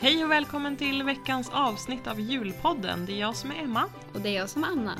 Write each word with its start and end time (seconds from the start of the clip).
Hej 0.00 0.24
och 0.24 0.30
välkommen 0.30 0.76
till 0.76 1.02
veckans 1.02 1.50
avsnitt 1.50 2.06
av 2.06 2.20
Julpodden. 2.20 3.06
Det 3.06 3.12
är 3.12 3.20
jag 3.20 3.36
som 3.36 3.50
är 3.50 3.54
Emma. 3.54 3.84
Och 4.12 4.20
det 4.20 4.28
är 4.28 4.32
jag 4.32 4.50
som 4.50 4.64
är 4.64 4.68
Anna. 4.68 4.98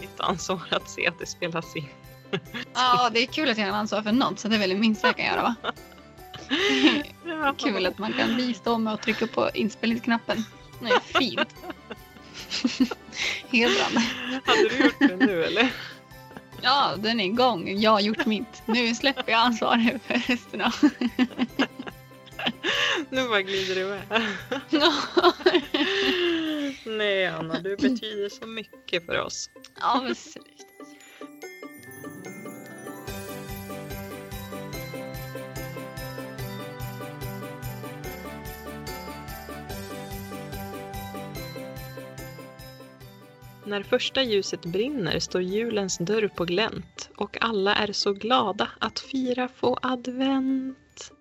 Mitt 0.00 0.20
ansvar 0.20 0.62
att 0.70 0.90
se 0.90 1.06
att 1.06 1.18
det 1.18 1.26
spelas 1.26 1.76
in. 1.76 1.88
Ja, 2.74 3.10
det 3.12 3.20
är 3.22 3.26
kul 3.26 3.50
att 3.50 3.58
jag 3.58 3.66
har 3.66 3.72
ansvar 3.78 4.02
för 4.02 4.12
något 4.12 4.38
så 4.38 4.48
det 4.48 4.56
är 4.56 4.60
väl 4.60 4.70
det 4.70 4.76
minsta 4.76 5.06
jag 5.06 5.16
kan 5.16 5.26
göra 5.26 5.42
va? 5.42 5.54
Ja. 7.24 7.54
Kul 7.58 7.86
att 7.86 7.98
man 7.98 8.12
kan 8.12 8.36
bistå 8.36 8.78
med 8.78 8.94
att 8.94 9.02
trycka 9.02 9.26
på 9.26 9.50
inspelningsknappen. 9.54 10.44
Det 10.80 10.88
är 10.88 11.00
fint. 11.00 11.54
Hedrande. 13.48 14.00
Hade 14.44 14.68
du 14.68 14.84
gjort 14.84 14.98
det 14.98 15.16
nu 15.16 15.44
eller? 15.44 15.72
Ja, 16.62 16.94
den 16.98 17.20
är 17.20 17.24
igång. 17.24 17.80
Jag 17.80 17.90
har 17.90 18.00
gjort 18.00 18.26
mitt. 18.26 18.62
Nu 18.66 18.94
släpper 18.94 19.32
jag 19.32 19.40
ansvaret 19.40 20.02
för 20.06 20.14
resten 20.14 20.60
av... 20.60 20.74
Nu 23.10 23.28
bara 23.28 23.42
glider 23.42 23.74
du 23.74 23.84
med. 23.84 24.22
Nej 26.98 27.26
Anna, 27.26 27.60
du 27.60 27.76
betyder 27.76 28.28
så 28.28 28.46
mycket 28.46 29.06
för 29.06 29.20
oss. 29.20 29.50
Ja, 29.80 30.00
men 30.04 30.14
När 43.70 43.82
första 43.82 44.22
ljuset 44.22 44.64
brinner 44.64 45.18
står 45.18 45.42
julens 45.42 45.98
dörr 45.98 46.28
på 46.28 46.44
glänt 46.44 47.10
och 47.16 47.42
alla 47.42 47.74
är 47.74 47.92
så 47.92 48.12
glada 48.12 48.68
att 48.78 49.00
fira 49.00 49.48
få 49.48 49.78
advent. 49.82 51.12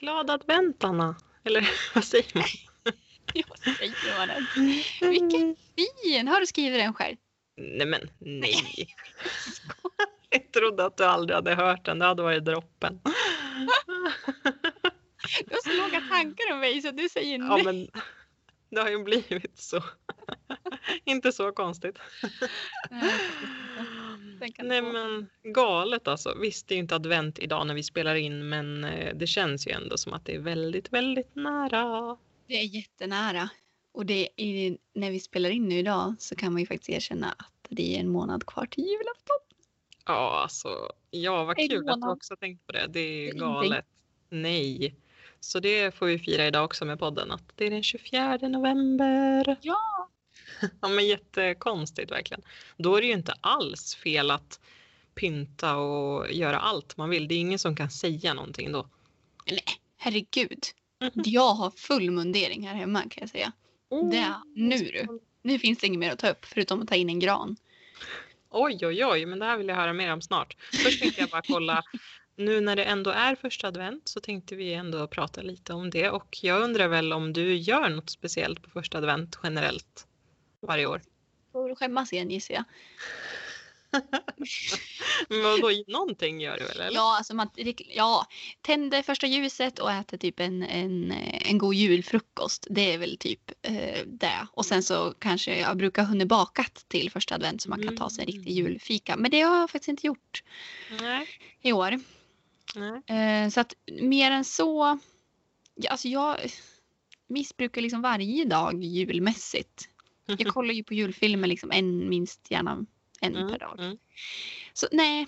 Glad 0.00 0.30
advent 0.30 0.84
Anna! 0.84 1.16
Eller 1.44 1.70
vad 1.94 2.04
säger 2.04 2.30
man? 2.34 2.44
Jag 3.34 3.58
säger 3.58 4.18
man 4.18 4.28
det. 4.28 5.08
Vilken 5.08 5.56
fin! 5.76 6.28
Har 6.28 6.40
du 6.40 6.46
skrivit 6.46 6.80
den 6.80 6.94
själv? 6.94 7.16
Nej 7.56 7.86
men 7.86 8.10
nej. 8.18 8.94
Jag 10.30 10.52
trodde 10.52 10.84
att 10.84 10.96
du 10.96 11.04
aldrig 11.04 11.34
hade 11.34 11.54
hört 11.54 11.84
den, 11.84 11.98
det 11.98 12.04
hade 12.04 12.22
varit 12.22 12.44
droppen. 12.44 13.00
Du 15.46 15.54
har 15.54 15.70
så 15.70 15.82
låga 15.82 16.00
tankar 16.10 16.52
om 16.52 16.60
mig 16.60 16.82
så 16.82 16.90
du 16.90 17.08
säger 17.08 17.38
Ja 17.38 17.56
nej. 17.56 17.64
men 17.64 17.88
det 18.70 18.80
har 18.80 18.90
ju 18.90 19.04
blivit 19.04 19.58
så. 19.58 19.82
Inte 21.04 21.32
så 21.32 21.52
konstigt. 21.52 21.98
Nej 24.62 24.82
men 24.82 25.28
galet 25.42 26.08
alltså. 26.08 26.34
Visst 26.40 26.68
det 26.68 26.74
är 26.74 26.76
ju 26.76 26.82
inte 26.82 26.94
advent 26.94 27.38
idag 27.38 27.66
när 27.66 27.74
vi 27.74 27.82
spelar 27.82 28.14
in 28.14 28.48
men 28.48 28.84
eh, 28.84 29.14
det 29.14 29.26
känns 29.26 29.66
ju 29.66 29.72
ändå 29.72 29.98
som 29.98 30.12
att 30.12 30.24
det 30.24 30.34
är 30.34 30.38
väldigt, 30.38 30.92
väldigt 30.92 31.34
nära. 31.34 32.16
Det 32.46 32.54
är 32.54 32.64
jättenära. 32.64 33.48
Och 33.92 34.06
det 34.06 34.28
är, 34.36 34.76
när 34.94 35.10
vi 35.10 35.20
spelar 35.20 35.50
in 35.50 35.68
nu 35.68 35.78
idag 35.78 36.14
så 36.18 36.36
kan 36.36 36.52
man 36.52 36.60
ju 36.60 36.66
faktiskt 36.66 36.90
erkänna 36.90 37.34
att 37.38 37.66
det 37.68 37.96
är 37.96 38.00
en 38.00 38.08
månad 38.08 38.46
kvar 38.46 38.66
till 38.66 38.84
julafton. 38.84 39.36
Ja 40.06 40.40
alltså, 40.42 40.68
ja 41.10 41.44
vad 41.44 41.56
kul 41.56 41.88
att 41.88 42.00
du 42.00 42.08
också 42.08 42.36
tänkt 42.36 42.66
på 42.66 42.72
det. 42.72 42.86
Det 42.88 43.00
är 43.00 43.26
ju 43.26 43.30
galet. 43.30 43.86
Nej. 44.28 44.94
Så 45.40 45.60
det 45.60 45.94
får 45.94 46.06
vi 46.06 46.18
fira 46.18 46.46
idag 46.46 46.64
också 46.64 46.84
med 46.84 46.98
podden 46.98 47.30
att 47.30 47.42
det 47.54 47.66
är 47.66 47.70
den 47.70 47.82
24 47.82 48.36
november. 48.36 49.56
Ja! 49.60 50.08
Ja 50.80 50.88
men 50.88 51.06
jättekonstigt 51.06 52.10
verkligen. 52.10 52.42
Då 52.76 52.96
är 52.96 53.00
det 53.00 53.06
ju 53.06 53.12
inte 53.12 53.34
alls 53.40 53.94
fel 53.94 54.30
att 54.30 54.60
pynta 55.14 55.76
och 55.76 56.32
göra 56.32 56.58
allt 56.58 56.96
man 56.96 57.10
vill. 57.10 57.28
Det 57.28 57.34
är 57.34 57.38
ingen 57.38 57.58
som 57.58 57.76
kan 57.76 57.90
säga 57.90 58.34
någonting 58.34 58.72
då. 58.72 58.88
Nej, 59.50 59.64
herregud. 59.96 60.64
Mhm. 61.00 61.22
Jag 61.24 61.54
har 61.54 61.70
full 61.70 62.10
mundering 62.10 62.68
här 62.68 62.74
hemma 62.74 63.00
kan 63.02 63.20
jag 63.20 63.30
säga. 63.30 63.52
Oh, 63.90 64.10
Det, 64.10 64.34
nu 64.54 64.78
du. 64.78 65.20
Nu 65.42 65.58
finns 65.58 65.78
det 65.78 65.86
inget 65.86 66.00
mer 66.00 66.12
att 66.12 66.18
ta 66.18 66.28
upp 66.28 66.44
förutom 66.44 66.82
att 66.82 66.88
ta 66.88 66.94
in 66.94 67.08
en 67.08 67.18
gran. 67.18 67.56
Oj, 68.50 68.86
oj, 68.86 69.04
oj, 69.04 69.26
men 69.26 69.38
det 69.38 69.44
här 69.44 69.56
vill 69.56 69.68
jag 69.68 69.76
höra 69.76 69.92
mer 69.92 70.12
om 70.12 70.22
snart. 70.22 70.56
Först 70.84 71.00
tänkte 71.00 71.20
jag 71.20 71.30
bara 71.30 71.42
kolla, 71.48 71.82
nu 72.38 72.60
när 72.60 72.76
det 72.76 72.84
ändå 72.84 73.10
är 73.10 73.34
första 73.34 73.68
advent 73.68 74.08
så 74.08 74.20
tänkte 74.20 74.56
vi 74.56 74.74
ändå 74.74 75.06
prata 75.06 75.42
lite 75.42 75.72
om 75.72 75.90
det 75.90 76.10
och 76.10 76.38
jag 76.42 76.62
undrar 76.62 76.88
väl 76.88 77.12
om 77.12 77.32
du 77.32 77.56
gör 77.56 77.88
något 77.88 78.10
speciellt 78.10 78.62
på 78.62 78.70
första 78.70 78.98
advent 78.98 79.38
generellt 79.42 80.06
varje 80.60 80.86
år? 80.86 81.02
Får 81.52 81.74
skämmas 81.74 82.12
igen 82.12 82.30
gissar 82.30 82.54
jag. 82.54 82.64
Men 85.28 85.42
vadå, 85.42 85.70
någonting 85.86 86.40
gör 86.40 86.58
du 86.58 86.64
väl? 86.64 86.80
Eller? 86.80 86.94
Ja, 86.94 87.16
alltså 87.16 87.34
man, 87.34 87.50
ja, 87.94 88.26
tänder 88.60 89.02
första 89.02 89.26
ljuset 89.26 89.78
och 89.78 89.92
äter 89.92 90.18
typ 90.18 90.40
en, 90.40 90.62
en, 90.62 91.12
en 91.40 91.58
god 91.58 91.74
julfrukost. 91.74 92.66
Det 92.70 92.94
är 92.94 92.98
väl 92.98 93.16
typ 93.18 93.52
eh, 93.62 94.04
det. 94.06 94.46
Och 94.52 94.66
sen 94.66 94.82
så 94.82 95.14
kanske 95.18 95.58
jag 95.58 95.76
brukar 95.76 96.02
ha 96.02 96.08
hunnit 96.08 96.28
bakat 96.28 96.84
till 96.88 97.10
första 97.10 97.34
advent 97.34 97.62
så 97.62 97.70
man 97.70 97.82
kan 97.82 97.96
ta 97.96 98.10
sig 98.10 98.22
en 98.22 98.26
riktig 98.26 98.52
Mm. 98.52 98.64
julfika. 98.64 99.16
Men 99.16 99.30
det 99.30 99.40
har 99.40 99.56
jag 99.60 99.70
faktiskt 99.70 99.88
inte 99.88 100.06
gjort 100.06 100.42
Nej, 101.00 101.26
i 101.62 101.72
år. 101.72 101.98
Nej. 102.76 103.02
Eh, 103.18 103.48
så 103.50 103.60
att 103.60 103.74
mer 104.00 104.30
än 104.30 104.44
så. 104.44 104.98
Alltså 105.88 106.08
jag 106.08 106.36
missbrukar 107.26 107.80
liksom 107.80 108.02
varje 108.02 108.44
dag 108.44 108.84
julmässigt. 108.84 109.88
Jag 110.26 110.46
kollar 110.54 110.74
ju 110.74 110.84
på 110.84 110.94
julfilmer 110.94 111.48
liksom 111.48 111.70
en, 111.70 112.08
minst 112.08 112.50
gärna 112.50 112.86
en 113.20 113.36
Mm, 113.36 113.48
per 113.50 113.58
dag. 113.58 113.78
mm. 113.80 113.98
Så 114.72 114.86
nej, 114.92 115.26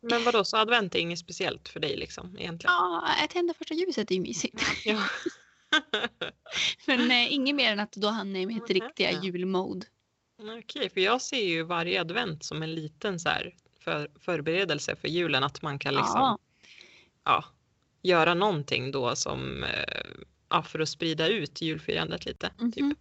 Men 0.00 0.24
vadå, 0.24 0.44
så 0.44 0.56
advent 0.56 0.94
är 0.94 0.98
inget 0.98 1.18
speciellt 1.18 1.68
för 1.68 1.80
dig 1.80 1.96
liksom 1.96 2.26
egentligen? 2.38 2.72
ja, 2.74 3.04
att 3.24 3.30
tända 3.30 3.54
första 3.54 3.74
ljuset 3.74 4.10
är 4.10 4.14
ju 4.14 4.20
mysigt. 4.20 4.62
Ja. 4.84 5.02
Men 6.86 7.10
eh, 7.10 7.32
inget 7.32 7.54
mer 7.54 7.72
än 7.72 7.80
att 7.80 7.92
då 7.92 8.08
hamnar 8.08 8.40
jag 8.40 8.42
i 8.42 8.54
mitt 8.54 8.68
Mhm, 8.68 8.80
riktiga 8.80 9.12
ja. 9.12 9.22
julmode. 9.22 9.86
Okej, 10.58 10.90
för 10.90 11.00
jag 11.00 11.22
ser 11.22 11.44
ju 11.48 11.62
varje 11.62 12.00
advent 12.00 12.44
som 12.44 12.62
en 12.62 12.74
liten 12.74 13.20
så 13.20 13.28
här 13.28 13.54
för, 13.80 14.10
förberedelse 14.20 14.96
för 14.96 15.08
julen. 15.08 15.44
Att 15.44 15.62
man 15.62 15.78
kan 15.78 15.94
liksom 15.94 16.20
Ja, 16.20 16.38
ja, 17.24 17.44
göra 18.02 18.34
någonting 18.34 18.92
då 18.92 19.16
som 19.16 19.64
eh, 19.64 19.70
ja, 20.48 20.62
för 20.62 20.78
att 20.78 20.88
sprida 20.88 21.28
ut 21.28 21.60
julfirandet 21.60 22.26
lite. 22.26 22.48
Typ. 22.48 22.80
mhm. 22.80 22.96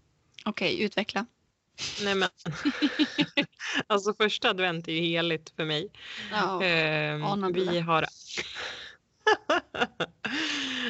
Okej, 0.45 0.81
utveckla. 0.81 1.25
Nej, 2.03 2.15
men, 2.15 2.29
alltså 3.87 4.13
första 4.13 4.49
advent 4.49 4.87
är 4.87 4.91
ju 4.91 5.01
heligt 5.01 5.53
för 5.55 5.65
mig. 5.65 5.91
Ja, 6.31 6.63
Ehm, 6.63 7.53
vi 7.53 7.79
har 7.79 8.05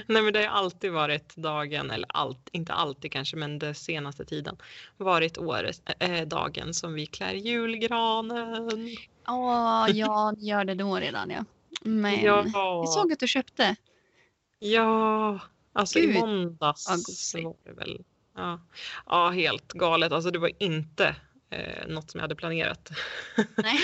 Nej 0.06 0.22
men 0.22 0.34
det 0.34 0.46
har 0.46 0.58
alltid 0.58 0.92
varit 0.92 1.36
dagen, 1.36 1.92
eller 1.92 2.10
allt, 2.14 2.50
inte 2.52 2.74
alltid 2.74 3.12
kanske, 3.12 3.38
men 3.38 3.60
den 3.60 3.76
senaste 3.76 4.26
tiden 4.26 4.58
varit 4.98 5.38
året, 5.38 5.82
äh, 6.00 6.28
dagen 6.28 6.74
som 6.74 6.94
vi 6.94 7.06
klär 7.06 7.34
julgranen. 7.34 8.98
Åh, 9.28 9.88
ja, 9.94 10.32
ni 10.32 10.46
gör 10.46 10.66
det 10.66 10.76
då 10.76 10.96
redan 10.96 11.30
ja. 11.30 11.46
Men 11.86 12.22
Ja, 12.24 12.46
jag 12.54 12.90
såg 12.90 13.14
att 13.14 13.20
du 13.20 13.28
köpte. 13.28 13.76
ja, 14.60 15.40
alltså 15.74 16.00
Gud, 16.00 16.16
i 16.16 16.20
måndags 16.20 16.88
gosigt. 16.88 17.46
var 17.46 17.56
det 17.64 17.72
väl. 17.74 18.04
Ja. 18.36 18.62
ja, 19.06 19.30
helt 19.30 19.74
galet. 19.74 20.12
Alltså 20.12 20.32
det 20.32 20.40
var 20.40 20.52
inte 20.60 21.16
eh, 21.50 21.88
något 21.88 22.12
som 22.12 22.18
jag 22.18 22.24
hade 22.24 22.36
planerat. 22.36 22.92
Nej, 23.58 23.80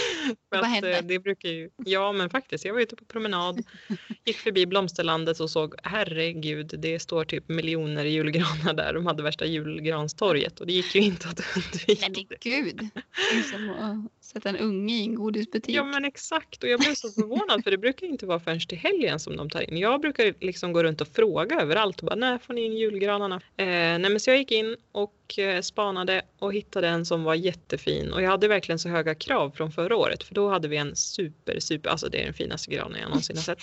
vad 0.49 0.59
att, 0.59 0.67
hände? 0.67 0.97
eh, 0.97 1.03
Det 1.05 1.19
brukar 1.19 1.49
ju, 1.49 1.69
ja 1.77 2.11
men 2.11 2.29
faktiskt, 2.29 2.65
jag 2.65 2.73
var 2.73 2.81
ute 2.81 2.95
på 2.95 3.05
promenad, 3.05 3.63
gick 4.25 4.37
förbi 4.37 4.65
blomsterlandet 4.65 5.39
och 5.39 5.49
såg 5.49 5.75
herregud, 5.83 6.73
det 6.77 6.99
står 6.99 7.25
typ 7.25 7.49
miljoner 7.49 8.05
julgranar 8.05 8.73
där. 8.73 8.93
De 8.93 9.05
hade 9.07 9.23
värsta 9.23 9.45
julgranstorget 9.45 10.59
och 10.59 10.67
det 10.67 10.73
gick 10.73 10.95
ju 10.95 11.01
inte 11.01 11.27
att 11.27 11.39
undvika. 11.55 12.07
Nej 12.09 12.25
men 12.29 12.37
gud. 12.41 12.89
Det 13.31 13.37
är 13.37 13.43
som 13.43 13.69
att 13.69 14.26
sätta 14.37 14.49
en 14.49 14.57
unge 14.57 14.93
i 14.93 15.03
en 15.03 15.15
godisbutik. 15.15 15.75
Ja 15.75 15.83
men 15.83 16.05
exakt 16.05 16.63
och 16.63 16.69
jag 16.69 16.79
blev 16.79 16.93
så 16.93 17.09
förvånad 17.09 17.63
för 17.63 17.71
det 17.71 17.77
brukar 17.77 18.07
inte 18.07 18.25
vara 18.25 18.39
förrän 18.39 18.59
till 18.59 18.77
helgen 18.77 19.19
som 19.19 19.37
de 19.37 19.49
tar 19.49 19.61
in. 19.61 19.77
Jag 19.77 20.01
brukar 20.01 20.33
liksom 20.39 20.73
gå 20.73 20.83
runt 20.83 21.01
och 21.01 21.07
fråga 21.07 21.61
överallt 21.61 21.99
och 21.99 22.05
bara 22.05 22.15
när 22.15 22.37
får 22.37 22.53
ni 22.53 22.61
in 22.61 22.73
julgranarna? 22.73 23.35
Eh, 23.35 23.65
nej 23.65 23.99
men 23.99 24.19
så 24.19 24.29
jag 24.29 24.37
gick 24.37 24.51
in 24.51 24.75
och 24.91 25.39
eh, 25.39 25.61
spanade 25.61 26.21
och 26.39 26.53
hittade 26.53 26.87
en 26.87 27.05
som 27.05 27.23
var 27.23 27.35
jättefin 27.35 28.13
och 28.13 28.21
jag 28.21 28.29
hade 28.29 28.47
verkligen 28.47 28.79
så 28.79 28.89
höga 28.89 29.15
krav 29.15 29.51
från 29.51 29.71
förra 29.71 29.95
året 29.95 30.23
för 30.23 30.35
då 30.35 30.49
hade 30.49 30.67
vi 30.67 30.77
en 30.77 30.95
super 30.95 31.59
super, 31.59 31.89
alltså 31.89 32.09
det 32.09 32.21
är 32.21 32.25
den 32.25 32.33
finaste 32.33 32.71
granen 32.71 33.01
jag 33.01 33.09
någonsin 33.09 33.37
har 33.37 33.43
sett. 33.43 33.61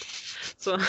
Så 0.59 0.81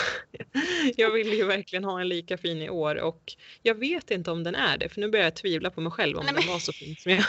jag 0.96 1.10
ville 1.10 1.36
ju 1.36 1.44
verkligen 1.44 1.84
ha 1.84 2.00
en 2.00 2.08
lika 2.08 2.38
fin 2.38 2.62
i 2.62 2.70
år 2.70 2.96
och 2.96 3.32
jag 3.62 3.74
vet 3.74 4.10
inte 4.10 4.30
om 4.30 4.44
den 4.44 4.54
är 4.54 4.78
det 4.78 4.88
för 4.88 5.00
nu 5.00 5.08
börjar 5.08 5.24
jag 5.24 5.36
tvivla 5.36 5.70
på 5.70 5.80
mig 5.80 5.92
själv 5.92 6.18
om 6.18 6.24
Nej, 6.24 6.34
den 6.34 6.52
var 6.52 6.58
så 6.58 6.72
fin 6.72 6.96
som 6.96 7.12
jag, 7.12 7.24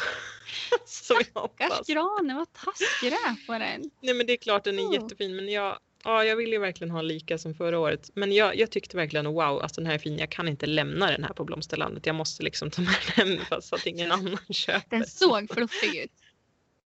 som 0.86 1.18
jag 1.34 1.42
hoppas. 1.42 1.88
granen, 1.88 2.38
vad 2.38 2.54
taskig 2.54 3.12
du 3.12 3.16
är 3.16 3.46
på 3.48 3.54
den. 3.54 3.92
Nej 4.02 4.14
men 4.14 4.28
det 4.28 4.34
är 4.34 4.38
klart 4.38 4.64
den 4.64 4.80
är 4.80 4.84
Oh. 4.84 4.94
jättefin 4.94 5.36
men 5.36 5.50
jag, 5.50 5.80
ja, 6.04 6.24
jag 6.24 6.36
vill 6.36 6.52
ju 6.52 6.60
verkligen 6.60 6.92
ha 6.92 7.02
lika 7.02 7.38
som 7.38 7.54
förra 7.54 7.80
året. 7.80 8.10
Men 8.14 8.32
jag, 8.32 8.56
jag 8.56 8.72
tyckte 8.72 8.98
verkligen 8.98 9.26
wow, 9.26 9.62
alltså 9.62 9.82
den 9.82 9.86
här 9.88 9.94
är 9.94 10.00
fin. 10.00 10.18
Jag 10.18 10.30
kan 10.32 10.48
inte 10.48 10.66
lämna 10.66 11.12
den 11.12 11.24
här 11.24 11.34
på 11.34 11.44
blomsterlandet. 11.46 12.06
Jag 12.06 12.16
måste 12.16 12.44
liksom 12.44 12.72
ta 12.72 12.82
med 12.82 12.96
den 13.16 13.46
fast 13.50 13.74
att 13.74 13.86
ingen 13.86 14.12
annan 14.12 14.38
köper. 14.50 14.98
Den 14.98 15.08
såg 15.08 15.54
fluffig 15.54 15.96
ut. 15.96 16.12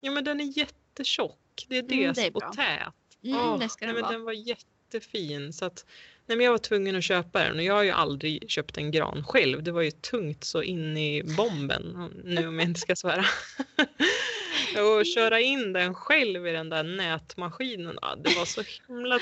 Ja 0.02 0.12
men 0.12 0.24
den 0.24 0.42
är 0.42 0.58
jättetjock. 0.58 1.66
Det 1.68 1.78
är 1.78 1.82
det, 1.84 1.96
Mm, 2.04 2.14
det 2.14 2.22
är 2.28 2.36
och 2.36 2.54
tät. 2.54 2.94
Mm, 3.24 3.40
Åh, 3.40 3.60
det 3.60 3.70
ska 3.70 3.86
nej, 3.86 3.94
den 3.94 4.02
men 4.02 4.04
vara. 4.04 4.12
den 4.14 4.24
var 4.24 4.34
jättefin. 4.34 5.54
Så 5.54 5.66
att, 5.66 5.86
nej, 6.26 6.38
men 6.38 6.46
jag 6.46 6.52
var 6.52 6.58
tvungen 6.58 6.96
att 6.96 7.04
köpa 7.04 7.44
den 7.44 7.58
och 7.58 7.64
jag 7.64 7.74
har 7.74 7.84
ju 7.84 7.92
aldrig 7.92 8.50
köpt 8.50 8.78
en 8.78 8.92
gran 8.92 9.24
själv. 9.24 9.64
Det 9.64 9.72
var 9.72 9.82
ju 9.82 9.92
tungt 9.92 10.44
så 10.44 10.62
in 10.62 10.98
i 10.98 11.24
bomben. 11.38 12.12
Nu 12.24 12.48
om 12.48 12.60
jag 12.60 12.70
inte 12.70 12.80
ska 12.80 12.96
svära. 12.96 13.26
och 14.78 15.06
köra 15.06 15.40
in 15.40 15.74
den 15.74 15.96
själv 15.96 16.48
i 16.48 16.52
den 16.52 16.70
där 16.70 16.84
nätmaskinen. 16.84 18.00
Ja, 18.02 18.16
det 18.16 18.36
var 18.36 18.46
så 18.46 18.64
himla 18.88 19.20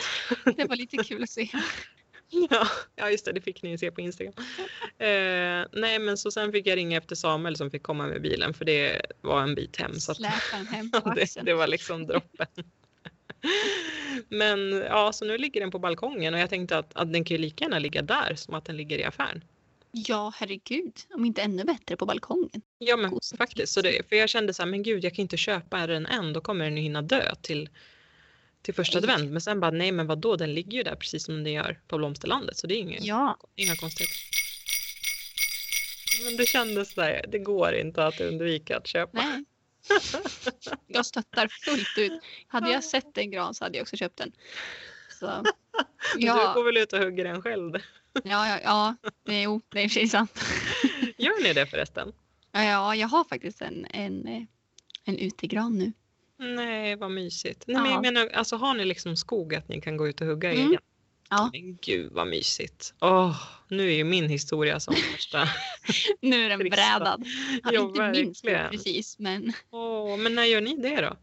Det 0.57 0.65
var 0.65 0.75
lite 0.75 0.98
kul 0.98 1.24
att 1.24 1.30
se. 1.30 1.50
Ja, 2.50 2.68
ja, 2.95 3.09
just 3.09 3.25
det, 3.25 3.31
det 3.31 3.42
fick 3.42 3.63
ni 3.63 3.77
se 3.77 3.92
på 3.92 4.01
Instagram. 4.01 4.33
Eh, 4.98 5.65
nej, 5.71 6.00
men 6.00 6.18
så 6.18 6.31
sen 6.31 6.51
fick 6.51 6.68
jag 6.68 6.77
ringa 6.77 6.98
efter 6.98 7.15
Samuel 7.15 7.56
som 7.56 7.71
fick 7.71 7.83
komma 7.83 8.07
med 8.07 8.21
bilen 8.21 8.53
för 8.53 8.65
det 8.65 9.01
var 9.21 9.42
en 9.42 9.56
bit 9.56 9.77
hem. 9.77 10.00
Så 10.00 10.12
att, 10.12 10.21
hem 10.71 10.92
på 10.92 11.00
det, 11.15 11.21
axeln. 11.21 11.45
det 11.45 11.53
var 11.53 11.68
liksom 11.68 12.07
droppen. 12.07 12.48
Men 14.29 14.71
ja, 14.71 15.13
så 15.13 15.25
nu 15.25 15.38
ligger 15.38 15.61
den 15.61 15.71
på 15.71 15.79
balkongen 15.79 16.33
och 16.33 16.39
jag 16.39 16.49
tänkte 16.49 16.77
att, 16.77 16.91
att 16.95 17.13
den 17.13 17.23
kan 17.23 17.38
ju 17.38 17.41
lika 17.41 17.63
gärna 17.63 17.79
ligga 17.79 18.01
där 18.01 18.35
som 18.35 18.53
att 18.53 18.65
den 18.65 18.77
ligger 18.77 18.97
i 18.97 19.03
affären. 19.03 19.43
Ja, 19.91 20.33
herregud. 20.35 20.93
Om 21.13 21.25
inte 21.25 21.41
ännu 21.41 21.63
bättre 21.63 21.95
på 21.95 22.05
balkongen. 22.05 22.61
Ja, 22.77 22.97
men 22.97 23.11
Gosigt. 23.11 23.38
faktiskt. 23.38 23.73
Så 23.73 23.81
det, 23.81 24.09
för 24.09 24.15
jag 24.15 24.29
kände 24.29 24.53
så 24.53 24.61
här, 24.61 24.69
men 24.69 24.83
gud, 24.83 25.03
jag 25.03 25.15
kan 25.15 25.23
inte 25.23 25.38
köpa 25.38 25.88
den 25.88 26.05
än, 26.05 26.33
då 26.33 26.41
kommer 26.41 26.65
den 26.65 26.77
ju 26.77 26.83
hinna 26.83 27.01
dö 27.01 27.35
till, 27.41 27.69
till 28.61 28.73
första 28.73 28.99
Nej. 28.99 29.09
advent. 29.11 29.31
Men 29.31 29.41
sen 29.41 29.59
bara, 29.59 29.71
nej 29.71 29.91
men 29.91 30.07
vadå, 30.07 30.35
den 30.35 30.53
ligger 30.53 30.77
ju 30.77 30.83
där 30.83 30.95
precis 30.95 31.23
som 31.23 31.43
den 31.43 31.53
gör 31.53 31.79
på 31.88 31.97
blomsterlandet, 31.97 32.57
så 32.57 32.67
det 32.67 32.75
är 32.75 32.79
inget, 32.79 33.03
Ja, 33.05 33.38
inga 33.55 33.75
konstigheter. 33.75 34.15
Men 36.25 36.38
det 36.38 36.45
kändes 36.45 36.93
där, 36.93 37.25
det 37.31 37.39
går 37.39 37.73
inte 37.73 38.05
att 38.05 38.21
undvika 38.21 38.77
att 38.77 38.88
köpa. 38.88 39.21
nej. 39.21 39.45
Jag 40.88 41.06
stöttar 41.06 41.48
fullt 41.48 41.98
ut. 41.98 42.22
Hade 42.48 42.72
jag 42.72 42.83
sett 42.83 43.18
en 43.18 43.31
gran 43.31 43.54
så 43.54 43.66
hade 43.66 43.78
jag 43.78 43.83
också 43.83 43.98
köpt 43.98 44.18
den. 44.18 44.31
Så, 45.19 45.44
Du 46.16 46.25
ja, 46.25 46.51
går 46.56 46.63
väl 46.63 46.78
ut 46.78 46.94
och 46.94 47.00
hugger 47.00 47.24
den 47.24 47.42
själv? 47.42 47.74
ja, 48.24 48.48
ja, 48.48 48.60
ja, 48.63 48.95
det, 49.25 49.42
jo, 49.42 49.62
det 49.69 49.80
är 49.80 49.83
precis 49.83 50.12
sant. 50.12 50.31
Gör 51.18 51.44
ni 51.44 51.54
det 51.54 51.66
förresten? 51.68 52.12
Ja, 52.51 52.63
ja, 52.63 52.95
jag 52.95 53.07
har 53.07 53.24
faktiskt 53.24 53.62
en, 53.62 53.86
en, 53.86 54.28
eh, 54.28 54.44
en 55.06 55.18
utegran 55.18 55.78
nu. 55.78 55.94
Nej, 56.56 56.95
vad 56.95 57.12
mysigt. 57.12 57.63
Nej, 57.68 57.75
men 57.81 57.86
Ja. 57.86 57.92
jag 57.94 58.01
menar, 58.01 58.27
alltså, 58.27 58.56
har 58.56 58.74
ni 58.74 58.86
liksom 58.86 59.18
skog 59.18 59.56
att 59.56 59.68
ni 59.69 59.81
kan 59.81 59.98
gå 59.98 60.07
ut 60.07 60.22
och 60.22 60.27
hugga 60.27 60.51
Mm. 60.54 60.68
egen? 60.68 60.81
Ja. 61.31 61.50
Men 61.54 61.78
gud 61.81 62.12
vad 62.12 62.28
mysigt. 62.28 62.94
Åh, 63.01 63.36
nu 63.68 63.88
är 63.92 63.95
ju 63.95 64.04
min 64.04 64.30
historia 64.30 64.80
som 64.80 64.94
värsta. 65.13 65.48
Nu 66.22 66.45
är 66.45 66.50
den 66.50 66.60
brädad. 66.60 67.25
Hade 67.63 67.75
Ja, 67.75 67.81
inte 67.81 68.12
minst 68.12 68.45
verkligen. 68.45 68.69
precis, 68.72 69.19
men 69.19 69.54
Åh, 69.72 70.18
men 70.18 70.36
när 70.36 70.44
gör 70.45 70.62
ni 70.62 70.78
det 70.78 71.01
då? 71.01 71.18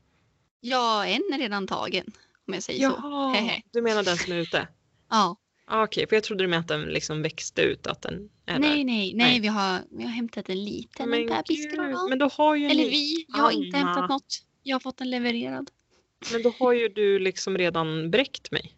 ja, 0.60 1.06
en 1.06 1.22
är 1.32 1.38
redan 1.38 1.66
tagen. 1.66 2.05
Om 2.49 2.55
jag 2.55 2.62
säger 2.62 2.88
så. 2.90 2.96
Jaha, 3.02 3.32
Hehe. 3.34 3.62
du 3.72 3.82
menar 3.82 4.02
den 4.02 4.16
som 4.19 4.32
är 4.32 4.37
ute? 4.37 4.69
Ja. 5.10 5.37
Ah, 5.70 5.82
Okej, 5.84 6.06
för 6.08 6.16
jag 6.16 6.22
trodde 6.25 6.44
du 6.44 6.49
menade 6.49 6.61
att 6.75 6.81
den 6.81 6.93
liksom 6.93 7.22
växte 7.22 7.62
ut, 7.62 7.87
att 7.87 8.02
den 8.02 8.14
är 8.46 8.58
Nej, 8.58 8.70
där. 8.70 8.76
nej, 8.76 8.84
nej, 8.84 9.14
Nej. 9.14 9.40
vi 9.40 9.49
har, 9.49 9.81
vi 9.90 10.02
har 10.04 10.11
hämtat 10.11 10.49
en 10.49 10.64
liten 10.64 11.11
Men 11.11 11.26
bebisgran. 11.26 12.06
men 12.08 12.19
då 12.19 12.28
har 12.32 12.54
ju 12.56 12.66
Eller 12.66 12.84
ni, 12.84 12.90
vi, 12.90 13.25
jag 13.28 13.38
har 13.38 13.50
inte 13.50 13.76
Anna. 13.78 13.87
hämtat 13.87 14.11
något. 14.11 14.43
Jag 14.62 14.75
har 14.75 14.81
fått 14.81 14.96
den 14.96 15.11
levererad. 15.11 15.70
men 16.32 16.43
då 16.43 16.54
har 16.58 16.72
ju 16.72 16.88
du 16.88 17.19
liksom 17.19 17.58
redan 17.58 18.11
bräckt 18.11 18.50
mig. 18.50 18.75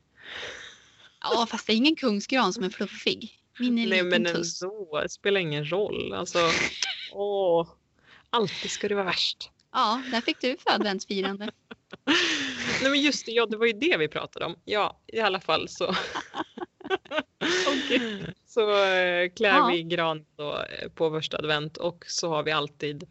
Ja, 1.20 1.46
fast 1.50 1.67
det 1.67 1.72
är 1.72 1.76
ingen 1.76 1.96
kungsgran 1.96 2.52
som 2.52 2.64
är 2.64 2.70
fluffig. 2.70 3.37
Min 3.58 3.78
är 3.78 3.87
Nej 3.87 4.02
men 4.02 4.26
ändå, 4.26 4.43
det 5.02 5.08
spelar 5.08 5.40
ingen 5.40 5.70
roll. 5.70 6.14
Alltså, 6.14 6.38
åh, 7.12 7.69
alltid 8.31 8.70
ska 8.70 8.88
det 8.88 8.94
vara 8.94 9.05
värst. 9.05 9.50
Ja, 9.72 10.02
där 10.11 10.20
fick 10.20 10.40
du 10.40 10.56
för 10.56 10.75
adventsfirande. 10.75 11.44
Nej 12.82 12.90
men 12.90 13.00
just 13.00 13.26
det, 13.26 13.32
ja 13.32 13.46
det 13.46 13.56
var 13.56 13.67
ju 13.67 13.72
det 13.72 13.96
vi 13.96 14.08
pratade 14.08 14.44
om. 14.44 14.56
Ja, 14.64 15.00
i 15.06 15.20
alla 15.20 15.40
fall 15.40 15.69
så. 15.69 15.94
så 18.46 18.84
eh, 18.84 19.31
klär 19.37 19.56
Ja. 19.56 19.70
vi 19.73 19.82
gran 19.82 20.25
då 20.37 20.56
eh, 20.56 20.88
på 20.88 21.11
första 21.11 21.38
advent 21.38 21.76
och 21.76 22.05
så 22.08 22.28
har 22.28 22.43
vi 22.43 22.50
alltid 22.50 23.08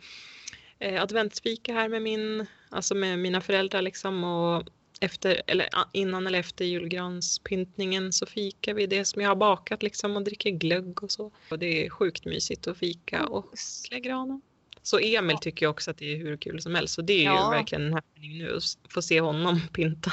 eh, 0.79 1.01
adventsfika 1.01 1.73
här 1.73 1.89
med 1.89 2.01
min, 2.01 2.45
alltså 2.69 2.95
med 2.95 3.19
mina 3.19 3.41
föräldrar 3.41 3.81
liksom 3.81 4.23
och 4.23 4.63
efter, 4.99 5.41
eller 5.47 5.67
innan 5.93 6.27
eller 6.27 6.39
efter 6.39 6.65
julgranspyntningen 6.65 8.13
så 8.13 8.25
fikar 8.25 8.73
vi 8.73 8.87
det 8.87 9.05
som 9.05 9.21
jag 9.21 9.29
har 9.29 9.35
bakat 9.35 9.83
liksom 9.83 10.15
och 10.15 10.23
dricker 10.23 10.49
glögg 10.49 11.03
och 11.03 11.11
så. 11.11 11.31
Och 11.49 11.59
det 11.59 11.85
är 11.85 11.89
sjukt 11.89 12.25
mysigt 12.25 12.67
att 12.67 12.77
fika 12.77 13.25
och 13.25 13.45
klä 13.89 13.99
granen. 13.99 14.41
Så 14.81 14.99
Emil 14.99 15.37
tycker 15.37 15.65
ju 15.65 15.69
också 15.69 15.91
att 15.91 15.97
det 15.97 16.13
är 16.13 16.17
hur 16.17 16.37
kul 16.37 16.61
som 16.61 16.75
helst 16.75 16.93
så 16.93 17.01
det 17.01 17.13
är 17.13 17.23
Ja. 17.23 17.45
ju 17.53 17.57
verkligen 17.57 17.85
en 17.85 17.93
happening 17.93 18.37
nu 18.37 18.55
att 18.57 18.93
få 18.93 19.01
se 19.01 19.21
honom 19.21 19.61
pynta. 19.73 20.11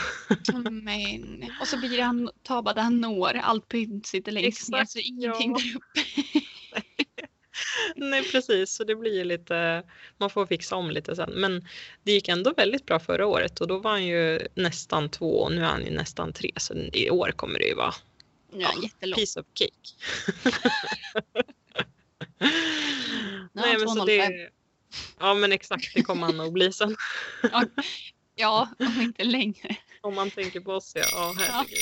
Men, 0.71 1.45
och 1.61 1.67
så 1.67 1.79
blir 1.79 2.03
han, 2.03 2.31
ta 2.43 2.63
bara 2.63 2.75
det 2.75 2.81
han 2.81 3.01
når. 3.01 3.35
Allt 3.35 3.69
pynt 3.69 4.07
sitter 4.07 4.33
längst 4.33 4.69
ner 4.69 4.85
så 4.85 4.99
ingenting 4.99 5.51
ja. 5.51 5.59
där 5.59 5.77
uppe. 5.77 6.46
Nej 7.97 8.31
precis, 8.31 8.71
så 8.71 8.85
det 8.85 8.95
blir 8.95 9.15
ju 9.15 9.25
lite, 9.25 9.83
man 10.19 10.31
får 10.31 10.47
fixa 10.47 10.77
om 10.77 10.91
lite 10.91 11.17
sen. 11.17 11.31
Men 11.35 11.69
det 12.03 12.13
gick 12.13 12.29
ändå 12.29 12.53
väldigt 12.57 12.87
bra 12.87 12.99
förra 12.99 13.27
året 13.27 13.61
och 13.61 13.67
då 13.67 13.79
var 13.79 13.91
han 13.91 14.07
ju 14.07 14.49
nästan 14.55 15.09
två 15.09 15.41
och 15.41 15.53
nu 15.53 15.61
är 15.61 15.67
han 15.67 15.85
ju 15.85 15.91
nästan 15.91 16.33
tre. 16.33 16.51
Så 16.57 16.75
i 16.75 17.11
år 17.11 17.33
kommer 17.37 17.59
det 17.59 17.67
ju 17.67 17.75
vara 17.75 17.95
Ja, 18.53 18.73
jättelångt. 18.83 19.17
piece 19.17 19.41
of 19.41 19.47
cake. 19.55 19.73
Har 23.55 23.67
han 23.67 23.81
så 23.81 23.87
2,05. 23.87 24.07
det, 24.07 24.51
ja 25.21 25.35
men 25.35 25.53
exakt, 25.53 25.95
det 25.95 26.03
kommer 26.03 26.27
han 26.27 26.37
nog 26.37 26.53
bli 26.53 26.73
sen. 26.73 26.97
Ja, 28.35 28.69
om 28.79 29.01
inte 29.01 29.25
längre. 29.25 29.77
Om 30.01 30.15
man 30.15 30.31
tänker 30.31 30.61
på 30.61 30.73
oss 30.73 30.93
ja, 30.95 31.03
ja 31.13 31.35
herregud. 31.39 31.79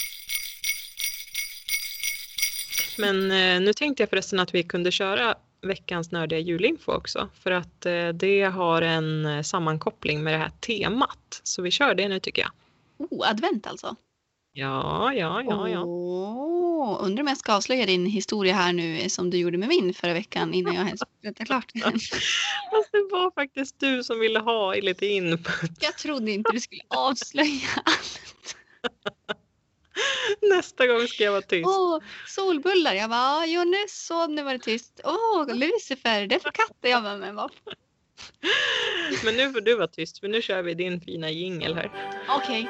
Men 2.99 3.31
eh, 3.31 3.61
nu 3.61 3.73
tänkte 3.73 4.03
jag 4.03 4.11
förresten 4.11 4.41
att 4.41 4.55
vi 4.55 4.63
kunde 4.63 4.93
köra 4.93 5.35
veckans 5.65 6.11
nördiga 6.11 6.39
julinfo 6.39 6.93
också. 6.93 7.29
För 7.35 7.51
att 7.51 7.87
eh, 7.87 8.09
det 8.09 8.43
har 8.43 8.83
en 8.83 9.27
eh, 9.27 9.43
sammankoppling 9.43 10.23
med 10.23 10.35
det 10.35 10.39
här 10.39 10.53
temat. 10.61 11.41
Så 11.43 11.63
vi 11.63 11.71
kör 11.71 11.95
det 11.95 12.09
nu 12.09 12.21
tycker 12.21 12.43
jag. 12.43 12.51
Oh, 13.11 13.31
advent 13.31 13.67
alltså. 13.67 13.97
Ja, 14.57 15.13
ja, 15.15 15.43
ja, 15.43 15.69
ja. 15.69 15.83
Åh, 15.85 16.99
undrar 17.01 17.23
om 17.23 17.29
jag 17.29 17.37
ska 17.37 17.55
avslöja 17.55 17.87
din 17.87 18.07
historia 18.07 18.55
här 18.55 18.73
nu 18.73 19.09
som 19.09 19.31
du 19.31 19.39
gjorde 19.39 19.59
med 19.59 19.69
min 19.69 19.95
förra 19.95 20.13
veckan 20.13 20.55
innan 20.55 20.75
jag 20.75 20.87
ens 20.87 21.03
berättar 21.23 21.45
klart. 21.45 21.73
Fast 22.71 22.93
det 22.93 23.09
var 23.11 23.35
faktiskt 23.35 23.81
du 23.81 24.05
som 24.05 24.21
ville 24.21 24.39
ha 24.39 24.75
lite 24.75 25.07
input. 25.07 25.71
Jag 25.81 25.99
trodde 25.99 26.31
inte 26.31 26.53
du 26.53 26.61
skulle 26.61 26.83
avslöja 26.89 27.69
allt. 27.85 28.21
Nästa 30.51 30.87
gång 30.87 31.09
ska 31.09 31.25
jag 31.25 31.33
vara 31.33 31.43
tyst. 31.43 31.69
Åh, 31.69 31.99
solbullar. 32.27 32.95
Jag 32.95 33.11
bara, 33.11 33.19
"Ja, 33.21 33.47
jo 33.47 33.65
nu 33.65 33.85
så, 33.89 34.27
nu 34.27 34.43
var 34.43 34.53
det 34.53 34.59
tyst. 34.59 35.01
Åh, 35.05 35.47
Lucifer, 35.55 36.27
det 36.27 36.35
är 36.35 36.39
för 36.41 36.51
katter. 36.51 36.89
Jag 36.89 37.03
bara, 37.03 37.17
men 37.17 37.35
vad 37.37 37.51
Men 39.25 39.37
nu 39.37 39.53
får 39.53 39.61
du 39.61 39.75
vara 39.75 39.89
tyst 39.89 40.19
för 40.19 40.29
nu 40.29 40.43
kör 40.43 40.63
vi 40.63 40.75
din 40.75 41.01
fina 41.01 41.31
jingel 41.31 41.75
här. 41.75 41.91
Okej. 42.29 42.69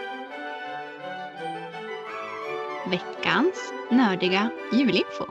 Veckans 2.90 3.72
nördiga 3.90 4.50
julinfo. 4.72 5.26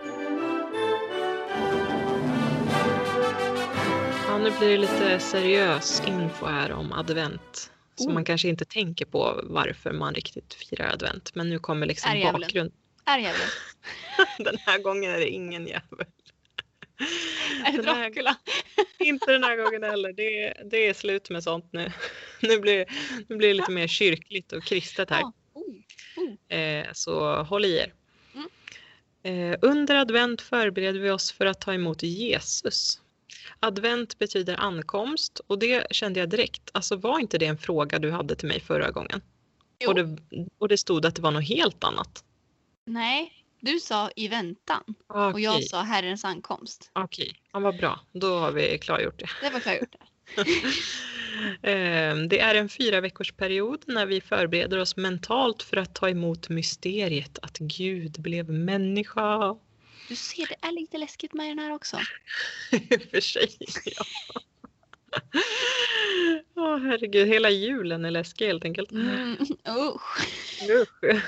Ja, 4.28 4.38
nu 4.38 4.52
blir 4.60 4.70
det 4.70 4.78
lite 4.78 5.20
seriös 5.20 6.02
info 6.08 6.46
här 6.46 6.72
om 6.72 6.94
advent. 6.94 7.72
Som 7.96 8.08
Oh. 8.08 8.14
man 8.14 8.26
kanske 8.26 8.48
inte 8.48 8.66
tänker 8.66 9.06
på 9.06 9.42
varför 9.44 9.92
man 9.92 10.14
riktigt 10.14 10.54
firar 10.54 10.94
advent. 10.94 11.36
Men 11.36 11.50
nu 11.50 11.60
kommer 11.60 11.86
liksom 11.86 12.12
Är 12.12 12.16
djävulen. 12.16 12.42
bakgrund. 12.42 12.72
Är 13.06 13.18
jävligt? 13.18 13.52
Den 14.38 14.58
här 14.58 14.80
gången 14.80 15.12
är 15.12 15.18
det 15.20 15.30
ingen 15.30 15.68
jävel. 15.68 15.84
Är 17.66 17.72
det 17.72 17.78
Den 17.78 17.86
här- 17.86 18.04
Dracula? 18.10 18.38
Inte 19.00 19.32
den 19.32 19.44
här 19.44 19.56
gången 19.64 19.84
heller. 19.84 20.14
Det 20.14 20.44
är, 20.44 20.64
det 20.66 20.78
är 20.78 20.94
slut 20.94 21.30
med 21.30 21.44
sånt 21.44 21.70
nu. 21.74 21.92
Nu 22.42 22.60
blir, 22.60 22.86
nu 23.28 23.36
blir 23.36 23.48
det 23.48 23.54
lite 23.54 23.72
mer 23.72 23.88
kyrkligt 23.88 24.54
och 24.54 24.64
kristet 24.64 25.10
här. 25.10 25.20
Ja. 25.22 25.34
Oh. 25.54 26.58
Eh, 26.58 26.86
så 26.94 27.44
håll 27.44 27.66
i 27.66 27.78
er. 27.78 27.94
Mm. 29.24 29.52
Eh, 29.52 29.60
under 29.62 29.96
advent 29.96 30.42
förbereder 30.42 31.00
vi 31.00 31.10
oss 31.10 31.32
för 31.32 31.46
att 31.46 31.62
ta 31.62 31.74
emot 31.74 32.04
Jesus. 32.04 33.02
Advent 33.60 34.20
betyder 34.20 34.56
ankomst 34.60 35.42
och 35.48 35.60
det 35.60 35.88
kände 35.92 36.20
jag 36.20 36.30
direkt. 36.30 36.70
Alltså 36.74 36.96
var 36.96 37.20
inte 37.20 37.38
det 37.38 37.46
en 37.46 37.58
fråga 37.58 38.00
du 38.00 38.12
hade 38.12 38.36
till 38.36 38.48
mig 38.48 38.60
förra 38.60 38.92
gången? 38.92 39.22
Jo. 39.80 39.90
Och 39.90 39.96
det, 39.96 40.18
och 40.58 40.68
det 40.68 40.78
stod 40.78 41.06
att 41.06 41.16
det 41.16 41.22
var 41.22 41.32
något 41.32 41.48
helt 41.48 41.84
annat. 41.84 42.24
Nej, 42.86 43.32
du 43.60 43.80
sa 43.80 44.10
i 44.16 44.28
väntan 44.28 44.84
Okej, 45.08 45.34
och 45.34 45.40
jag 45.40 45.64
sa 45.64 45.82
Herrens 45.82 46.26
ankomst. 46.26 46.92
okej. 46.94 47.34
Ja, 47.54 47.60
vad 47.60 47.78
bra. 47.78 48.00
Då 48.12 48.40
har 48.40 48.52
vi 48.52 48.78
klargjort 48.78 49.20
det. 49.20 49.30
Det 49.42 49.50
var 49.50 49.60
klargjort. 49.60 49.92
där. 49.92 50.08
Eh, 51.62 52.16
Det 52.16 52.40
är 52.40 52.56
en 52.56 52.70
fyra 52.70 53.02
veckors 53.02 53.32
period 53.32 53.84
när 53.88 54.06
vi 54.06 54.22
förbereder 54.22 54.78
oss 54.80 54.96
mentalt 54.98 55.64
för 55.64 55.78
att 55.78 55.96
ta 55.96 56.10
emot 56.10 56.50
mysteriet 56.50 57.40
att 57.42 57.58
Gud 57.58 58.22
blev 58.22 58.50
människa. 58.50 59.56
Du 60.08 60.16
ser, 60.16 60.48
det 60.48 60.68
är 60.68 60.72
lite 60.72 60.98
läskigt 60.98 61.34
med 61.34 61.48
den 61.50 61.60
här 61.60 61.72
också. 61.74 61.98
I 62.72 62.96
och 62.98 63.02
för 63.12 63.22
sig, 63.22 63.50
ja. 63.86 64.06
Åh 66.56 66.78
herregud, 66.78 67.28
hela 67.28 67.50
julen 67.50 68.06
är 68.06 68.12
läskig 68.12 68.48
helt 68.48 68.66
enkelt. 68.66 68.92
Mm, 68.92 69.38
usch. 69.68 70.28
Usch. 70.70 71.22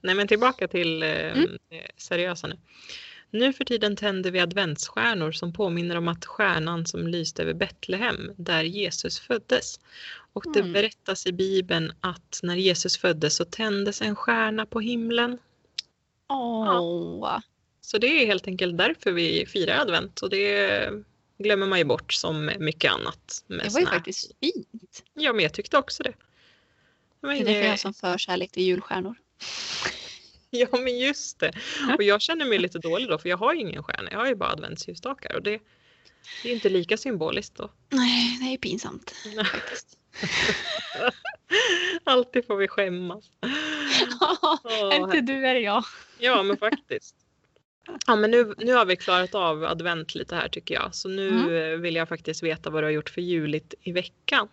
Nej 0.00 0.14
men 0.14 0.28
tillbaka 0.28 0.68
till 0.68 1.02
eh, 1.02 1.08
Mm. 1.32 1.58
seriösa 1.96 2.46
nu. 2.46 2.56
Nu 3.30 3.52
för 3.52 3.64
tiden 3.64 3.96
tänder 3.96 4.30
vi 4.30 4.40
adventsstjärnor 4.40 5.32
som 5.32 5.52
påminner 5.52 5.96
om 5.96 6.08
att 6.08 6.24
stjärnan 6.24 6.86
som 6.86 7.06
lyste 7.06 7.42
över 7.42 7.54
Betlehem, 7.54 8.30
där 8.36 8.62
Jesus 8.62 9.20
föddes. 9.20 9.80
Och 10.32 10.44
det 10.54 10.60
Mm. 10.60 10.72
berättas 10.72 11.26
i 11.26 11.32
Bibeln 11.32 11.92
att 12.00 12.40
när 12.42 12.56
Jesus 12.56 12.98
föddes 12.98 13.36
så 13.36 13.44
tändes 13.44 14.02
en 14.02 14.16
stjärna 14.16 14.66
på 14.66 14.80
himlen. 14.80 15.38
Åh. 16.28 17.40
Så 17.84 17.98
det 17.98 18.06
är 18.06 18.26
helt 18.26 18.46
enkelt 18.46 18.78
därför 18.78 19.12
vi 19.12 19.46
firar 19.46 19.78
advent 19.78 20.22
och 20.22 20.30
det 20.30 20.90
glömmer 21.38 21.66
man 21.66 21.78
ju 21.78 21.84
bort 21.84 22.12
som 22.12 22.50
mycket 22.58 22.92
annat. 22.92 23.44
Det 23.46 23.72
var 23.72 23.80
ju 23.80 23.86
faktiskt 23.86 24.32
fint. 24.40 25.04
Ja 25.14 25.32
men 25.32 25.42
jag 25.42 25.54
tyckte 25.54 25.78
också 25.78 26.02
det. 26.02 26.14
Var 27.20 27.32
Det 27.32 27.38
är 27.38 27.44
därför 27.44 27.60
jag 27.60 27.70
har 27.70 27.76
som 27.76 27.94
förkärlek 27.94 28.52
till 28.52 28.62
julstjärnor. 28.62 29.14
Ja 30.50 30.68
men 30.72 30.98
just 30.98 31.38
det. 31.40 31.52
Och 31.96 32.02
jag 32.02 32.22
känner 32.22 32.44
mig 32.44 32.58
lite 32.58 32.78
dålig 32.78 33.08
då 33.08 33.18
för 33.18 33.28
jag 33.28 33.36
har 33.36 33.54
ju 33.54 33.60
ingen 33.60 33.82
stjärna. 33.82 34.10
Jag 34.10 34.18
har 34.18 34.26
ju 34.26 34.34
bara 34.34 34.50
adventsljusstakar 34.50 35.34
och 35.34 35.42
det, 35.42 35.60
det 36.42 36.50
är 36.50 36.54
inte 36.54 36.68
lika 36.68 36.96
symboliskt 36.96 37.56
då. 37.56 37.70
Nej, 37.88 38.38
det 38.40 38.54
är 38.54 38.58
pinsamt 38.58 39.14
faktiskt. 39.52 39.98
Alltid 42.04 42.46
får 42.46 42.56
vi 42.56 42.68
skämmas. 42.68 43.24
Åh, 44.64 44.94
inte 44.94 45.20
du 45.20 45.46
är 45.46 45.54
jag. 45.54 45.84
Ja 46.18 46.42
men 46.42 46.56
faktiskt. 46.56 47.23
Ja 48.06 48.16
men 48.16 48.30
nu, 48.30 48.54
nu 48.58 48.72
har 48.72 48.84
vi 48.84 48.96
klarat 48.96 49.34
av 49.34 49.64
advent 49.64 50.14
lite 50.14 50.34
här 50.36 50.48
tycker 50.48 50.74
jag. 50.74 50.94
Så 50.94 51.08
nu 51.08 51.28
Mm. 51.28 51.82
vill 51.82 51.94
jag 51.94 52.08
faktiskt 52.08 52.42
veta 52.42 52.70
vad 52.70 52.82
du 52.82 52.86
har 52.86 52.90
gjort 52.92 53.10
för 53.10 53.20
juligt 53.20 53.74
i 53.82 53.92
veckan. 53.92 54.48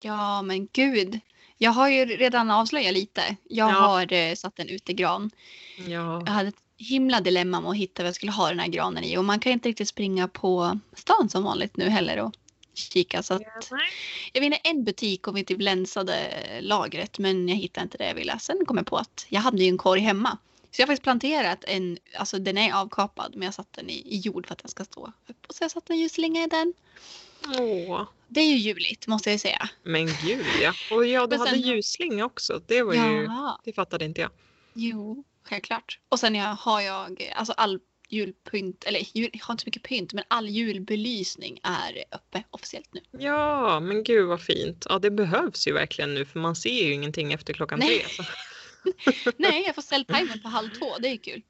Ja, 0.00 0.42
men 0.42 0.68
gud. 0.72 1.20
Jag 1.58 1.70
har 1.70 1.88
ju 1.88 2.04
redan 2.04 2.50
avslöjat 2.50 2.92
lite. 2.94 3.36
Jag 3.48 3.70
Ja. 3.70 3.74
har 3.74 4.12
eh, 4.12 4.34
satt 4.34 4.58
en 4.58 4.68
utegran. 4.68 5.30
Ja. 5.86 6.22
Jag 6.26 6.32
hade 6.32 6.48
ett 6.48 6.54
himla 6.76 7.20
dilemma 7.20 7.60
med 7.60 7.70
att 7.70 7.76
hitta 7.76 8.02
vad 8.02 8.08
jag 8.08 8.14
skulle 8.14 8.32
ha 8.32 8.48
den 8.48 8.58
här 8.58 8.68
granen 8.68 9.04
i. 9.04 9.16
Och 9.18 9.24
man 9.24 9.40
kan 9.40 9.52
inte 9.52 9.68
riktigt 9.68 9.88
springa 9.88 10.28
på 10.28 10.78
stan 10.96 11.28
som 11.28 11.42
vanligt 11.44 11.76
nu 11.76 11.88
heller 11.88 12.20
och 12.20 12.32
kika. 12.74 13.22
Så 13.22 13.34
att 13.34 13.42
jag 14.32 14.40
vinner 14.40 14.58
en 14.64 14.84
butik 14.84 15.26
och 15.28 15.36
vi 15.36 15.44
typ 15.44 15.60
länsade 15.60 16.16
lagret 16.60 17.18
men 17.18 17.48
jag 17.48 17.56
hittade 17.56 17.84
inte 17.84 17.98
det 17.98 18.06
jag 18.06 18.14
ville. 18.14 18.38
Sen 18.38 18.64
kom 18.66 18.76
jag 18.76 18.86
på 18.86 18.96
att 18.96 19.26
jag 19.28 19.40
hade 19.40 19.62
ju 19.62 19.68
en 19.68 19.78
korg 19.78 20.00
hemma. 20.00 20.38
Så 20.70 20.80
jag 20.80 20.86
har 20.86 20.86
faktiskt 20.86 21.02
planterat 21.02 21.64
en, 21.66 21.98
alltså 22.14 22.38
den 22.38 22.58
är 22.58 22.72
avkapad 22.72 23.32
men 23.36 23.42
jag 23.42 23.54
satt 23.54 23.72
den 23.72 23.90
i, 23.90 24.02
i 24.14 24.18
jord 24.18 24.46
för 24.46 24.52
att 24.52 24.58
den 24.58 24.68
ska 24.68 24.84
stå 24.84 25.06
upp. 25.06 25.46
Och 25.48 25.54
så 25.54 25.60
har 25.62 25.64
jag 25.64 25.70
satt 25.70 25.90
en 25.90 25.98
ljusslinga 26.00 26.44
i 26.44 26.46
den. 26.46 26.74
Åh, 27.58 28.02
Det 28.28 28.40
är 28.40 28.46
ju 28.46 28.56
juligt 28.56 29.06
måste 29.06 29.30
jag 29.30 29.40
säga. 29.40 29.68
men 29.82 30.06
gud 30.06 30.46
ja. 30.62 30.72
Och 30.92 31.06
ja, 31.06 31.22
du 31.26 31.30
Men 31.30 31.38
hade 31.38 31.50
sen- 31.50 31.60
ljusslinga 31.60 32.24
också. 32.24 32.60
Det 32.66 32.82
var 32.82 32.94
ju, 32.94 33.00
Ja, 33.24 33.60
det 33.64 33.72
fattade 33.72 34.04
inte 34.04 34.20
jag. 34.20 34.30
jo, 34.74 35.24
självklart. 35.44 35.98
Och 36.08 36.18
sen 36.20 36.34
jag, 36.34 36.54
har 36.54 36.80
jag 36.80 37.32
alltså 37.36 37.52
all 37.52 37.80
julpynt, 38.10 38.84
eller 38.84 39.00
jul, 39.16 39.30
jag 39.32 39.44
har 39.44 39.52
inte 39.54 39.62
så 39.62 39.68
mycket 39.68 39.82
pynt 39.82 40.12
men 40.12 40.24
all 40.28 40.48
julbelysning 40.48 41.60
är 41.62 42.04
uppe 42.14 42.42
officiellt 42.50 42.88
nu. 42.94 43.00
Ja, 43.10 43.80
men 43.80 44.02
gud 44.04 44.26
vad 44.28 44.42
fint. 44.42 44.86
Ja, 44.88 44.98
det 44.98 45.10
behövs 45.10 45.68
ju 45.68 45.72
verkligen 45.72 46.14
nu 46.14 46.24
för 46.24 46.38
man 46.40 46.56
ser 46.56 46.84
ju 46.84 46.92
ingenting 46.94 47.32
efter 47.32 47.52
klockan 47.54 47.78
Nej. 47.78 47.98
tre. 47.98 48.08
Så. 48.14 48.22
Nej, 49.36 49.62
jag 49.66 49.74
får 49.74 49.82
ställa 49.82 50.04
timern 50.04 50.42
på 50.42 50.48
halv 50.48 50.70
två, 50.70 50.98
det 50.98 51.08
är 51.08 51.16
kul. 51.16 51.42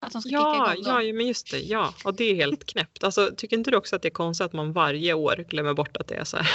Att 0.00 0.12
de 0.12 0.22
ska 0.22 0.30
Ja, 0.30 0.74
ja, 0.76 1.12
men 1.12 1.26
just 1.26 1.50
det. 1.50 1.58
Ja, 1.58 1.94
och 2.04 2.14
det 2.14 2.24
är 2.24 2.34
helt 2.34 2.64
knäppt. 2.66 3.04
Alltså, 3.04 3.30
tycker 3.36 3.56
inte 3.56 3.70
du 3.70 3.76
också 3.76 3.96
att 3.96 4.02
det 4.02 4.08
är 4.08 4.10
konstigt 4.10 4.44
att 4.44 4.52
man 4.52 4.72
varje 4.72 5.14
år 5.14 5.44
glömmer 5.48 5.74
bort 5.74 5.96
att 5.96 6.08
det 6.08 6.14
är 6.14 6.24
så 6.24 6.36
här? 6.36 6.48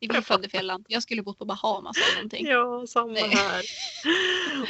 Vi 0.00 0.06
var 0.06 0.20
födda 0.20 0.46
i 0.46 0.50
fel 0.50 0.66
land. 0.66 0.86
Jag 0.88 1.02
skulle 1.02 1.22
bott 1.22 1.38
på 1.38 1.44
Bahamas 1.44 1.96
eller 1.96 2.14
någonting. 2.14 2.46
Ja, 2.46 2.86
samma 2.88 3.12
Nej. 3.12 3.28
här. 3.28 3.64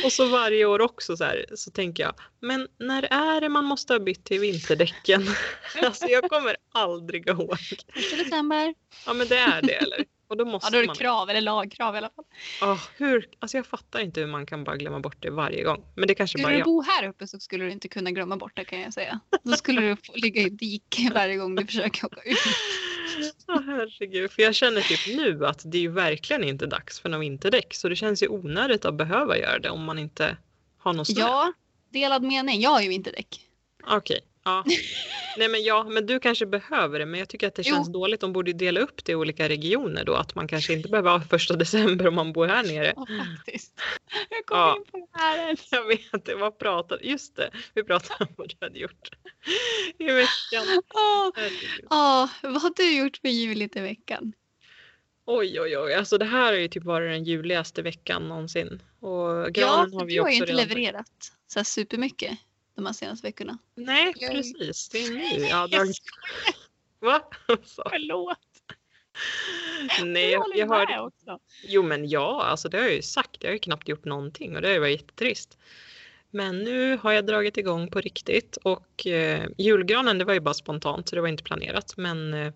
Och 0.04 0.12
så 0.12 0.28
varje 0.28 0.64
år 0.64 0.80
också 0.80 1.16
så 1.16 1.24
här, 1.24 1.46
så 1.54 1.70
tänker 1.70 2.02
jag, 2.02 2.14
men 2.40 2.68
när 2.78 3.02
är 3.02 3.40
det 3.40 3.48
man 3.48 3.64
måste 3.64 3.92
ha 3.92 4.00
bytt 4.00 4.24
till 4.24 4.40
vinterdäcken? 4.40 5.26
Alltså 5.82 6.06
jag 6.06 6.30
kommer 6.30 6.56
aldrig 6.72 7.28
ihåg. 7.28 7.58
Första 7.94 8.16
december. 8.16 8.74
Ja, 9.06 9.12
men 9.12 9.28
det 9.28 9.38
är 9.38 9.62
det 9.62 9.74
eller? 9.74 10.04
Och 10.30 10.36
då 10.36 10.44
måste 10.44 10.66
Ja, 10.66 10.70
då 10.70 10.76
är 10.78 10.82
det 10.82 10.86
man. 10.86 10.96
krav 10.96 11.30
eller 11.30 11.40
lagkrav 11.40 11.94
i 11.94 11.98
alla 11.98 12.10
fall. 12.10 12.24
Åh, 12.62 12.78
hur? 12.96 13.28
Alltså 13.38 13.56
jag 13.56 13.66
fattar 13.66 14.00
inte 14.00 14.20
hur 14.20 14.26
man 14.26 14.46
kan 14.46 14.64
bara 14.64 14.76
glömma 14.76 15.00
bort 15.00 15.16
det 15.20 15.30
varje 15.30 15.62
gång. 15.64 15.84
Men 15.94 16.08
det 16.08 16.14
kanske 16.14 16.38
bara 16.38 16.42
Skulle 16.42 16.54
du 16.54 16.58
jag. 16.58 16.64
bo 16.66 16.82
här 16.82 17.08
uppe 17.08 17.26
så 17.26 17.40
skulle 17.40 17.64
du 17.64 17.70
inte 17.70 17.88
kunna 17.88 18.10
glömma 18.10 18.36
bort 18.36 18.52
det 18.56 18.64
kan 18.64 18.80
jag 18.80 18.92
säga. 18.92 19.20
Då 19.42 19.52
skulle 19.52 19.80
du 19.80 19.96
få 19.96 20.12
ligga 20.14 20.42
i 20.42 20.48
dike 20.48 21.10
varje 21.14 21.36
gång 21.36 21.54
du 21.54 21.66
försöker 21.66 22.06
åka 22.06 22.20
ut. 22.22 22.38
Åh, 23.48 23.60
herregud, 23.66 24.30
för 24.30 24.42
jag 24.42 24.54
känner 24.54 24.80
typ 24.80 25.16
nu 25.16 25.46
att 25.46 25.62
det 25.64 25.78
är 25.78 25.82
ju 25.82 25.90
verkligen 25.92 26.44
inte 26.44 26.66
dags 26.66 27.00
för 27.00 27.08
någon 27.08 27.20
vinterdäck. 27.20 27.74
Så 27.74 27.88
det 27.88 27.96
känns 27.96 28.22
ju 28.22 28.28
onödigt 28.28 28.84
att 28.84 28.94
behöva 28.94 29.38
göra 29.38 29.58
det 29.58 29.70
om 29.70 29.84
man 29.84 29.98
inte 29.98 30.36
har 30.78 30.92
någon 30.92 31.06
snö. 31.06 31.20
Ja, 31.20 31.52
delad 31.92 32.22
mening. 32.22 32.60
Jag 32.60 32.70
har 32.70 32.80
ju 32.80 32.88
vinterdäck. 32.88 33.40
Okej. 33.86 34.20
Ja. 34.44 34.64
Nej 35.38 35.48
men 35.48 35.62
ja, 35.62 35.84
men 35.84 36.06
du 36.06 36.20
kanske 36.20 36.46
behöver 36.46 36.98
det. 36.98 37.06
Men 37.06 37.20
jag 37.20 37.28
tycker 37.28 37.48
att 37.48 37.54
det 37.54 37.62
Jo. 37.66 37.74
känns 37.74 37.92
dåligt. 37.92 38.20
De 38.20 38.32
borde 38.32 38.52
dela 38.52 38.80
upp 38.80 39.04
det 39.04 39.12
i 39.12 39.14
olika 39.14 39.48
regioner 39.48 40.04
då. 40.04 40.14
Att 40.14 40.34
man 40.34 40.48
kanske 40.48 40.72
inte 40.72 40.88
behöver 40.88 41.10
ha 41.10 41.20
första 41.20 41.56
december 41.56 42.06
om 42.08 42.14
man 42.14 42.32
bor 42.32 42.46
här 42.46 42.62
nere. 42.62 42.92
Ja, 42.96 43.06
faktiskt. 43.36 43.80
Jag 44.30 44.46
kom 44.46 44.58
Ja. 44.58 44.76
in 44.76 44.84
på 44.84 44.98
det 45.12 45.20
här. 45.20 45.56
Jag 45.70 45.86
vet, 45.86 46.24
det 46.24 46.34
var 46.34 46.50
pratat. 46.50 47.00
Just 47.02 47.36
det, 47.36 47.50
vi 47.74 47.84
pratade 47.84 48.24
om 48.24 48.34
vad 48.36 48.48
du 48.48 48.56
hade 48.60 48.78
gjort 48.78 49.08
i 49.98 50.04
veckan. 50.04 50.82
Åh, 51.90 52.28
vad 52.42 52.62
har 52.62 52.74
du 52.76 52.96
gjort 52.98 53.16
för 53.16 53.28
juligt 53.28 53.76
i 53.76 53.80
veckan? 53.80 54.32
Oj, 55.26 55.60
oj, 55.60 55.78
oj. 55.78 55.94
Alltså 55.94 56.18
det 56.18 56.24
här 56.24 56.52
har 56.52 56.58
ju 56.58 56.68
typ 56.68 56.84
varit 56.84 57.10
den 57.10 57.24
juligaste 57.24 57.82
veckan 57.82 58.28
någonsin. 58.28 58.82
Och 59.00 59.10
Ja, 59.10 59.46
granen 59.48 59.90
för 59.90 59.98
har 59.98 60.04
vi 60.04 60.14
du 60.14 60.20
har 60.20 60.28
ju 60.28 60.34
inte 60.34 60.46
redan 60.52 60.68
levererat 60.68 61.32
så 61.46 61.58
här 61.58 61.64
supermycket 61.64 62.38
de 62.80 62.86
här 62.86 62.92
senaste 62.92 63.26
veckorna. 63.26 63.58
Nej, 63.74 64.14
precis. 64.14 64.88
Det 64.88 64.98
är 64.98 65.52
har 65.52 65.60
Jag 65.60 65.70
dragit... 65.70 65.96
Va? 67.00 67.22
Så. 67.64 67.82
Förlåt. 67.90 68.38
Nej, 70.04 70.30
jag, 70.30 70.44
jag 70.54 70.68
hörde... 70.68 71.00
också. 71.00 71.38
Jo, 71.64 71.82
men 71.82 72.08
ja, 72.08 72.42
alltså 72.42 72.68
det 72.68 72.78
har 72.78 72.84
jag 72.84 72.94
ju 72.94 73.02
sagt. 73.02 73.36
Jag 73.40 73.50
har 73.50 73.54
ju 73.54 73.58
knappt 73.58 73.88
gjort 73.88 74.04
någonting 74.04 74.56
och 74.56 74.62
det 74.62 74.68
har 74.68 74.74
ju 74.74 74.80
varit 74.80 75.00
jättetrist. 75.00 75.58
Men 76.30 76.58
nu 76.58 76.96
har 76.96 77.12
jag 77.12 77.26
dragit 77.26 77.56
igång 77.56 77.90
på 77.90 78.00
riktigt 78.00 78.56
och 78.56 79.06
eh, 79.06 79.48
julgranen 79.58 80.18
det 80.18 80.24
var 80.24 80.34
ju 80.34 80.40
bara 80.40 80.54
spontant 80.54 81.08
så 81.08 81.16
det 81.16 81.22
var 81.22 81.28
inte 81.28 81.42
planerat. 81.42 81.96
Men 81.96 82.34
eh, 82.34 82.52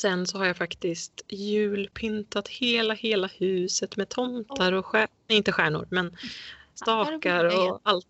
sen 0.00 0.26
så 0.26 0.38
har 0.38 0.46
jag 0.46 0.56
faktiskt 0.56 1.24
julpyntat 1.28 2.48
hela, 2.48 2.94
hela 2.94 3.26
huset 3.26 3.96
med 3.96 4.08
tomtar 4.08 4.72
och 4.72 4.86
stjärnor. 4.86 5.08
Nej, 5.28 5.38
inte 5.38 5.52
stjärnor, 5.52 5.86
men 5.90 6.16
stakar 6.74 7.44
och 7.44 7.80
allt. 7.82 8.06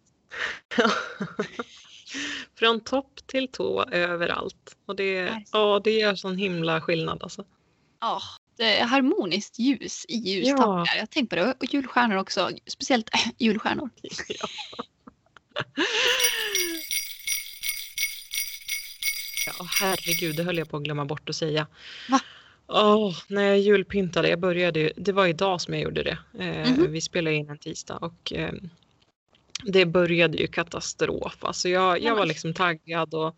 Från 2.59 2.81
topp 2.81 3.21
till 3.27 3.49
tå 3.49 3.85
överallt. 3.85 4.77
Och 4.87 4.97
det, 4.97 5.45
ja, 5.53 5.81
det 5.85 5.91
gör 5.91 6.15
sån 6.15 6.37
himla 6.37 6.81
skillnad 6.81 7.23
alltså. 7.23 7.45
Ja, 8.01 8.21
det 8.57 8.79
är 8.79 8.85
harmoniskt 8.87 9.59
ljus 9.59 10.07
i 10.09 10.17
ljusstakar. 10.17 10.97
Jag 10.99 11.11
tänkte 11.11 11.37
på 11.37 11.43
det. 11.45 11.55
Och 11.61 11.75
julstjärnor 11.75 12.17
också. 12.17 12.51
Speciellt 12.67 13.15
äh, 13.15 13.21
julstjärnor. 13.39 13.91
Ja. 14.29 14.49
Ja, 19.47 19.67
herregud, 19.81 20.37
det 20.37 20.43
höll 20.43 20.59
jag 20.59 20.69
på 20.69 20.77
att 20.77 20.83
glömma 20.83 21.05
bort 21.05 21.29
att 21.29 21.37
säga. 21.37 21.67
Va? 22.09 22.21
Åh, 22.67 23.17
när 23.29 23.43
jag 23.43 23.59
julpyntade, 23.59 24.29
jag 24.29 24.41
började, 24.41 24.93
det 24.97 25.13
var 25.13 25.27
idag 25.27 25.61
som 25.61 25.75
jag 25.75 25.83
gjorde 25.83 26.03
det. 26.03 26.19
Eh, 26.39 26.71
Mhm. 26.71 26.93
Vi 26.93 27.01
spelade 27.01 27.37
in 27.37 27.51
en 27.51 27.59
tisdag 27.59 27.97
och 27.97 28.33
eh, 28.33 28.53
det 29.65 29.87
började 29.87 30.39
ju 30.39 30.47
katastrof. 30.47 31.37
Alltså 31.41 31.69
jag, 31.69 32.03
jag 32.03 32.17
var 32.17 32.27
liksom 32.27 32.55
taggad 32.55 33.15
och 33.15 33.37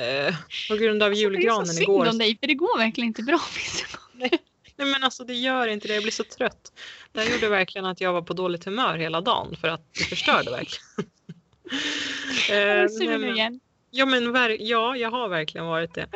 eh, 0.00 0.34
på 0.70 0.76
grund 0.76 1.02
av 1.02 1.08
Alltså, 1.10 1.28
det 1.28 1.36
är 1.36 1.40
julgranen 1.40 1.66
så 1.66 1.72
synd 1.72 1.82
igår. 1.82 2.08
om 2.08 2.18
dig 2.18 2.38
för 2.40 2.46
det 2.46 2.54
går 2.54 2.78
verkligen 2.78 3.08
inte 3.08 3.22
bra 3.22 3.40
vissa 3.54 3.86
gånger. 3.98 4.38
Nej 4.76 4.88
men 4.92 5.04
alltså 5.04 5.24
det 5.24 5.34
gör 5.34 5.68
inte 5.68 5.88
det, 5.88 5.94
jag 5.94 6.02
blir 6.02 6.12
så 6.12 6.24
trött. 6.24 6.72
Det 7.12 7.20
här 7.20 7.32
gjorde 7.32 7.48
verkligen 7.48 7.84
att 7.84 8.00
jag 8.00 8.12
var 8.12 8.22
på 8.22 8.32
dåligt 8.32 8.64
humör 8.64 8.98
hela 8.98 9.20
dagen 9.20 9.56
för 9.60 9.68
att 9.68 9.94
det 9.98 10.04
förstörde 10.04 10.50
verkligen. 10.50 11.10
Eh, 12.50 12.86
nej, 12.98 13.18
men- 13.18 13.24
igen. 13.36 13.60
Ja, 13.90 14.06
men 14.06 14.34
ja, 14.60 14.96
jag 14.96 15.10
har 15.10 15.28
verkligen 15.28 15.66
varit 15.66 15.94
det. 15.94 16.06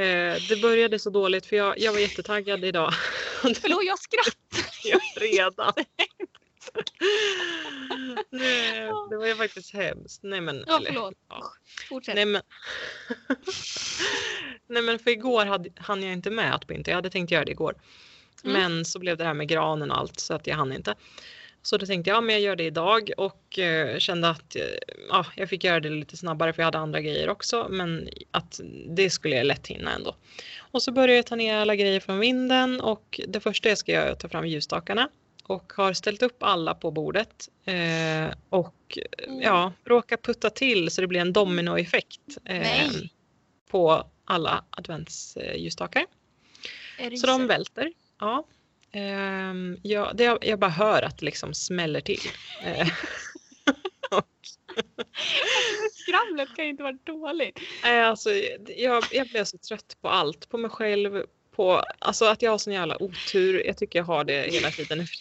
Eh, 0.00 0.36
det 0.48 0.62
började 0.62 0.98
så 0.98 1.10
dåligt 1.10 1.46
för 1.46 1.56
jag, 1.56 1.78
jag 1.78 1.92
var 1.92 1.98
jättetaggad 1.98 2.64
idag. 2.64 2.92
Förlåt, 3.42 3.84
jag 3.84 3.98
skrattar. 3.98 4.70
jag 4.84 5.00
redan. 5.16 5.72
Nej, 8.30 8.90
det 9.10 9.16
var 9.16 9.26
ju 9.26 9.34
faktiskt 9.34 9.74
hemskt. 9.74 10.22
Nej, 10.22 10.40
men, 10.40 10.64
Ja, 10.66 10.76
eller, 10.76 10.86
förlåt. 10.86 11.14
ja. 11.28 11.42
Fortsätt. 11.88 12.14
Nej, 12.14 12.26
men, 12.26 12.42
Nej, 14.68 14.82
men 14.82 14.98
för 14.98 15.10
igår 15.10 15.46
hade, 15.46 15.70
hann 15.76 16.02
jag 16.02 16.12
inte 16.12 16.30
med 16.30 16.54
att 16.54 16.66
pynta. 16.66 16.90
Jag 16.90 16.96
hade 16.96 17.10
tänkt 17.10 17.30
göra 17.30 17.44
det 17.44 17.50
igår. 17.50 17.74
Mm. 18.44 18.60
Men 18.60 18.84
så 18.84 18.98
blev 18.98 19.16
det 19.16 19.24
här 19.24 19.34
med 19.34 19.48
granen 19.48 19.90
och 19.90 19.98
allt 19.98 20.20
så 20.20 20.34
att 20.34 20.46
jag 20.46 20.56
hann 20.56 20.72
inte. 20.72 20.94
Så 21.62 21.76
då 21.76 21.86
tänkte 21.86 22.10
jag, 22.10 22.16
ja 22.16 22.20
men 22.20 22.34
jag 22.34 22.42
gör 22.42 22.56
det 22.56 22.64
idag 22.64 23.10
och 23.16 23.58
eh, 23.58 23.98
kände 23.98 24.28
att 24.28 24.56
eh, 24.56 24.62
ja, 25.08 25.26
jag 25.36 25.48
fick 25.48 25.64
göra 25.64 25.80
det 25.80 25.90
lite 25.90 26.16
snabbare 26.16 26.52
för 26.52 26.62
jag 26.62 26.64
hade 26.64 26.78
andra 26.78 27.00
grejer 27.00 27.28
också. 27.28 27.66
Men 27.70 28.08
att 28.30 28.60
det 28.88 29.10
skulle 29.10 29.36
jag 29.36 29.46
lätt 29.46 29.66
hinna 29.66 29.92
ändå. 29.94 30.16
Och 30.58 30.82
så 30.82 30.92
började 30.92 31.16
jag 31.16 31.26
ta 31.26 31.36
ner 31.36 31.56
alla 31.56 31.76
grejer 31.76 32.00
från 32.00 32.18
vinden 32.18 32.80
och 32.80 33.20
det 33.28 33.40
första 33.40 33.68
jag 33.68 33.78
ska 33.78 33.92
göra 33.92 34.04
är 34.04 34.12
att 34.12 34.20
ta 34.20 34.28
fram 34.28 34.46
ljusstakarna 34.46 35.08
och 35.48 35.72
har 35.76 35.92
ställt 35.92 36.22
upp 36.22 36.42
alla 36.42 36.74
på 36.74 36.90
bordet 36.90 37.48
eh, 37.64 38.34
och 38.48 38.72
Mm. 39.28 39.40
ja, 39.42 39.72
råkar 39.84 40.16
putta 40.16 40.50
till 40.50 40.90
så 40.90 41.00
det 41.00 41.06
blir 41.06 41.20
en 41.20 41.32
dominoeffekt 41.32 42.20
eh, 42.44 42.90
på 43.70 44.06
alla 44.24 44.64
adventsljusstakar. 44.70 46.06
Det 46.98 47.16
Så 47.16 47.26
de 47.26 47.46
välter. 47.46 47.92
Ja. 48.20 48.46
Ehm, 48.92 49.78
ja, 49.82 50.12
det, 50.14 50.24
jag, 50.24 50.44
jag 50.44 50.58
bara 50.58 50.70
hör 50.70 51.02
att 51.02 51.18
det 51.18 51.24
liksom 51.24 51.54
smäller 51.54 52.00
till. 52.00 52.20
Eh, 52.64 52.88
Skramlet 55.92 56.56
kan 56.56 56.64
ju 56.64 56.70
inte 56.70 56.82
vara 56.82 56.98
dåligt. 57.04 57.58
nej, 57.82 58.02
alltså, 58.02 58.30
jag, 58.76 59.04
jag 59.12 59.28
blev 59.28 59.44
så 59.44 59.58
trött 59.58 59.96
på 60.00 60.08
allt. 60.08 60.48
På 60.48 60.58
mig 60.58 60.70
själv, 60.70 61.24
på 61.56 61.82
alltså 61.98 62.24
att 62.24 62.42
jag 62.42 62.50
har 62.50 62.58
sån 62.58 62.72
jävla 62.72 63.02
otur. 63.02 63.66
Jag 63.66 63.76
tycker 63.76 63.98
jag 63.98 64.06
har 64.06 64.24
det 64.24 64.52
hela 64.52 64.70
tiden. 64.70 65.06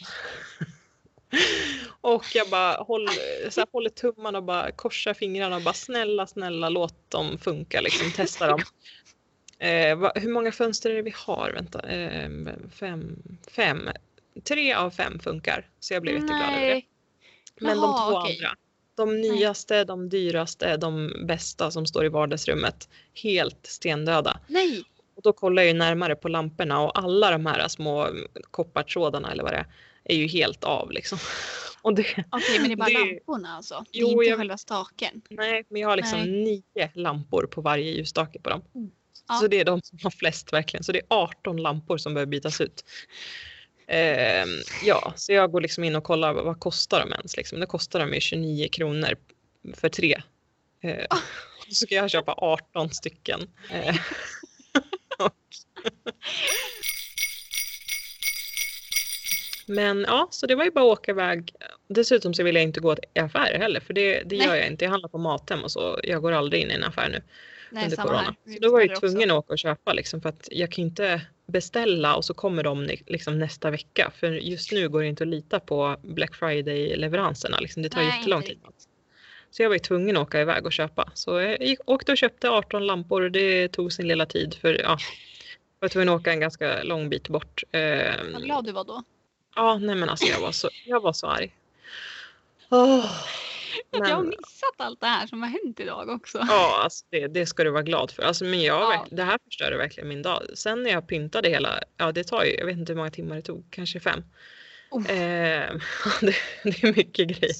Och 2.02 2.26
jag 2.34 2.50
bara 2.50 2.74
håller, 2.74 3.50
så 3.50 3.62
här, 3.62 3.68
håller 3.72 3.90
tummarna 3.90 4.38
och 4.38 4.44
bara 4.44 4.72
korsar 4.72 5.14
fingrarna 5.14 5.56
och 5.56 5.62
bara 5.62 5.74
snälla, 5.74 6.28
snälla 6.28 6.70
låt 6.70 7.12
dem 7.12 7.38
funka 7.38 7.82
liksom, 7.82 8.12
testa 8.12 8.48
dem. 8.48 8.62
Eh, 9.60 9.98
va, 9.98 10.12
hur 10.16 10.30
många 10.30 10.52
fönster 10.52 10.90
är 10.90 10.96
det 10.96 11.02
vi 11.02 11.14
har? 11.16 11.52
Vänta, 11.52 11.82
eh, 11.90 12.30
fem, 12.72 13.16
fem. 13.52 13.90
Tre 14.44 14.74
av 14.74 14.92
fem 14.92 15.20
funkar. 15.20 15.70
Så 15.80 15.94
jag 15.94 16.02
blev 16.02 16.16
jätteglad 16.16 16.54
över 16.56 16.76
det. 16.76 16.82
Men 17.60 17.78
de 17.78 17.84
Jaha, 17.84 18.12
två 18.12 18.18
okej. 18.18 18.36
andra. 18.36 18.56
De 18.96 19.22
nyaste, 19.22 19.84
de 19.84 20.10
dyraste, 20.10 20.78
de 20.78 21.14
bästa 21.28 21.72
som 21.72 21.86
står 21.86 22.06
i 22.06 22.10
vardagsrummet. 22.10 22.90
Helt 23.14 23.66
stendöda. 23.66 24.40
Nej. 24.48 24.84
Och 25.16 25.22
då 25.22 25.34
kollar 25.34 25.64
jag 25.64 25.68
ju 25.68 25.78
närmare 25.78 26.16
på 26.16 26.28
lamporna 26.28 26.82
och 26.82 27.00
alla 27.00 27.32
de 27.32 27.46
här 27.46 27.68
små 27.68 28.10
koppartrådarna 28.52 29.32
eller 29.32 29.44
vad 29.44 29.54
det 29.54 29.58
är, 29.58 29.66
är 30.04 30.16
ju 30.16 30.28
helt 30.28 30.64
av 30.64 30.92
liksom. 30.92 31.18
Okej, 31.82 32.26
men 32.60 32.68
det 32.68 32.72
är 32.74 32.76
bara 32.76 32.90
Det- 32.90 32.94
lamporna 32.94 33.56
alltså? 33.56 33.86
Det 33.92 33.98
är 33.98 34.02
Jo, 34.02 34.08
inte 34.12 34.26
jag- 34.26 34.38
själva 34.38 34.58
staken? 34.58 35.22
nej, 35.30 35.66
men 35.70 35.82
jag 35.82 35.90
har 35.90 35.98
liksom 35.98 36.20
Nej. 36.20 36.62
nio 36.74 36.90
lampor 36.94 37.48
på 37.48 37.62
varje 37.62 37.92
ljusstake 37.92 38.40
på 38.40 38.50
dem. 38.50 38.62
Ja. 39.28 39.34
Så 39.36 39.48
det 39.48 39.60
är 39.60 39.66
de 39.66 39.82
som 39.82 40.00
har 40.04 40.12
flest 40.12 40.54
verkligen. 40.54 40.84
Så 40.84 40.92
det 40.92 41.00
är 41.00 41.06
18 41.10 41.58
lampor 41.58 41.98
som 41.98 42.14
behöver 42.14 42.30
bytas 42.32 42.62
ut. 42.62 42.84
Ehm, 43.88 44.50
ja, 44.84 45.14
så 45.16 45.32
jag 45.34 45.52
går 45.52 45.62
liksom 45.62 45.84
in 45.84 45.96
och 45.96 46.04
kollar 46.04 46.34
vad, 46.34 46.46
vad 46.46 46.60
kostar 46.60 47.00
de 47.00 47.14
ens. 47.14 47.38
Liksom. 47.38 47.60
Det 47.60 47.66
kostar 47.66 48.00
de 48.00 48.14
ju 48.14 48.20
29 48.20 48.68
kronor 48.72 49.10
för 49.74 49.90
tre. 49.90 50.22
Eh, 50.84 51.06
Ah. 51.10 51.18
så 51.70 51.76
ska 51.76 51.96
jag 51.96 52.10
köpa 52.12 52.34
18 52.38 52.90
stycken. 52.90 53.42
Eh, 53.72 53.96
Men 59.68 60.06
ja, 60.08 60.28
så 60.32 60.46
det 60.46 60.56
var 60.56 60.64
ju 60.64 60.72
bara 60.72 60.86
att 60.86 61.00
åka 61.00 61.12
iväg. 61.12 61.54
Dessutom 61.88 62.34
så 62.34 62.44
vill 62.44 62.56
jag 62.56 62.64
inte 62.64 62.80
gå 62.80 62.96
i 63.14 63.20
affärer 63.20 63.60
heller, 63.60 63.80
för 63.80 63.94
det, 63.94 64.24
det 64.26 64.36
gör 64.36 64.56
jag 64.56 64.68
inte. 64.68 64.86
Jag 64.86 64.92
handlar 64.92 65.10
på 65.10 65.18
Mathem 65.18 65.64
och 65.64 65.72
så. 65.72 66.00
Jag 66.04 66.22
går 66.22 66.32
aldrig 66.32 66.62
in 66.62 66.72
i 66.72 66.74
en 66.74 66.84
affär 66.84 67.10
nu 67.10 67.22
Nej, 67.72 67.84
under 67.84 67.98
corona. 67.98 68.36
Så 68.46 68.60
då 68.62 68.72
var 68.72 68.80
jag 68.80 68.90
ju 68.90 68.96
tvungen 68.96 69.32
att 69.32 69.38
åka 69.38 69.54
och 69.54 69.60
köpa 69.60 69.94
liksom 69.94 70.22
för 70.22 70.30
att 70.30 70.48
jag 70.52 70.72
kan 70.72 70.84
inte 70.84 71.22
beställa 71.48 72.16
och 72.16 72.26
så 72.26 72.34
kommer 72.34 72.64
de 72.64 72.90
liksom 73.06 73.40
nästa 73.40 73.72
vecka. 73.72 74.12
För 74.20 74.32
just 74.32 74.72
nu 74.72 74.90
går 74.90 75.02
det 75.02 75.08
inte 75.08 75.24
att 75.24 75.28
lita 75.28 75.60
på 75.60 75.98
Black 76.02 76.36
Friday-leveranserna. 76.36 77.60
Liksom. 77.60 77.84
Det 77.84 77.90
tar 77.90 78.02
Nej, 78.02 78.18
jättelång 78.18 78.44
tid. 78.44 78.60
Så 79.56 79.62
jag 79.64 79.70
var 79.70 79.76
ju 79.76 79.80
tvungen 79.80 80.18
att 80.18 80.24
åka 80.28 80.42
iväg 80.42 80.66
och 80.66 80.74
köpa. 80.74 81.12
Så 81.14 81.40
jag 81.40 81.62
gick, 81.62 81.80
åkte 81.86 82.12
och 82.12 82.18
köpte 82.18 82.50
18 82.50 82.86
lampor 82.86 83.22
och 83.22 83.32
det 83.32 83.68
tog 83.68 83.94
sin 83.94 84.08
lilla 84.08 84.26
tid 84.26 84.54
för 84.62 84.74
ja, 84.74 84.90
jag 84.90 85.00
var 85.80 85.90
tvungen 85.90 86.10
att 86.10 86.22
åka 86.22 86.32
en 86.32 86.40
ganska 86.40 86.84
lång 86.84 87.10
bit 87.10 87.30
bort. 87.30 87.64
Ehm, 87.72 88.34
Vad 88.34 88.44
glad 88.44 88.66
du 88.66 88.72
var 88.72 88.84
då. 88.84 89.04
Ja, 89.56 89.78
nej 89.78 89.96
men 89.96 90.10
alltså 90.10 90.26
jag 90.26 90.40
var 90.40 90.52
så, 90.52 90.70
jag 90.86 91.02
var 91.02 91.14
så 91.14 91.28
arg. 91.28 91.56
Åh, 92.70 93.06
Att 93.06 93.12
jag 93.92 94.06
har 94.16 94.22
men- 94.22 94.30
missat 94.30 94.74
allt 94.78 95.00
det 95.02 95.08
här 95.08 95.28
som 95.28 95.42
har 95.44 95.50
hänt 95.50 95.80
idag 95.80 96.10
också. 96.10 96.38
Ja, 96.50 96.82
alltså 96.84 97.06
det, 97.10 97.28
det 97.28 97.46
ska 97.46 97.64
du 97.64 97.70
vara 97.70 97.84
glad 97.84 98.12
för. 98.12 98.24
Alltså, 98.24 98.46
men 98.46 98.62
jag, 98.62 98.94
Ja. 98.94 99.06
det 99.12 99.24
här 99.24 99.40
förstörde 99.46 99.78
verkligen 99.78 100.10
min 100.10 100.22
dag. 100.22 100.44
Sen 100.54 100.84
när 100.84 100.90
jag 100.92 101.08
pyntade 101.08 101.50
hela, 101.50 101.80
ja 101.98 102.12
det 102.12 102.24
tar 102.24 102.44
ju, 102.44 102.56
jag 102.56 102.66
vet 102.66 102.78
inte 102.78 102.92
hur 102.94 102.98
många 102.98 103.12
timmar 103.12 103.36
det 103.36 103.42
tog, 103.42 103.66
kanske 103.72 104.00
fem. 104.00 104.24
Oh. 104.96 105.12
Eh, 105.12 105.76
det, 106.22 106.36
det 106.64 106.84
är 106.84 106.96
mycket 106.96 107.28
grejer. 107.28 107.56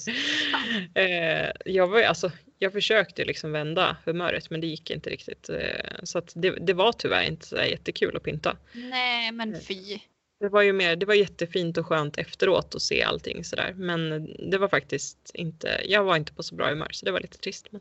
Eh, 0.94 1.52
jag, 1.64 1.88
var, 1.88 2.02
alltså, 2.02 2.30
jag 2.58 2.72
försökte 2.72 3.24
liksom 3.24 3.52
vända 3.52 3.96
humöret 4.04 4.50
men 4.50 4.60
det 4.60 4.66
gick 4.66 4.90
inte 4.90 5.10
riktigt. 5.10 5.48
Eh, 5.48 5.94
så 6.02 6.22
det, 6.34 6.50
det 6.50 6.72
var 6.72 6.92
tyvärr 6.92 7.22
inte 7.22 7.46
så 7.46 7.56
jättekul 7.56 8.16
att 8.16 8.22
pynta. 8.22 8.56
Nej, 8.72 9.32
men 9.32 9.60
fy. 9.60 9.98
Det 10.40 10.48
var 10.48 10.62
ju 10.62 10.72
mer, 10.72 10.96
det 10.96 11.06
var 11.06 11.14
jättefint 11.14 11.78
och 11.78 11.86
skönt 11.86 12.18
efteråt 12.18 12.74
att 12.74 12.82
se 12.82 13.02
allting 13.02 13.44
sådär. 13.44 13.74
Men 13.76 14.30
det 14.50 14.58
var 14.58 14.68
faktiskt 14.68 15.30
inte, 15.34 15.80
jag 15.84 16.04
var 16.04 16.16
inte 16.16 16.32
på 16.32 16.42
så 16.42 16.54
bra 16.54 16.68
humör 16.68 16.88
så 16.92 17.06
det 17.06 17.12
var 17.12 17.20
lite 17.20 17.38
trist. 17.38 17.66
Men... 17.70 17.80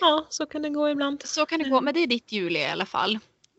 Ja, 0.00 0.26
så 0.28 0.46
kan 0.46 0.62
det 0.62 0.70
gå 0.70 0.90
ibland. 0.90 1.22
Så 1.24 1.46
kan 1.46 1.58
det 1.58 1.68
gå. 1.68 1.80
Men 1.80 1.94
det 1.94 2.00
är 2.00 2.06
ditt 2.06 2.32
jul 2.32 2.56
i 2.56 2.64
alla 2.64 2.86
fall. 2.86 3.18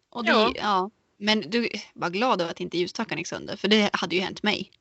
Och 0.10 0.24
det, 0.24 0.32
Ja. 0.32 0.52
ja. 0.56 0.90
Men 1.20 1.42
du 1.50 1.70
var 1.94 2.10
glad 2.10 2.42
över 2.42 2.52
att 2.52 2.60
inte 2.60 2.78
ljusstaken 2.78 3.18
gick 3.18 3.28
sönder. 3.28 3.56
För 3.56 3.68
det 3.68 3.90
hade 3.94 4.16
ju 4.16 4.22
hänt 4.22 4.44
mig. 4.44 4.72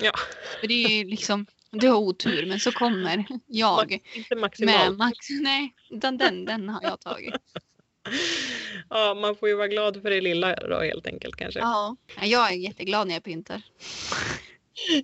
Ja, 0.00 0.12
För 0.60 0.66
det 0.66 0.84
är 0.84 0.88
ju 0.88 1.04
liksom, 1.10 1.46
du 1.70 1.88
har 1.88 1.96
otur 1.98 2.46
men 2.46 2.60
så 2.60 2.72
kommer 2.72 3.24
jag 3.46 3.92
inte 4.14 4.34
med 4.34 4.40
maximalt. 4.40 4.98
max. 4.98 5.16
Nej, 5.30 5.74
utan 5.90 6.16
den, 6.18 6.44
den 6.44 6.68
har 6.68 6.82
jag 6.82 7.00
tagit. 7.00 7.34
Ja, 8.88 9.14
man 9.14 9.36
får 9.36 9.48
ju 9.48 9.54
vara 9.54 9.68
glad 9.68 10.02
för 10.02 10.10
det 10.10 10.20
lilla 10.20 10.54
då 10.56 10.80
helt 10.80 11.06
enkelt 11.06 11.36
kanske. 11.36 11.60
Ja, 11.60 11.96
Ja, 12.20 12.26
jag 12.26 12.52
är 12.52 12.56
jätteglad 12.56 13.06
när 13.06 13.14
jag 13.14 13.24
pyntar. 13.24 13.62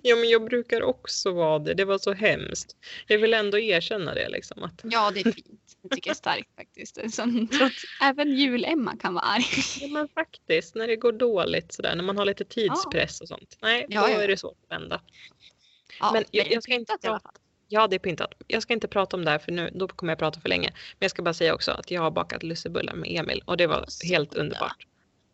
men 0.03 0.29
jag 0.29 0.45
brukar 0.45 0.81
också 0.81 1.31
vara 1.31 1.59
det. 1.59 1.73
Det 1.73 1.85
var 1.85 1.97
så 1.97 2.13
hemskt. 2.13 2.75
Jag 3.07 3.17
vill 3.19 3.33
ändå 3.33 3.59
erkänna 3.59 4.13
det 4.13 4.29
liksom. 4.29 4.63
Att, 4.63 4.79
Ja, 4.83 5.11
det 5.11 5.19
är 5.19 5.31
fint. 5.31 5.68
Det 5.81 5.95
tycker 5.95 6.09
jag 6.09 6.13
är 6.13 6.17
starkt 6.17 6.55
faktiskt. 6.55 6.95
Så, 7.15 7.47
trots, 7.57 7.75
även 8.01 8.31
jul-Emma 8.35 8.95
kan 8.97 9.13
vara 9.13 9.23
arg. 9.25 9.43
ja, 9.81 9.87
men 9.87 10.07
faktiskt, 10.07 10.75
när 10.75 10.87
det 10.87 10.95
går 10.95 11.11
dåligt 11.11 11.73
sådär, 11.73 11.95
när 11.95 12.03
man 12.03 12.17
har 12.17 12.25
lite 12.25 12.45
tidspress 12.45 13.21
och 13.21 13.27
sånt. 13.27 13.57
Nej, 13.61 13.85
då 13.89 13.95
ja. 13.95 14.07
är 14.09 14.27
det 14.27 14.37
svårt 14.37 14.57
att 14.63 14.71
vända. 14.81 15.01
Ja, 15.99 16.11
Men 16.13 16.23
jag- 16.31 16.51
jag 16.51 16.63
ska 16.63 16.73
inte. 16.73 16.97
Ja, 17.71 17.87
det 17.87 17.95
är 17.95 17.99
pyntat. 17.99 18.33
Jag 18.47 18.61
ska 18.63 18.73
inte 18.73 18.87
prata 18.87 19.17
om 19.17 19.25
det 19.25 19.31
här 19.31 19.39
för 19.39 19.51
nu, 19.51 19.69
då 19.75 19.87
kommer 19.87 20.11
jag 20.11 20.19
prata 20.19 20.39
för 20.41 20.49
länge. 20.49 20.69
Men 20.71 20.97
jag 20.99 21.11
ska 21.11 21.21
bara 21.21 21.33
säga 21.33 21.53
också 21.53 21.71
att 21.71 21.91
jag 21.91 22.01
har 22.01 22.11
bakat 22.11 22.43
lussebullar 22.43 22.93
med 22.93 23.19
Emil 23.19 23.41
och 23.45 23.57
det 23.57 23.67
var 23.67 23.85
Så 23.87 24.07
helt 24.07 24.33
underbart. 24.33 24.85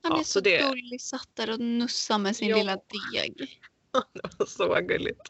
Han 0.04 0.12
Ja, 0.12 0.20
är 0.20 0.24
så 0.24 0.32
så 0.32 0.40
det- 0.40 0.58
gullig, 0.70 1.02
satt 1.02 1.30
där 1.34 1.50
och 1.50 1.60
nussade 1.60 2.20
med 2.20 2.36
sin 2.36 2.50
Ja. 2.50 2.58
lilla 2.58 2.78
deg. 3.14 3.60
Det 4.14 4.30
var 4.40 4.46
så 4.46 4.82
gulligt. 4.82 5.22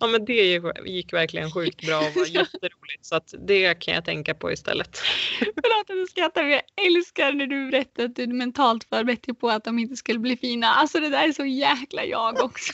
Ja, 0.00 0.06
men 0.06 0.24
det 0.24 0.60
gick- 0.86 1.12
verkligen 1.12 1.50
sjukt 1.50 1.86
bra 1.86 1.98
och 1.98 2.14
var 2.16 2.26
jätteroligt. 2.36 3.06
Så 3.06 3.16
att 3.16 3.34
det 3.46 3.74
kan 3.74 3.94
jag 3.94 4.04
tänka 4.04 4.34
på 4.34 4.52
istället. 4.52 4.96
Förlåt 5.38 5.90
att 5.90 5.98
jag 5.98 6.08
skrattar 6.08 6.42
men 6.42 6.52
jag 6.52 6.86
älskar 6.86 7.32
när 7.32 7.46
du 7.46 7.70
berättar 7.70 8.04
att 8.04 8.16
du 8.16 8.26
mentalt 8.26 8.84
förberett 8.84 9.22
dig 9.22 9.34
på 9.34 9.48
att 9.48 9.64
de 9.64 9.78
inte 9.78 9.96
skulle 9.96 10.18
bli 10.18 10.36
fina. 10.36 10.66
Alltså 10.66 11.00
det 11.00 11.08
där 11.08 11.28
är 11.28 11.32
så 11.32 11.44
jäkla 11.44 12.04
jag 12.04 12.40
också. 12.40 12.72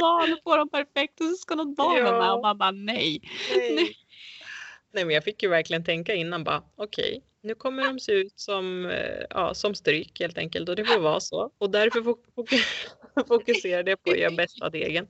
Var 0.00 0.42
på 0.42 0.56
dem 0.56 0.68
perfekt 0.68 1.20
och 1.20 1.26
så 1.26 1.34
ska 1.36 1.54
något 1.54 1.76
barn 1.76 2.04
vara 2.04 2.18
med 2.20 2.32
och 2.32 2.42
man 2.42 2.58
bara 2.58 2.70
nej. 2.70 3.20
Nej. 3.56 3.96
Nej, 4.94 5.04
men 5.04 5.14
jag 5.14 5.24
fick 5.24 5.42
ju 5.42 5.48
verkligen 5.48 5.84
tänka 5.84 6.14
innan 6.14 6.44
bara 6.44 6.62
okej, 6.76 7.22
nu 7.46 7.54
kommer 7.54 7.84
de 7.86 8.00
se 8.00 8.12
ut 8.12 8.32
som, 8.40 8.86
eh, 8.86 9.24
ja, 9.30 9.54
som 9.54 9.74
stryk 9.74 10.20
helt 10.20 10.38
enkelt 10.38 10.68
och 10.68 10.76
det 10.76 10.84
får 10.84 11.00
vara 11.00 11.20
så. 11.20 11.50
Och 11.58 11.70
därför 11.70 12.00
fok- 12.00 12.24
fok- 12.36 13.26
fokuserade 13.28 13.90
jag 13.90 14.02
på 14.02 14.10
att 14.10 14.18
göra 14.18 14.30
bästa 14.34 14.70
degen. 14.70 15.06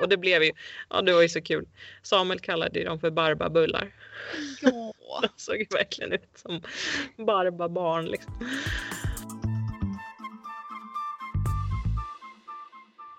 Och 0.00 0.08
det 0.08 0.16
blev 0.16 0.42
ju, 0.42 0.52
ja 0.90 1.02
det 1.02 1.12
var 1.12 1.22
ju 1.22 1.28
så 1.28 1.40
kul. 1.42 1.66
Samuel 2.02 2.40
kallade 2.40 2.78
ju 2.78 2.84
dem 2.84 3.00
för 3.00 3.10
barbabullar. 3.10 3.92
Ja. 4.62 4.92
De 5.22 5.28
såg 5.36 5.56
ju 5.56 5.66
verkligen 5.70 6.12
ut 6.12 6.28
som 6.34 6.60
barbabarn 7.16 8.06
liksom. 8.06 8.48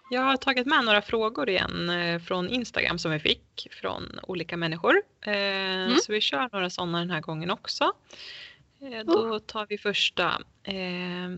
Jag 0.10 0.21
har 0.21 0.38
tagit 0.38 0.67
med 0.67 0.86
några 0.86 1.01
frågor 1.01 1.49
igen 1.49 1.89
eh, 1.89 2.19
från 2.19 2.49
Instagram 2.49 2.99
som 2.99 3.12
vi 3.12 3.19
fick 3.19 3.67
från 3.71 4.19
olika 4.23 4.58
människor. 4.58 5.01
Eh, 5.21 5.95
Så 5.95 6.12
vi 6.12 6.21
kör 6.21 6.49
några 6.51 6.69
sådana 6.69 6.99
den 6.99 7.10
här 7.12 7.21
gången 7.21 7.51
också. 7.51 7.93
Eh, 8.93 9.04
Då 9.06 9.39
tar 9.39 9.65
vi 9.69 9.78
första. 9.78 10.41
Eh, 10.63 11.30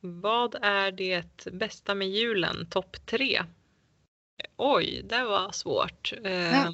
Vad 0.00 0.54
är 0.62 0.92
det 0.92 1.46
bästa 1.52 1.94
med 1.94 2.08
julen? 2.08 2.66
Topp 2.70 3.06
tre? 3.06 3.42
Oj, 4.56 5.02
det 5.04 5.24
var 5.24 5.52
svårt. 5.52 6.12
Eh, 6.24 6.70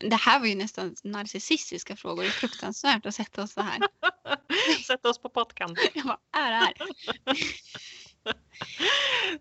Det 0.00 0.16
här 0.16 0.40
var 0.40 0.46
ju 0.46 0.54
nästan 0.54 0.94
narcissistiska 1.04 1.96
frågor. 1.96 2.22
Det 2.22 2.28
är 2.28 2.30
fruktansvärt 2.30 3.06
att 3.06 3.14
sätta 3.14 3.42
oss 3.42 3.52
så 3.52 3.60
här. 3.60 3.80
Sätta 4.86 5.08
oss 5.10 5.18
på 5.18 5.28
pottkanten. 5.28 5.84
Jag 5.94 6.04
bara, 6.06 6.18
är 6.32 6.50
det 6.50 6.56
här? 6.56 6.74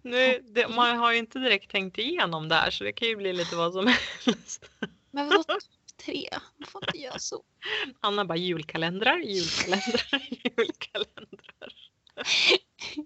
Nu, 0.02 0.40
det, 0.42 0.68
man 0.68 0.98
har 0.98 1.12
ju 1.12 1.18
inte 1.18 1.40
direkt 1.40 1.72
tänkt 1.72 1.98
igenom 1.98 2.50
det 2.50 2.56
här 2.56 2.72
så 2.72 2.84
det 2.84 2.92
kan 2.94 3.08
ju 3.08 3.16
bli 3.16 3.34
lite 3.34 3.56
vad 3.56 3.74
som 3.74 3.88
helst. 4.26 4.70
Men 5.12 5.30
vadå 5.30 5.44
tre? 6.06 6.30
Man 6.32 6.68
får 6.68 6.84
inte 6.88 6.98
göra 6.98 7.20
så. 7.20 7.44
Anna 8.00 8.26
bara 8.26 8.38
julkalendrar, 8.38 9.18
julkalendrar, 9.18 10.22
julkalendrar. 10.58 11.74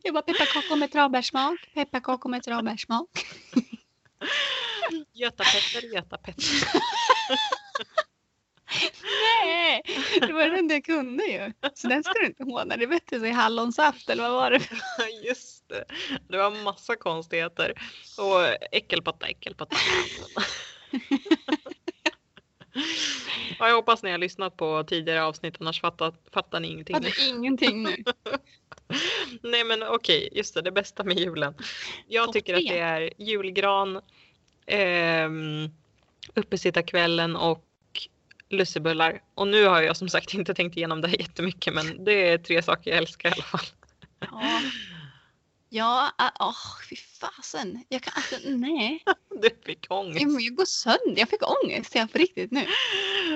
Jag 0.04 0.14
bara 0.14 0.22
pepparkakor 0.22 0.76
med 0.76 0.92
travbärssmak, 0.92 1.70
pepparkakor 1.74 2.30
med 2.30 2.44
travbärssmak. 2.44 3.10
Göta-Petter, 5.14 5.94
Göta-Petter. 5.94 6.46
Nej, 9.04 9.82
det 10.20 10.34
var 10.34 10.50
den 10.50 10.70
jag 10.70 10.86
kunde 10.86 11.24
ju. 11.24 11.52
Så 11.74 11.88
den 11.88 12.04
ska 12.04 12.14
du 12.14 12.26
inte 12.26 12.44
håna. 12.44 12.78
Det 12.78 12.88
bättre 12.88 13.20
sig 13.20 13.32
hallonsaft 13.32 14.10
eller 14.10 14.24
vad 14.24 14.32
var 14.32 14.52
det? 14.52 14.62
Just 15.28 15.70
det. 15.70 15.86
Det 16.30 16.38
var 16.38 16.64
massa 16.64 16.96
konstigheter. 16.96 17.74
Och 18.18 18.42
äckelpatta, 18.72 19.28
äckelpatta. 19.28 19.76
Ja, 23.60 23.68
jag 23.68 23.76
hoppas 23.76 24.04
ni 24.04 24.12
har 24.12 24.18
lyssnat 24.18 24.58
på 24.58 24.84
tidigare 24.84 25.24
avsnitt 25.24 25.56
annars 25.60 25.82
fattar, 25.82 26.14
fattar 26.34 26.60
ni 26.60 26.68
ingenting. 26.68 26.94
Hade 26.94 27.12
ingenting 27.30 27.84
nu. 27.84 27.96
Nej 29.42 29.64
men 29.64 29.84
okej, 29.84 30.30
just 30.32 30.54
det, 30.54 30.62
det 30.62 30.72
bästa 30.72 31.04
med 31.04 31.20
julen. 31.20 31.54
Jag 32.08 32.34
tycker 32.34 32.54
att 32.54 32.62
det 32.68 32.80
är 32.80 33.14
julgran, 33.18 34.02
ehm, 34.66 35.70
uppesittarkvällen 36.34 37.36
och 37.36 37.66
lussebullar. 38.50 39.22
Och 39.36 39.48
nu 39.48 39.66
har 39.66 39.82
jag 39.82 39.98
som 39.98 40.10
sagt 40.10 40.34
inte 40.34 40.54
tänkt 40.54 40.78
igenom 40.78 41.02
det 41.02 41.08
här 41.08 41.22
jättemycket 41.22 41.74
men 41.74 42.06
det 42.06 42.30
är 42.30 42.38
tre 42.38 42.62
saker 42.62 42.92
jag 42.92 42.98
älskar 42.98 43.30
i 43.30 43.32
alla 43.32 43.44
fall. 43.44 43.66
Ja, 44.20 44.62
ja 45.76 46.12
åh, 46.40 46.56
fy 46.90 46.96
fasen. 46.96 47.84
Jag 47.90 48.02
kan 48.02 48.14
alltså, 48.16 48.36
nej. 48.50 49.04
Du 49.42 49.50
fick 49.66 49.86
ångest. 49.90 50.22
Jag, 50.22 50.42
jag 50.42 50.56
går 50.56 50.66
sönder. 50.66 51.20
Jag 51.20 51.30
fick 51.30 51.42
ångest 51.64 51.96
jag 51.96 52.12
på 52.12 52.18
riktigt 52.18 52.52
nu. 52.52 52.66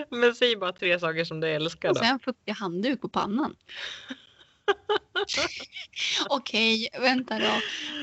Men 0.09 0.35
säg 0.35 0.55
bara 0.55 0.73
tre 0.73 0.99
saker 0.99 1.25
som 1.25 1.39
du 1.39 1.47
älskar 1.49 1.89
Och 1.89 1.95
då. 1.95 2.01
sen 2.01 2.19
fuktig 2.19 2.51
handduk 2.51 3.01
på 3.01 3.09
pannan. 3.09 3.55
Okej, 6.29 6.89
vänta 6.99 7.39
då. 7.39 7.45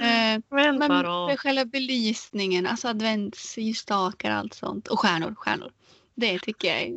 Eh, 0.07 0.41
Vänta 0.51 0.89
men 0.89 1.05
då. 1.05 1.35
själva 1.39 1.65
belysningen, 1.65 2.67
alltså 2.67 2.89
adventsljusstakar 2.89 4.31
och 4.31 4.37
allt 4.37 4.55
sånt. 4.55 4.89
Och 4.89 5.01
stjärnor, 5.01 5.35
stjärnor. 5.35 5.73
Det 6.15 6.39
tycker 6.39 6.69
jag 6.69 6.83
är 6.83 6.97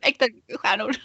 äkta 0.08 0.26
stjärnor. 0.58 0.96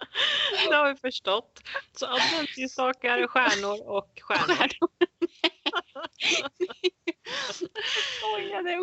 Det 0.68 0.74
har 0.74 0.92
vi 0.92 1.00
förstått. 1.00 1.60
Så 1.92 2.06
adventsljusstakar, 2.06 3.26
stjärnor 3.26 3.88
och 3.88 4.20
stjärnor. 4.20 4.68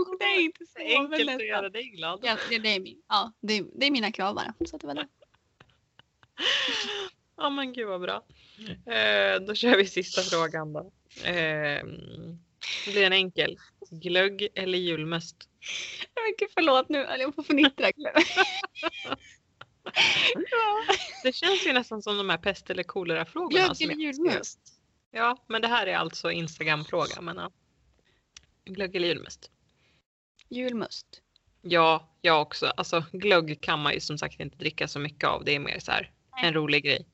Usch 0.01 0.19
det 0.19 0.25
är 0.25 0.39
inte 0.41 0.65
så. 0.65 0.79
men 0.79 0.87
Enkelt 0.87 1.29
att 1.29 1.45
göra 1.45 1.69
dig 1.69 1.83
glad. 1.83 2.19
Ja, 2.23 2.37
det, 2.49 2.59
det, 2.59 2.75
är 2.75 2.79
min, 2.79 3.01
ja 3.07 3.33
det, 3.41 3.63
det 3.75 3.85
är 3.85 3.91
mina 3.91 4.11
krav 4.11 4.35
bara. 4.35 4.53
Så 4.65 4.77
det 4.77 4.87
var 4.87 4.93
det. 4.93 5.07
Ja 7.39 7.49
men 7.49 7.73
gud 7.73 7.87
vad 7.87 8.01
bra. 8.01 8.23
Eh, 8.93 9.39
då 9.41 9.55
kör 9.55 9.77
vi 9.77 9.85
sista 9.85 10.21
frågan 10.21 10.73
då. 10.73 10.91
Eh, 11.23 11.83
det 12.85 12.91
blir 12.91 13.03
en 13.03 13.13
enkel. 13.13 13.57
Glögg 13.91 14.47
eller 14.55 14.77
julmust? 14.77 15.49
Mycket 16.29 16.53
förlåt 16.53 16.89
nu, 16.89 16.97
jag 16.97 17.35
får 17.35 17.43
fnittra. 17.43 17.91
ja. 20.51 20.95
Det 21.23 21.33
känns 21.33 21.65
ju 21.65 21.73
nästan 21.73 22.01
som 22.01 22.17
de 22.17 22.29
här 22.29 22.37
pest 22.37 22.69
eller 22.69 22.83
kolera-frågorna. 22.83 23.49
Glögg 23.49 23.81
eller 23.81 23.95
julmust? 23.95 24.59
Ja, 25.11 25.45
men 25.47 25.61
det 25.61 25.67
här 25.67 25.87
är 25.87 25.95
alltså 25.95 26.31
Instagram-fråga. 26.31 27.21
Men, 27.21 27.37
ja. 27.37 27.51
Glögg 28.65 28.95
eller 28.95 29.07
julmust? 29.07 29.51
Julmust. 30.49 31.21
Ja, 31.61 32.17
jag 32.21 32.41
också. 32.41 32.65
Alltså 32.65 33.03
glögg 33.11 33.61
kan 33.61 33.79
man 33.79 33.93
ju 33.93 33.99
som 33.99 34.17
sagt 34.17 34.39
inte 34.39 34.57
dricka 34.57 34.87
så 34.87 34.99
mycket 34.99 35.29
av. 35.29 35.45
Det 35.45 35.55
är 35.55 35.59
mer 35.59 35.79
så 35.79 35.91
här 35.91 36.11
en 36.43 36.53
rolig 36.53 36.83
grej. 36.83 37.05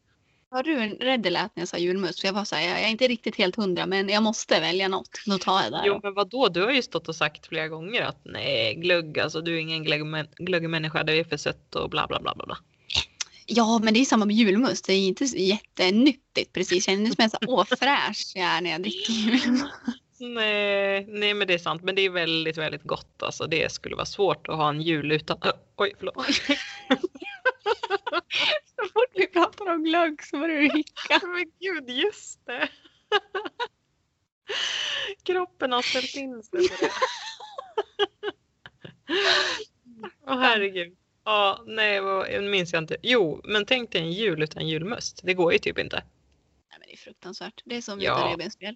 Var 0.53 0.63
du 0.63 0.75
rädd 1.05 1.25
eller 1.25 1.39
när 1.39 1.49
jag 1.55 1.67
sa 1.67 1.77
julmust? 1.77 2.19
För 2.19 2.27
jag 2.27 2.33
var 2.33 2.45
så 2.45 2.55
här, 2.55 2.67
jag 2.69 2.81
är 2.81 2.87
inte 2.87 3.07
riktigt 3.07 3.35
helt 3.35 3.55
hundra 3.55 3.85
men 3.85 4.09
jag 4.09 4.23
måste 4.23 4.59
välja 4.59 4.87
något. 4.87 5.09
Då 5.25 5.37
tar 5.37 5.63
jag 5.63 5.71
det. 5.71 5.81
Jo 5.85 5.99
men 6.03 6.13
vadå, 6.13 6.47
du 6.49 6.61
har 6.61 6.71
ju 6.71 6.81
stått 6.81 7.07
och 7.07 7.15
sagt 7.15 7.47
flera 7.47 7.67
gånger 7.67 8.01
att 8.01 8.21
nej 8.25 8.75
glögg, 8.75 9.19
alltså 9.19 9.41
du 9.41 9.55
är 9.55 9.59
ingen 9.59 9.83
glögg- 9.85 10.27
glöggmänniska, 10.37 11.03
det 11.03 11.13
är 11.13 11.23
för 11.23 11.37
sött 11.37 11.75
och 11.75 11.89
bla 11.89 12.07
bla 12.07 12.19
bla 12.19 12.33
bla. 12.35 12.57
Ja 13.45 13.79
men 13.83 13.93
det 13.93 13.99
är 13.99 14.05
samma 14.05 14.25
med 14.25 14.35
julmust. 14.35 14.85
Det 14.85 14.93
är 14.93 15.07
inte 15.07 15.23
jättenyttigt 15.23 16.53
precis. 16.53 16.71
Jag 16.71 16.83
känner 16.83 17.13
mig 17.17 17.29
så 17.29 17.37
här, 17.41 17.49
åh 17.49 17.65
fräsch 17.65 18.31
jag 18.35 18.45
är 18.45 18.61
när 18.61 18.69
jag 18.71 18.81
dricker 18.81 19.13
julmust. 19.13 19.65
Nej, 20.19 21.05
nej 21.09 21.33
men 21.33 21.47
det 21.47 21.53
är 21.53 21.57
sant, 21.57 21.83
men 21.83 21.95
det 21.95 22.01
är 22.01 22.09
väldigt 22.09 22.57
väldigt 22.57 22.83
gott 22.83 23.23
alltså. 23.23 23.47
Det 23.47 23.71
skulle 23.71 23.95
vara 23.95 24.05
svårt 24.05 24.47
att 24.47 24.55
ha 24.55 24.69
en 24.69 24.81
jul 24.81 25.11
utan, 25.11 25.37
oj 25.77 25.93
förlåt. 25.99 26.15
Oj. 26.17 26.33
så 28.76 28.88
fort 28.93 29.12
vi 29.13 29.28
pratar 29.28 29.73
om 29.73 29.84
glögg 29.84 30.23
så 30.23 30.38
börjar 30.38 30.62
du 30.62 30.69
hicka. 30.78 31.19
Men 31.28 31.45
gud, 31.60 31.89
just 31.89 32.45
det. 32.45 32.69
Kroppen 35.23 35.71
har 35.71 35.82
ställt 35.82 36.15
in 36.15 36.43
sig 36.43 36.69
på 36.69 36.76
det. 36.86 36.91
Åh 40.28 40.39
herregud. 40.39 40.97
Ja, 41.26 41.63
nej, 41.65 42.02
vad, 42.02 42.43
minns 42.43 42.73
jag 42.73 42.84
inte. 42.84 42.97
Jo, 43.02 43.41
men 43.43 43.65
tänk 43.65 43.91
dig 43.91 44.02
en 44.02 44.12
jul 44.12 44.43
utan 44.43 44.67
julmust. 44.67 45.19
Det 45.23 45.34
går 45.34 45.54
ju 45.54 45.60
typ 45.60 45.80
inte. 45.80 45.95
Nej, 45.95 46.06
men 46.80 46.88
det 46.88 46.93
är 46.93 46.97
fruktansvärt. 46.97 47.62
Det 47.65 47.76
är 47.76 47.82
som 47.82 48.02
Ja. 48.02 48.15
vita 48.15 48.30
revbensspjäll. 48.30 48.76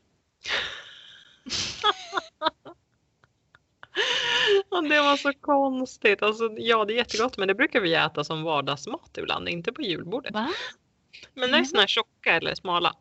Det 4.89 5.01
var 5.01 5.17
så 5.17 5.33
konstigt. 5.33 6.23
Alltså, 6.23 6.49
ja, 6.57 6.85
det 6.85 6.93
är 6.93 6.97
jättegott, 6.97 7.37
men 7.37 7.47
det 7.47 7.55
brukar 7.55 7.79
vi 7.81 7.93
äta 7.93 8.23
som 8.23 8.43
vardagsmat 8.43 9.17
ibland, 9.17 9.49
inte 9.49 9.71
på 9.73 9.81
julbordet. 9.81 10.33
Va? 10.33 10.53
Men 11.33 11.51
det 11.51 11.57
är 11.57 11.63
såna 11.63 11.79
här 11.81 11.87
tjocka 11.87 12.35
eller 12.35 12.55
smala. 12.55 12.95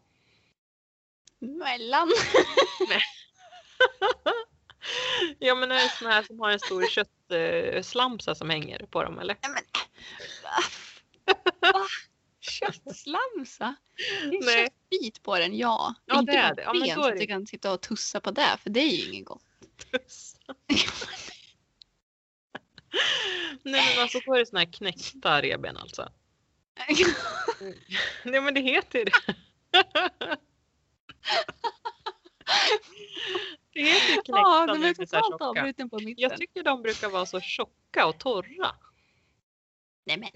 Mellan? 1.38 2.12
Ja, 5.38 5.54
men 5.54 5.68
det 5.68 5.74
är 5.74 5.88
såna 5.88 6.10
här 6.10 6.22
som 6.22 6.40
har 6.40 6.50
en 6.50 6.60
stor 6.60 6.86
köttslamsa 6.86 8.34
som 8.34 8.50
hänger 8.50 8.78
på 8.90 9.02
dem, 9.04 9.18
eller? 9.18 9.36
Nej 9.42 9.52
men. 9.52 9.62
Va? 10.42 11.86
Köttslamsa? 12.40 13.74
Det 14.30 14.36
är 14.36 14.44
Nej. 14.46 14.64
köttbit 14.90 15.22
på 15.22 15.38
den, 15.38 15.56
ja. 15.58 15.94
Ja, 16.06 16.18
Inte 16.18 16.32
det 16.32 16.38
är 16.38 16.54
det. 16.54 16.62
Ja, 16.62 16.72
ben 16.72 16.94
så 16.94 17.02
är 17.02 17.08
att 17.08 17.14
det- 17.14 17.20
du 17.20 17.26
kan 17.26 17.46
sitta 17.46 17.72
och 17.72 17.80
tussa 17.80 18.20
på 18.20 18.30
det, 18.30 18.56
för 18.62 18.70
det 18.70 18.80
är 18.80 18.96
ju 18.96 19.12
inget 19.12 19.24
gott. 19.24 19.42
Nej, 23.62 23.94
men 23.94 24.02
alltså 24.02 24.20
då 24.26 24.34
är 24.34 24.38
det 24.38 24.46
såna 24.46 24.60
här 24.60 24.72
knäckta 24.72 25.42
revben 25.42 25.76
alltså. 25.76 26.08
Nej, 28.24 28.40
men 28.40 28.54
det 28.54 28.60
heter 28.60 28.98
ju 28.98 29.04
det. 29.04 29.34
Det 33.72 33.82
heter 33.82 34.08
ju 34.08 34.14
knäckta 34.14 34.32
Ja, 34.32 34.64
när 34.66 34.74
de 34.74 34.84
är 34.84 34.94
totalt 34.94 35.42
avbruten 35.42 35.90
på 35.90 35.98
mitten. 35.98 36.14
Jag 36.18 36.36
tycker 36.36 36.62
de 36.62 36.82
brukar 36.82 37.08
vara 37.08 37.26
så 37.26 37.40
tjocka 37.40 38.06
och 38.06 38.18
torra. 38.18 38.74
Nej 40.04 40.16
men. 40.16 40.30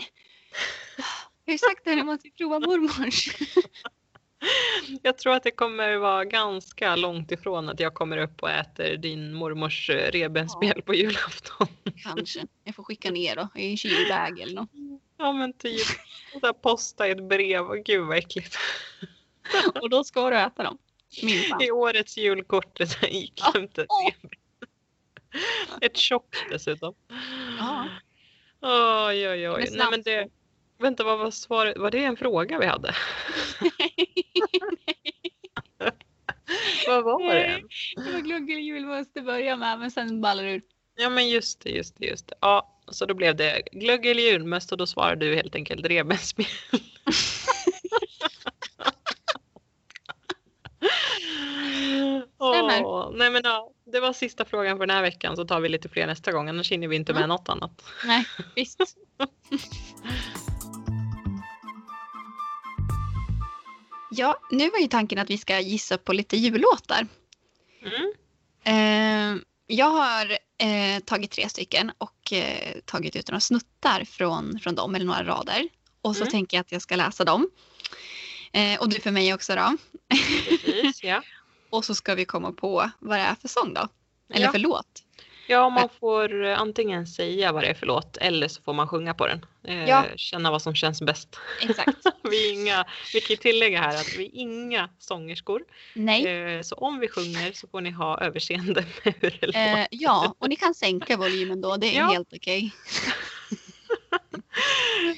Jag 1.44 1.52
har 1.52 1.52
ju 1.52 1.58
sagt 1.58 1.84
det, 1.84 1.94
nu 1.94 2.02
måste 2.02 2.28
vi 2.28 2.30
prova 2.30 2.60
mormors. 2.60 3.36
Jag 5.02 5.18
tror 5.18 5.34
att 5.34 5.42
det 5.42 5.50
kommer 5.50 5.96
vara 5.96 6.24
ganska 6.24 6.96
långt 6.96 7.32
ifrån 7.32 7.68
att 7.68 7.80
jag 7.80 7.94
kommer 7.94 8.16
upp 8.16 8.42
och 8.42 8.50
äter 8.50 8.96
din 8.96 9.34
mormors 9.34 9.90
eh, 9.90 10.10
revbensspjäll 10.10 10.82
på 10.82 10.94
julafton. 10.94 11.66
Kanske. 12.02 12.46
Jag 12.64 12.74
får 12.74 12.84
skicka 12.84 13.10
ner 13.10 13.36
då 13.36 13.48
i 13.54 13.70
en 13.70 13.76
kylbag 13.76 14.40
eller 14.40 14.54
något. 14.54 14.70
Ja 15.18 15.32
men 15.32 15.52
typ. 15.52 15.86
Så 16.40 16.54
posta 16.54 17.06
ett 17.06 17.28
brev. 17.28 17.66
Och 17.66 17.84
gud 17.84 18.06
vad 18.06 18.16
äckligt. 18.18 18.56
Och 19.80 19.90
då 19.90 20.04
ska 20.04 20.30
du 20.30 20.36
äta 20.36 20.62
dem. 20.62 20.78
I 21.60 21.70
årets 21.70 22.16
julkort 22.16 22.80
är 22.80 23.00
det 23.00 23.14
iklämt 23.16 23.78
ett 23.78 23.88
revben. 24.06 24.30
Ett 25.80 25.96
tjockt 25.96 26.44
dessutom. 26.50 26.94
Ja. 27.58 27.88
Oj 28.62 29.28
oj 29.28 29.50
oj. 29.50 29.68
Nej, 29.72 29.86
men 29.90 30.02
det, 30.02 30.28
vänta 30.80 31.04
vad 31.04 31.18
var 31.18 31.30
svaret? 31.30 31.78
Var 31.78 31.90
det 31.90 32.04
en 32.04 32.16
fråga 32.16 32.58
vi 32.58 32.66
hade? 32.66 32.94
Vad 36.86 37.04
var 37.04 37.34
det? 37.34 37.62
Det 37.96 38.12
var 38.12 38.20
glögg 38.20 38.50
eller 38.50 38.60
julmust 38.60 39.10
det 39.14 39.20
började 39.20 39.56
med 39.56 39.78
men 39.78 39.90
sen 39.90 40.20
ballar 40.20 40.44
det 40.44 40.50
ur. 40.52 40.62
Ja 40.96 41.10
men 41.10 41.28
just 41.28 41.60
det, 41.60 41.70
just 41.70 41.96
det, 41.98 42.06
just 42.06 42.28
det. 42.28 42.34
Ja, 42.40 42.80
så 42.88 43.06
då 43.06 43.14
blev 43.14 43.36
det 43.36 43.62
glögg 43.72 44.06
eller 44.06 44.22
julmust 44.22 44.72
och 44.72 44.78
då 44.78 44.86
svarade 44.86 45.26
du 45.26 45.34
helt 45.34 45.54
enkelt 45.54 45.86
revbensspjäll. 45.86 46.46
Åh, 52.38 53.10
nej 53.14 53.30
men 53.30 53.40
ja, 53.44 53.70
det 53.92 54.00
var 54.00 54.12
sista 54.12 54.44
frågan 54.44 54.78
för 54.78 54.86
den 54.86 54.96
här 54.96 55.02
veckan 55.02 55.36
så 55.36 55.44
tar 55.44 55.60
vi 55.60 55.68
lite 55.68 55.88
fler 55.88 56.06
nästa 56.06 56.32
gång 56.32 56.48
annars 56.48 56.72
hinner 56.72 56.88
vi 56.88 56.96
inte 56.96 57.12
med 57.12 57.22
Ja. 57.22 57.26
något 57.26 57.48
annat. 57.48 57.82
Nej, 58.06 58.24
visst. 58.54 58.80
Ja, 64.10 64.40
nu 64.50 64.70
var 64.70 64.78
ju 64.78 64.86
tanken 64.86 65.18
att 65.18 65.30
vi 65.30 65.38
ska 65.38 65.60
gissa 65.60 65.98
på 65.98 66.12
lite 66.12 66.36
jullåtar. 66.36 67.06
Mm. 67.82 68.12
Eh, 68.64 69.42
jag 69.66 69.90
har 69.90 70.30
eh, 70.58 71.00
tagit 71.04 71.30
tre 71.30 71.48
stycken 71.48 71.92
och 71.98 72.32
eh, 72.32 72.80
tagit 72.84 73.16
ut 73.16 73.28
några 73.28 73.40
snuttar 73.40 74.04
från, 74.04 74.60
från 74.62 74.74
dem, 74.74 74.94
eller 74.94 75.06
några 75.06 75.24
rader. 75.24 75.68
Och 76.02 76.16
så 76.16 76.22
Mm. 76.22 76.30
tänker 76.30 76.56
jag 76.56 76.60
att 76.60 76.72
jag 76.72 76.82
ska 76.82 76.96
läsa 76.96 77.24
dem. 77.24 77.50
Eh, 78.52 78.80
och 78.80 78.88
du 78.88 79.00
för 79.00 79.10
mig 79.10 79.34
också 79.34 79.54
då. 79.56 79.76
Precis, 80.48 81.02
ja. 81.04 81.22
Och 81.70 81.84
så 81.84 81.94
ska 81.94 82.14
vi 82.14 82.24
komma 82.24 82.52
på 82.52 82.90
vad 82.98 83.18
det 83.18 83.22
är 83.22 83.34
för 83.34 83.48
sång 83.48 83.74
då. 83.74 83.88
Eller 84.34 84.46
Ja. 84.46 84.52
för 84.52 84.58
låt. 84.58 85.02
Ja, 85.50 85.70
man 85.70 85.88
får 86.00 86.44
eh, 86.44 86.60
antingen 86.60 87.06
säga 87.06 87.52
vad 87.52 87.62
det 87.62 87.66
är 87.68 87.74
för 87.74 87.86
låt 87.86 88.16
eller 88.16 88.48
så 88.48 88.62
får 88.62 88.72
man 88.72 88.88
sjunga 88.88 89.14
på 89.14 89.26
den. 89.26 89.46
Eh, 89.64 89.84
Ja. 89.88 90.04
Känna 90.16 90.50
vad 90.50 90.62
som 90.62 90.74
känns 90.74 91.02
bäst. 91.02 91.36
Exakt. 91.62 91.96
Vi, 92.30 92.48
är 92.50 92.52
inga, 92.52 92.84
vi 93.14 93.20
kan 93.20 93.36
tillägga 93.36 93.80
här 93.80 93.96
att 93.96 94.14
vi 94.18 94.24
är 94.26 94.30
inga 94.34 94.88
sångerskor. 94.98 95.62
Nej. 95.94 96.26
Eh, 96.26 96.62
så 96.62 96.74
om 96.74 96.98
vi 96.98 97.08
sjunger 97.08 97.52
så 97.52 97.68
får 97.68 97.80
ni 97.80 97.90
ha 97.90 98.20
överseende 98.20 98.84
med 99.04 99.14
hur 99.20 99.38
det 99.40 99.46
låter. 99.46 99.78
Eh, 99.80 99.86
ja, 99.90 100.34
och 100.38 100.48
ni 100.48 100.56
kan 100.56 100.74
sänka 100.74 101.16
volymen 101.16 101.60
då. 101.60 101.76
Det 101.76 101.86
är 101.96 101.98
Ja. 102.00 102.06
helt 102.10 102.32
okej. 102.32 102.72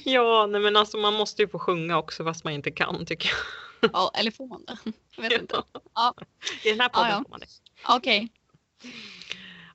Ja, 0.05 0.47
nej 0.47 0.61
men 0.61 0.77
alltså 0.77 0.97
man 0.99 1.15
måste 1.15 1.43
ju 1.43 1.49
få 1.49 1.59
sjunga 1.59 1.99
också 1.99 2.25
fast 2.25 2.45
man 2.45 2.53
inte 2.53 2.71
kan 2.71 3.07
tycker 3.07 3.31
jag. 3.81 3.91
Ja, 3.93 4.11
eller 4.15 4.31
får 4.31 4.47
man 4.47 4.65
det? 4.65 4.77
Jag 5.17 5.23
vet 5.23 5.41
inte. 5.41 5.63
Ja, 5.95 6.15
I 6.65 6.69
den 6.71 6.81
här 6.81 6.89
podden 6.89 7.09
Ja, 7.11 7.17
ja. 7.17 7.23
får 7.23 7.31
man 7.31 7.41
det. 7.41 7.47
okej. 7.89 8.29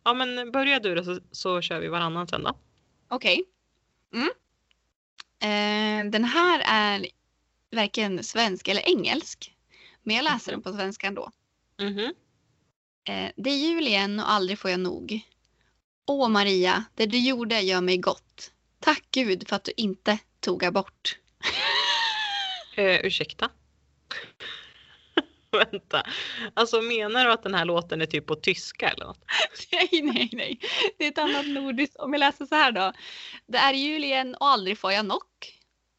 Ja 0.08 0.14
men 0.14 0.52
börja 0.52 0.80
du 0.80 0.96
då 0.96 1.04
så, 1.04 1.20
så 1.32 1.62
kör 1.62 1.80
vi 1.80 1.88
varannan 1.88 2.28
sen 2.28 2.44
då. 2.44 2.58
Okej. 3.08 3.46
Mm. 4.14 4.30
Eh, 5.40 6.12
den 6.12 6.24
här 6.24 6.62
är 6.66 7.08
varken 7.72 8.24
svensk 8.24 8.68
eller 8.68 8.90
engelsk. 8.90 9.56
Men 10.04 10.16
jag 10.16 10.24
läser 10.24 10.52
den 10.52 10.62
på 10.62 10.74
svenska 10.74 11.08
ändå. 11.08 11.32
Mhm. 11.82 12.14
Eh, 13.10 13.32
det 13.36 13.50
är 13.50 13.58
jul 13.58 13.88
igen 13.88 14.20
och 14.20 14.32
aldrig 14.32 14.60
får 14.60 14.72
jag 14.72 14.80
nog. 14.80 15.20
Åh 16.06 16.30
Maria, 16.30 16.84
det 16.96 17.06
du 17.06 17.18
gjorde 17.20 17.62
gör 17.62 17.82
mig 17.82 17.98
gott. 17.98 18.52
Tack 18.80 19.08
Gud 19.12 19.48
för 19.48 19.56
att 19.56 19.64
du 19.64 19.72
inte 19.78 20.20
tog 20.40 20.64
abort. 20.64 21.18
Eh, 22.78 23.06
ursäkta? 23.06 23.50
Vänta. 25.72 26.04
Alltså 26.54 26.82
menar 26.82 27.26
du 27.26 27.32
att 27.32 27.44
den 27.44 27.54
här 27.54 27.66
låten 27.66 28.02
är 28.02 28.06
typ 28.06 28.26
på 28.26 28.36
tyska 28.36 28.90
eller 28.90 29.06
något? 29.06 29.26
nej, 29.72 30.02
nej, 30.04 30.30
nej. 30.34 30.60
Det 30.98 31.06
är 31.06 31.12
ett 31.12 31.18
annat 31.18 31.48
nordiskt. 31.48 31.96
Om 31.96 32.14
jag 32.14 32.20
läser 32.20 32.46
så 32.46 32.56
här 32.56 32.72
då. 32.72 32.94
Det 33.48 33.58
är 33.58 33.74
jul 33.74 34.04
igen 34.04 34.36
och 34.36 34.48
aldrig 34.48 34.78
får 34.78 34.92
jag 34.92 35.06
nog. 35.06 35.22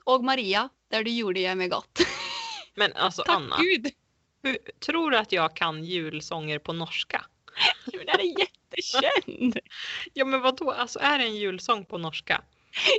Och 0.05 0.25
Maria, 0.25 0.69
där 0.91 1.05
du 1.05 1.11
gjorde 1.11 1.41
gör 1.41 1.55
mig 1.55 1.69
gott. 1.69 1.99
Men 2.75 2.93
alltså 2.93 3.23
Tack 3.23 3.37
Anna, 3.37 3.57
Gud. 3.61 3.93
hur, 4.43 4.59
tror 4.81 5.11
du 5.11 5.19
att 5.19 5.33
jag 5.33 5.57
kan 5.57 5.85
julsånger 5.85 6.59
på 6.59 6.73
norska? 6.73 7.25
Den 7.85 8.09
är 8.09 8.41
jättekänd. 8.41 9.59
Ja 10.15 10.25
men 10.25 10.41
vadå, 10.41 10.71
alltså 10.71 10.99
är 10.99 11.19
det 11.19 11.25
en 11.25 11.37
julsång 11.37 11.85
på 11.85 11.99
norska? 11.99 12.43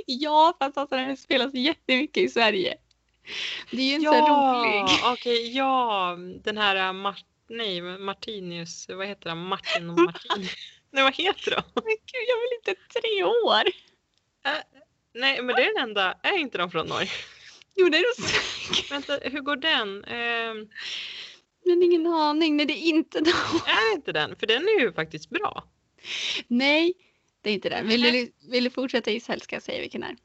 Ja, 0.06 0.56
fast 0.58 0.78
alltså 0.78 0.96
den 0.96 1.16
spelas 1.16 1.54
jättemycket 1.54 2.22
i 2.22 2.28
Sverige. 2.28 2.76
Det 3.70 3.82
är 3.82 3.86
ju 3.86 3.94
inte 3.94 4.06
så 4.06 4.14
rolig. 4.14 5.12
okej, 5.12 5.56
ja, 5.56 6.16
den 6.44 6.58
här 6.58 6.76
äh, 6.76 6.92
Mart, 6.92 7.24
nej, 7.48 7.80
Martinius, 7.82 8.88
vad 8.88 9.06
heter 9.06 9.28
han, 9.28 9.38
Martin 9.38 9.90
och 9.90 9.98
Martin. 9.98 10.48
nej 10.90 11.02
vad 11.04 11.14
heter 11.14 11.50
de? 11.50 11.62
Men 11.74 11.84
gud, 11.84 12.24
jag 12.28 12.36
vill 12.40 12.58
inte 12.58 12.74
tre 13.00 13.24
år. 13.24 13.62
Nej 15.14 15.42
men 15.42 15.56
det 15.56 15.62
är 15.62 15.74
den 15.74 15.88
enda, 15.88 16.14
är 16.22 16.38
inte 16.38 16.58
de 16.58 16.70
från 16.70 16.86
Norge? 16.86 17.10
Jo, 17.76 17.88
det 17.88 17.98
är 17.98 18.02
det 18.02 18.22
säkert. 18.22 18.90
Vänta, 18.90 19.18
hur 19.22 19.40
går 19.40 19.56
den? 19.56 20.04
Ehm, 20.04 20.68
Men 21.64 21.82
ingen 21.82 22.06
aning. 22.06 22.56
Nej, 22.56 22.66
det 22.66 22.72
är 22.72 22.88
inte 22.88 23.20
de. 23.20 23.30
är 23.66 23.94
inte 23.94 24.12
den? 24.12 24.36
För 24.36 24.46
den 24.46 24.68
är 24.68 24.80
ju 24.80 24.92
faktiskt 24.92 25.30
bra. 25.30 25.64
Nej, 26.46 26.94
det 27.42 27.50
är 27.50 27.54
inte 27.54 27.68
den. 27.68 27.88
Vill 27.88 28.02
du, 28.02 28.32
vill 28.50 28.64
du 28.64 28.70
fortsätta 28.70 29.10
gissa 29.10 29.32
eller 29.32 29.42
ska 29.42 29.56
jag 29.56 29.62
säga 29.62 29.80
vilken 29.80 30.00
det 30.00 30.06
är? 30.06 30.16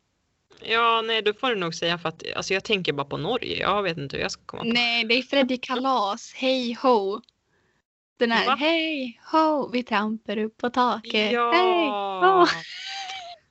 Ja, 0.62 1.02
nej, 1.02 1.22
då 1.22 1.34
får 1.34 1.50
du 1.50 1.56
nog 1.56 1.76
säga 1.76 1.98
för 1.98 2.10
att 2.10 2.24
alltså, 2.36 2.54
jag 2.54 2.64
tänker 2.64 2.94
bara 2.94 3.06
på 3.06 3.18
Norge. 3.18 3.60
Jag 3.60 3.84
vet 3.84 3.98
inte 3.98 4.16
hur 4.16 4.24
jag 4.24 4.32
ska 4.32 4.42
komma 4.46 4.64
på. 4.64 4.70
Nej, 4.70 5.06
det 5.06 5.14
är 5.16 5.22
Freddy 5.22 5.58
Kalas. 5.58 6.34
Hej 6.36 6.74
ho. 6.82 7.22
Den 8.18 8.32
här 8.32 8.46
Va? 8.46 8.56
hej 8.56 9.22
ho, 9.32 9.70
vi 9.72 9.84
trampar 9.84 10.38
upp 10.38 10.58
på 10.58 10.70
taket. 10.70 11.32
Ja, 11.32 11.52
Hej 11.52 11.90
ho. 12.30 12.46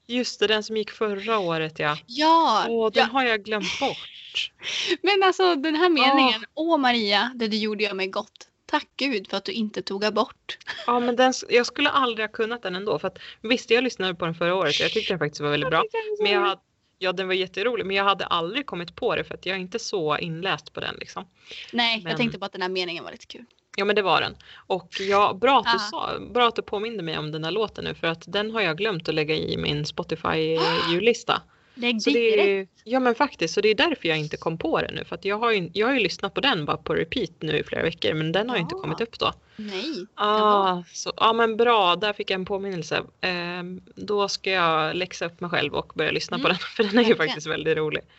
just 0.06 0.40
det, 0.40 0.46
den 0.46 0.62
som 0.62 0.76
gick 0.76 0.90
förra 0.90 1.38
året 1.38 1.78
ja. 1.78 1.98
Ja, 2.06 2.66
Åh, 2.68 2.90
den 2.92 3.06
ja, 3.06 3.12
har 3.12 3.24
jag 3.24 3.44
glömt 3.44 3.80
bort. 3.80 4.52
men 5.02 5.22
alltså 5.22 5.54
den 5.54 5.74
här 5.74 5.88
meningen. 5.88 6.44
Åh 6.54 6.78
Maria, 6.78 7.32
det 7.34 7.48
du 7.48 7.56
gjorde 7.56 7.84
gör 7.84 7.94
mig 7.94 8.06
gott. 8.06 8.48
Tack 8.66 8.88
Gud 8.96 9.30
för 9.30 9.36
att 9.36 9.44
du 9.44 9.52
inte 9.52 9.82
tog 9.82 10.04
abort. 10.04 10.58
Ja, 10.86 11.00
men 11.00 11.16
den, 11.16 11.32
jag 11.48 11.66
skulle 11.66 11.90
aldrig 11.90 12.26
ha 12.26 12.32
kunnat 12.32 12.62
den 12.62 12.76
ändå. 12.76 12.98
För 12.98 13.08
att, 13.08 13.18
visst, 13.40 13.70
jag 13.70 13.84
lyssnade 13.84 14.14
på 14.14 14.24
den 14.24 14.34
förra 14.34 14.54
året 14.54 14.74
och 14.80 14.84
jag 14.84 14.92
tyckte 14.92 15.12
den 15.12 15.18
faktiskt 15.18 15.40
var 15.40 15.50
väldigt 15.50 15.70
bra. 15.70 15.84
Men 16.22 16.32
jag 16.32 16.40
hade, 16.40 16.60
ja, 17.04 17.12
den 17.12 17.26
var 17.26 17.34
jätterolig, 17.34 17.86
men 17.86 17.96
jag 17.96 18.04
hade 18.04 18.26
aldrig 18.26 18.66
kommit 18.66 18.96
på 18.96 19.16
det 19.16 19.24
för 19.24 19.34
att 19.34 19.46
jag 19.46 19.56
är 19.56 19.60
inte 19.60 19.78
så 19.78 20.18
inläst 20.18 20.72
på 20.72 20.80
den 20.80 20.94
liksom. 21.00 21.24
Nej, 21.72 22.00
Men- 22.02 22.10
jag 22.10 22.18
tänkte 22.18 22.38
bara 22.38 22.46
att 22.46 22.52
den 22.52 22.62
här 22.62 22.68
meningen 22.68 23.04
var 23.04 23.10
lite 23.12 23.26
kul. 23.26 23.44
Ja 23.76 23.84
men 23.84 23.96
det 23.96 24.02
var 24.02 24.20
den. 24.20 24.36
Och 24.66 24.88
ja, 25.00 25.38
bra, 25.40 25.58
att 25.58 25.64
du 25.64 25.70
Ja. 25.70 25.78
sa, 25.78 26.10
bra 26.34 26.48
att 26.48 26.56
du 26.56 26.62
påminde 26.62 27.02
mig 27.02 27.18
om 27.18 27.32
den 27.32 27.44
här 27.44 27.50
låten 27.50 27.84
nu 27.84 27.94
för 27.94 28.06
att 28.06 28.24
den 28.26 28.50
har 28.50 28.60
jag 28.60 28.76
glömt 28.78 29.08
att 29.08 29.14
lägga 29.14 29.34
i 29.34 29.56
min 29.56 29.86
Spotify 29.86 30.58
jullista. 30.92 31.42
Lägg 31.74 32.02
Så 32.02 32.10
det 32.10 32.58
är, 32.58 32.66
ja 32.84 33.00
men 33.00 33.14
faktiskt, 33.14 33.54
så 33.54 33.60
det 33.60 33.68
är 33.68 33.74
därför 33.74 34.08
jag 34.08 34.18
inte 34.18 34.36
kom 34.36 34.58
på 34.58 34.80
det 34.80 34.90
nu. 34.92 35.04
För 35.04 35.18
jag 35.22 35.38
har 35.38 35.50
ju, 35.52 35.70
jag 35.74 35.86
har 35.86 35.94
ju 35.94 36.00
lyssnat 36.00 36.34
på 36.34 36.40
den 36.40 36.64
bara 36.64 36.76
på 36.76 36.94
repeat 36.94 37.30
nu 37.40 37.58
i 37.58 37.64
flera 37.64 37.82
veckor 37.82 38.14
men 38.14 38.32
den 38.32 38.48
har 38.48 38.56
ju 38.56 38.62
inte 38.62 38.74
Ja. 38.74 38.80
kommit 38.82 39.00
upp 39.00 39.18
då. 39.18 39.32
Nej. 39.56 40.06
Ah, 40.14 40.82
så, 40.92 41.12
ja 41.16 41.32
men 41.32 41.56
bra, 41.56 41.96
där 41.96 42.12
fick 42.12 42.30
jag 42.30 42.34
en 42.34 42.44
påminnelse. 42.44 43.02
Ehm, 43.20 43.80
då 43.94 44.28
ska 44.28 44.50
jag 44.50 44.96
läxa 44.96 45.26
upp 45.26 45.40
mig 45.40 45.50
själv 45.50 45.74
och 45.74 45.92
börja 45.94 46.10
lyssna 46.10 46.38
på 46.38 46.44
Mm, 46.44 46.48
den 46.50 46.58
för 46.76 46.82
den 46.84 46.92
är 46.98 47.02
ju 47.02 47.08
verkligen. 47.08 47.28
faktiskt 47.28 47.46
väldigt 47.46 47.76
rolig. 47.76 48.00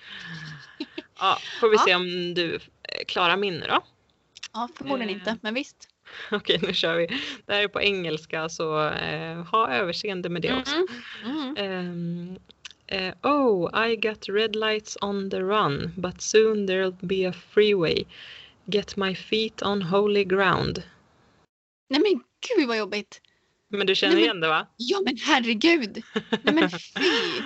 Ja, 1.20 1.38
får 1.60 1.70
vi 1.70 1.76
Ja. 1.76 1.84
se 1.86 1.96
om 1.96 2.34
du 2.34 2.56
eh, 2.56 2.60
klarar 3.08 3.38
min 3.38 3.60
då. 3.60 3.84
Ja, 4.54 4.70
förmodligen 4.78 5.10
Eh. 5.10 5.16
inte, 5.20 5.38
men 5.42 5.54
visst. 5.54 5.90
Okej, 6.32 6.60
nu 6.62 6.74
kör 6.74 6.96
vi. 6.98 7.08
Det 7.46 7.54
här 7.54 7.64
är 7.64 7.68
på 7.68 7.82
engelska 7.82 8.50
så 8.50 8.88
eh, 8.90 9.44
ha 9.44 9.70
överseende 9.74 10.30
med 10.30 10.42
det 10.42 10.54
också. 10.60 10.76
Mm. 11.26 11.58
Um, 11.90 12.38
uh, 12.92 13.12
oh, 13.24 13.70
I 13.88 13.96
got 13.96 14.30
red 14.30 14.56
lights 14.56 14.98
on 15.02 15.30
the 15.30 15.44
run, 15.44 15.94
but 15.98 16.22
soon 16.22 16.68
there'll 16.68 16.98
be 17.08 17.26
a 17.28 17.34
freeway. 17.34 18.04
Get 18.66 18.98
my 18.98 19.16
feet 19.16 19.62
on 19.64 19.82
holy 19.82 20.24
ground. 20.24 20.84
Nej 21.90 22.00
men 22.02 22.24
gud 22.58 22.68
vad 22.68 22.78
jobbigt. 22.78 23.22
Men 23.70 23.88
du 23.88 23.96
känner 23.96 24.14
Nej, 24.16 24.22
men- 24.22 24.26
igen 24.26 24.40
det 24.40 24.48
va? 24.48 24.68
Ja 24.78 25.02
men 25.06 25.18
herregud. 25.18 26.02
Nej 26.44 26.54
men 26.56 26.70
fy. 26.98 27.42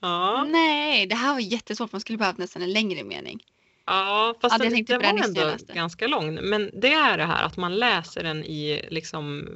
ja, 0.00 0.44
Nej, 0.44 1.06
det 1.06 1.14
här 1.14 1.32
var 1.32 1.40
jättesvårt. 1.40 1.92
Man 1.92 2.00
skulle 2.00 2.18
behövt 2.18 2.38
nästan 2.38 2.62
en 2.62 2.72
längre 2.72 3.04
mening. 3.04 3.44
ja, 3.86 4.34
fast 4.40 4.58
Ja, 4.58 4.64
det 4.64 4.70
den, 4.76 4.84
den 4.84 5.16
var 5.16 5.24
ändå 5.24 5.56
ganska 5.74 6.06
lång. 6.06 6.34
Men 6.34 6.70
det 6.80 6.92
är 6.92 7.18
det 7.18 7.24
här 7.24 7.44
att 7.44 7.56
man 7.56 7.76
läser 7.76 8.22
den 8.22 8.44
i 8.44 8.86
liksom 8.90 9.48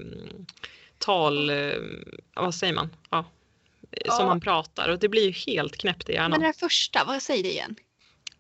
tal, 0.99 1.51
eh, 1.51 1.73
vad 2.35 2.55
säger 2.55 2.75
man? 2.75 2.88
Ja, 3.11 3.25
Ja. 3.90 4.12
som 4.12 4.26
man 4.26 4.40
pratar 4.40 4.88
och 4.88 4.98
det 4.98 5.09
blir 5.09 5.26
ju 5.26 5.53
helt 5.53 5.76
knäppt 5.76 6.09
i 6.09 6.12
hjärnan. 6.12 6.31
Men 6.31 6.40
den 6.40 6.55
första, 6.55 7.05
vad 7.05 7.22
säger 7.22 7.42
det 7.42 7.50
igen? 7.50 7.76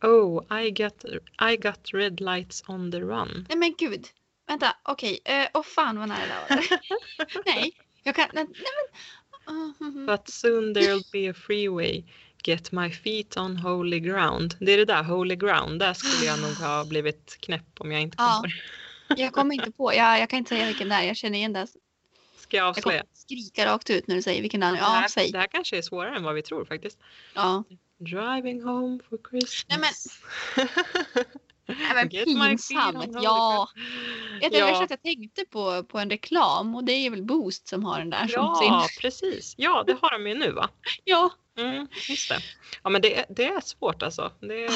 Oh, 0.02 0.62
I 0.62 0.70
got, 0.70 1.04
I 1.52 1.56
got 1.56 1.90
red 1.92 2.20
lights 2.20 2.62
on 2.66 2.92
the 2.92 3.00
run. 3.00 3.46
Nej 3.48 3.58
men 3.58 3.74
gud. 3.78 4.06
Vänta, 4.48 4.76
okej. 4.82 5.18
Åh 5.54 5.60
oh, 5.60 5.64
fan 5.64 5.98
vad 5.98 6.08
nära 6.08 6.18
det 6.48 6.54
var. 6.54 7.44
nej, 7.46 7.72
jag 8.02 8.14
kan... 8.14 8.26
Nej, 8.32 8.44
men... 8.44 8.54
Uh. 9.50 10.06
But 10.06 10.28
soon 10.28 10.74
there'll 10.74 11.12
be 11.12 11.30
a 11.30 11.34
freeway. 11.34 12.04
Get 12.44 12.72
my 12.72 12.90
feet 12.90 13.36
on 13.36 13.56
holy 13.56 14.00
ground. 14.00 14.56
Det 14.60 14.72
är 14.72 14.76
det 14.76 14.84
där, 14.84 15.02
holy 15.02 15.36
ground. 15.36 15.80
Där 15.80 15.94
skulle 15.94 16.26
jag 16.26 16.40
nog 16.40 16.52
ha 16.52 16.84
blivit 16.88 17.38
knäpp 17.40 17.80
om 17.80 17.92
jag 17.92 18.02
inte 18.02 18.16
kom 18.16 18.26
Ja. 18.26 19.16
Jag 19.16 19.32
kommer 19.32 19.54
inte 19.54 19.70
på. 19.70 19.94
Jag, 19.94 20.20
jag 20.20 20.30
kan 20.30 20.38
inte 20.38 20.48
säga 20.48 20.66
vilken 20.66 20.88
det 20.88 20.94
är. 20.94 21.02
Jag 21.02 21.16
känner 21.16 21.38
igen 21.38 21.52
det. 21.52 21.66
Ska 22.50 22.56
jag 22.56 22.64
Jag 22.64 22.68
avslöja? 22.70 22.98
kommer 23.00 23.14
skrika 23.14 23.66
rakt 23.66 23.90
ut 23.90 24.06
när 24.06 24.14
du 24.16 24.22
säger 24.22 24.42
vilken 24.42 24.60
det, 24.60 24.66
Ja, 24.66 24.72
här, 24.74 25.08
säg. 25.08 25.32
det 25.32 25.38
här 25.38 25.46
kanske 25.46 25.78
är 25.78 25.82
svårare 25.82 26.16
än 26.16 26.22
vad 26.22 26.34
vi 26.34 26.42
tror 26.42 26.64
faktiskt. 26.64 26.98
Ja. 27.34 27.64
Driving 27.98 28.62
home 28.62 28.98
for 29.08 29.18
Christmas. 29.30 30.06
Nej, 30.56 30.68
Nej, 31.66 31.94
men 31.94 32.10
feet 32.10 32.28
on 32.28 32.48
pinsamt. 32.48 33.06
Ja. 33.12 33.68
Jag, 34.40 34.52
ja. 34.54 34.84
att 34.84 34.90
jag 34.90 35.02
tänkte 35.02 35.44
på, 35.44 35.84
på 35.84 35.98
en 35.98 36.10
reklam 36.10 36.74
och 36.74 36.84
det 36.84 36.92
är 36.92 37.10
väl 37.10 37.22
Boost 37.22 37.68
som 37.68 37.84
har 37.84 37.98
den 37.98 38.10
där 38.10 38.26
som 38.28 38.44
ja, 38.44 38.86
sin. 38.88 39.00
precis. 39.02 39.54
Ja, 39.56 39.84
det 39.86 39.96
har 40.02 40.10
de 40.10 40.26
ju 40.26 40.34
nu 40.34 40.52
va? 40.52 40.68
Ja. 41.04 41.30
Mm, 41.58 41.86
just 42.08 42.28
det. 42.28 42.38
Ja, 42.82 42.90
men 42.90 43.02
det, 43.02 43.18
är- 43.18 43.26
det 43.28 43.44
är 43.44 43.60
svårt 43.60 44.02
alltså. 44.02 44.32
Det 44.40 44.64
är, 44.64 44.70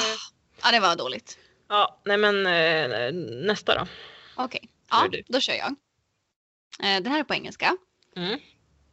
ja, 0.63 0.71
det 0.71 0.79
var 0.79 0.95
dåligt. 0.95 1.37
ja, 1.69 2.01
nej 2.05 2.17
men 2.17 2.45
eh, 2.47 3.11
nästa 3.45 3.75
då. 3.79 3.87
Okej, 4.35 4.59
Då 4.63 4.69
ja, 4.89 5.21
då 5.27 5.39
kör 5.39 5.53
jag. 5.53 5.75
Eh, 6.79 7.01
Den 7.03 7.07
här 7.11 7.19
är 7.19 7.23
på 7.23 7.33
engelska. 7.33 7.77
Mm. 8.15 8.39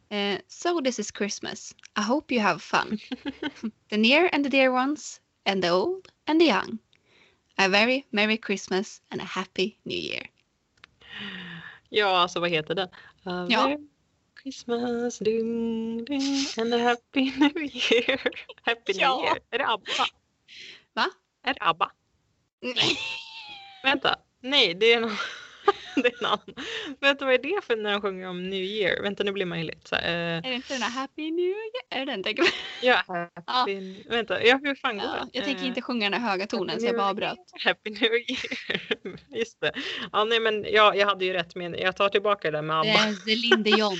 Eh, 0.09 0.39
so 0.47 0.81
this 0.81 0.99
is 0.99 1.11
Christmas. 1.17 1.75
I 1.97 2.01
hope 2.01 2.33
you 2.35 2.43
have 2.43 2.59
fun. 2.59 2.99
the 3.89 3.97
near 3.97 4.29
and 4.33 4.43
the 4.43 4.49
dear 4.49 4.69
ones, 4.69 5.21
and 5.45 5.63
the 5.63 5.71
old 5.71 6.07
and 6.27 6.39
the 6.39 6.45
young. 6.47 6.77
A 7.55 7.67
very 7.67 8.03
merry 8.09 8.37
Christmas 8.37 9.01
and 9.09 9.21
a 9.21 9.25
happy 9.25 9.77
new 9.83 9.97
year. 9.97 10.29
Ja, 11.89 12.17
alltså 12.17 12.39
vad 12.39 12.49
heter 12.49 12.75
den? 12.75 12.89
A 13.23 13.47
Ja. 13.49 13.67
Merry 13.67 13.77
Christmas, 14.43 15.19
ding, 15.19 16.05
ding, 16.05 16.45
and 16.57 16.73
a 16.73 16.77
happy 16.77 17.31
new 17.37 17.57
year. 17.57 18.19
Happy 18.61 18.93
new 18.93 19.01
Ja. 19.01 19.23
year. 19.25 19.37
Är 19.51 19.57
det 19.59 19.67
ABBA? 19.67 20.05
Va? 20.93 21.09
Är 21.43 21.53
det 21.53 21.61
ABBA? 21.61 21.91
Nej. 22.61 22.97
Vänta, 23.83 24.19
nej 24.41 24.73
det 24.73 24.93
är 24.93 24.99
någon, 24.99 25.11
det 25.95 26.07
är 26.07 26.23
någon. 26.23 26.39
Vänta 26.99 27.25
vad 27.25 27.33
är 27.33 27.37
det 27.37 27.59
för 27.63 27.75
när 27.75 27.91
de 27.91 28.01
sjunger 28.01 28.27
om 28.29 28.49
New 28.49 28.63
Year? 28.63 29.01
Vänta 29.01 29.23
nu 29.23 29.31
blir 29.31 29.45
man 29.45 29.59
ju 29.59 29.65
lite 29.65 29.89
så 29.89 29.95
här, 29.95 30.03
eh, 30.03 30.37
Är 30.37 30.41
det 30.41 30.53
inte 30.53 30.73
den 30.73 30.81
där 30.81 30.89
happy 30.89 31.31
new 31.31 31.45
year? 31.45 31.83
Är 31.89 32.05
det 32.05 32.11
den 32.11 32.23
tänker 32.23 32.45
ja, 32.81 33.03
happy, 33.47 34.03
vänta, 34.09 34.43
ja 34.45 34.59
hur 34.63 34.75
fan 34.75 34.95
går 34.97 35.05
Ja, 35.05 35.27
jag 35.33 35.43
tänker 35.45 35.61
Eh, 35.61 35.67
inte 35.67 35.81
sjunga 35.81 36.09
den 36.09 36.21
här 36.21 36.29
höga 36.31 36.47
tonen 36.47 36.79
så 36.79 36.85
jag 36.85 36.95
bara 36.97 37.09
avbröt. 37.09 37.37
Happy 37.65 37.89
New 37.89 38.03
Year. 38.13 39.17
Just 39.37 39.61
det. 39.61 39.71
Ja, 40.11 40.23
nej, 40.23 40.39
men 40.39 40.65
jag, 40.71 40.97
jag 40.97 41.07
hade 41.07 41.25
ju 41.25 41.33
rätt 41.33 41.55
med, 41.55 41.79
jag 41.79 41.95
tar 41.95 42.09
tillbaka 42.09 42.51
det 42.51 42.57
där 42.57 42.61
med 42.61 42.75
ABBA. 42.79 42.89
är 42.89 43.13
Céline 43.13 43.63
Dion. 43.63 43.97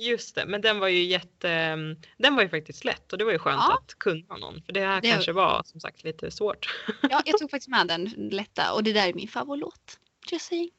Just 0.00 0.34
det, 0.34 0.46
men 0.46 0.60
den 0.60 0.78
var 0.78 0.88
ju 0.88 1.02
jätte, 1.04 1.76
den 2.18 2.34
var 2.36 2.42
ju 2.42 2.48
faktiskt 2.48 2.84
lätt 2.84 3.12
och 3.12 3.18
det 3.18 3.24
var 3.24 3.32
ju 3.32 3.38
skönt 3.38 3.62
Ja. 3.68 3.74
att 3.74 3.98
kunna 3.98 4.36
någon. 4.36 4.62
För 4.62 4.72
det 4.72 4.80
här 4.80 5.00
Det- 5.00 5.10
kanske 5.10 5.32
var 5.32 5.62
som 5.64 5.80
sagt 5.80 6.04
lite 6.04 6.30
svårt. 6.30 6.66
Ja, 7.10 7.22
jag 7.24 7.38
tog 7.38 7.50
faktiskt 7.50 7.68
med 7.68 7.86
den 7.86 8.04
lätta 8.30 8.72
och 8.72 8.84
det 8.84 8.92
där 8.92 9.08
är 9.08 9.14
min 9.14 9.28
favoritlåt. 9.28 9.98
Just 10.32 10.46
saying. 10.46 10.70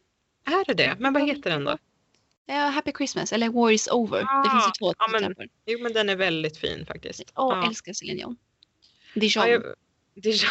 Är 0.46 0.66
det 0.66 0.74
det? 0.74 0.96
Men 1.00 1.14
vad 1.14 1.28
heter 1.28 1.50
den 1.50 1.64
då? 1.64 1.78
Ja, 2.46 2.56
Happy 2.56 2.92
Christmas 2.98 3.34
eller 3.34 3.50
War 3.50 3.72
is 3.72 3.88
over. 3.88 4.44
det 4.44 4.50
finns 4.50 4.68
ju 4.68 4.72
två 4.80 4.94
ja, 4.98 5.08
men-. 5.12 5.50
Jo 5.66 5.80
men 5.80 5.94
den 5.94 6.10
är 6.10 6.16
väldigt 6.16 6.58
fin 6.58 6.86
faktiskt. 6.86 7.32
Åh, 7.36 7.58
ja. 7.62 7.68
älskar 7.68 7.94
Céline 7.94 8.18
Dion. 8.18 8.38
Dijon. 9.14 9.32
Ja, 9.36 9.48
jag, 9.48 9.64
Dijon. 10.16 10.50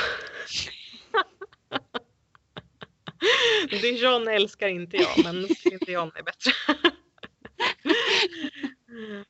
Dijon 3.82 4.28
älskar 4.28 4.68
inte 4.68 4.96
jag 4.96 5.24
men 5.24 5.48
Céline 5.48 5.80
Dion 5.86 6.12
är 6.14 6.22
bättre. 6.22 6.52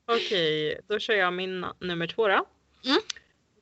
Okej, 0.07 0.81
då 0.89 0.99
kör 0.99 1.15
jag 1.15 1.33
min 1.33 1.67
nummer 1.81 2.07
två 2.07 2.29
då. 2.29 2.47
Mm. 2.85 3.01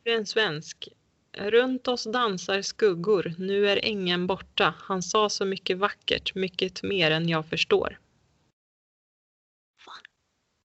Det 0.04 0.12
är 0.12 0.16
en 0.16 0.26
svensk. 0.26 0.88
Runt 1.37 1.88
oss 1.88 2.05
dansar 2.05 2.62
skuggor, 2.62 3.35
nu 3.38 3.68
är 3.68 3.85
ängen 3.85 4.27
borta. 4.27 4.75
Han 4.79 5.03
sa 5.03 5.29
så 5.29 5.44
mycket 5.44 5.79
vackert, 5.79 6.35
mycket 6.35 6.83
mer 6.83 7.11
än 7.11 7.29
jag 7.29 7.46
förstår. 7.46 7.99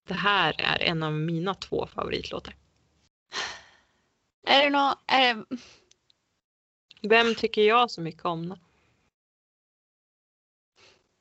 Det 0.08 0.14
här 0.14 0.56
är 0.58 0.82
en 0.82 1.04
av 1.04 1.14
mina 1.14 1.56
två 1.56 1.88
favoritlåtar. 1.88 2.56
Är 4.48 4.64
det 4.64 4.70
nå... 4.70 4.96
Är 5.08 5.36
det... 5.36 5.46
Vem 7.02 7.36
tycker 7.36 7.62
jag 7.62 7.92
så 7.92 8.02
mycket 8.02 8.26
om? 8.26 8.60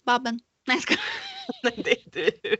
Babben? 0.05 0.41
Nej, 0.67 0.77
jag 0.77 0.83
skojar. 0.83 1.03
Nej, 1.63 1.83
det 1.85 1.91
är 1.91 2.41
du. 2.43 2.57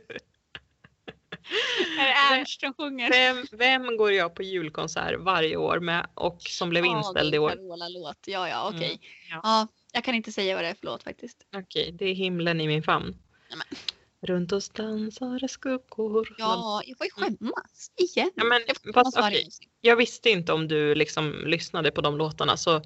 Är 1.99 2.05
det 2.05 2.39
Ernst 2.39 2.59
som 2.59 2.73
sjunger? 2.73 3.09
Vem, 3.09 3.45
vem 3.51 3.97
går 3.97 4.11
jag 4.11 4.35
på 4.35 4.43
julkonsert 4.43 5.19
varje 5.19 5.57
år 5.57 5.79
med 5.79 6.07
och 6.13 6.41
som 6.41 6.69
blev 6.69 6.85
inställd 6.85 7.35
i 7.35 7.37
år? 7.37 7.49
Carola-låt. 7.49 8.17
Ja, 8.25 8.49
ja, 8.49 8.69
okej. 8.69 8.87
Mm, 8.91 8.99
ja. 9.29 9.39
ja, 9.43 9.67
jag 9.93 10.03
kan 10.03 10.15
inte 10.15 10.31
säga 10.31 10.55
vad 10.55 10.63
det 10.63 10.69
är 10.69 10.73
för 10.73 10.85
låt 10.85 11.03
faktiskt. 11.03 11.37
Okej, 11.55 11.95
det 11.99 12.05
är 12.05 12.13
himlen 12.13 12.61
i 12.61 12.67
min 12.67 12.83
famn. 12.83 13.05
Nej, 13.49 13.57
men. 13.57 13.77
Runt 14.23 14.51
oss 14.51 14.69
dansar 14.69 15.47
skuggor. 15.47 16.35
Ja, 16.37 16.81
jag 16.85 16.97
får 16.97 17.05
ju 17.05 17.11
skämmas 17.11 17.91
igen. 17.95 18.31
Ja, 18.35 18.43
men 18.43 18.61
jag 18.67 18.93
fast 18.93 19.17
musik. 19.17 19.69
Jag 19.81 19.95
visste 19.95 20.29
inte 20.29 20.53
om 20.53 20.67
du 20.67 20.95
liksom 20.95 21.43
lyssnade 21.45 21.91
på 21.91 22.01
de 22.01 22.17
låtarna 22.17 22.57
så 22.57 22.81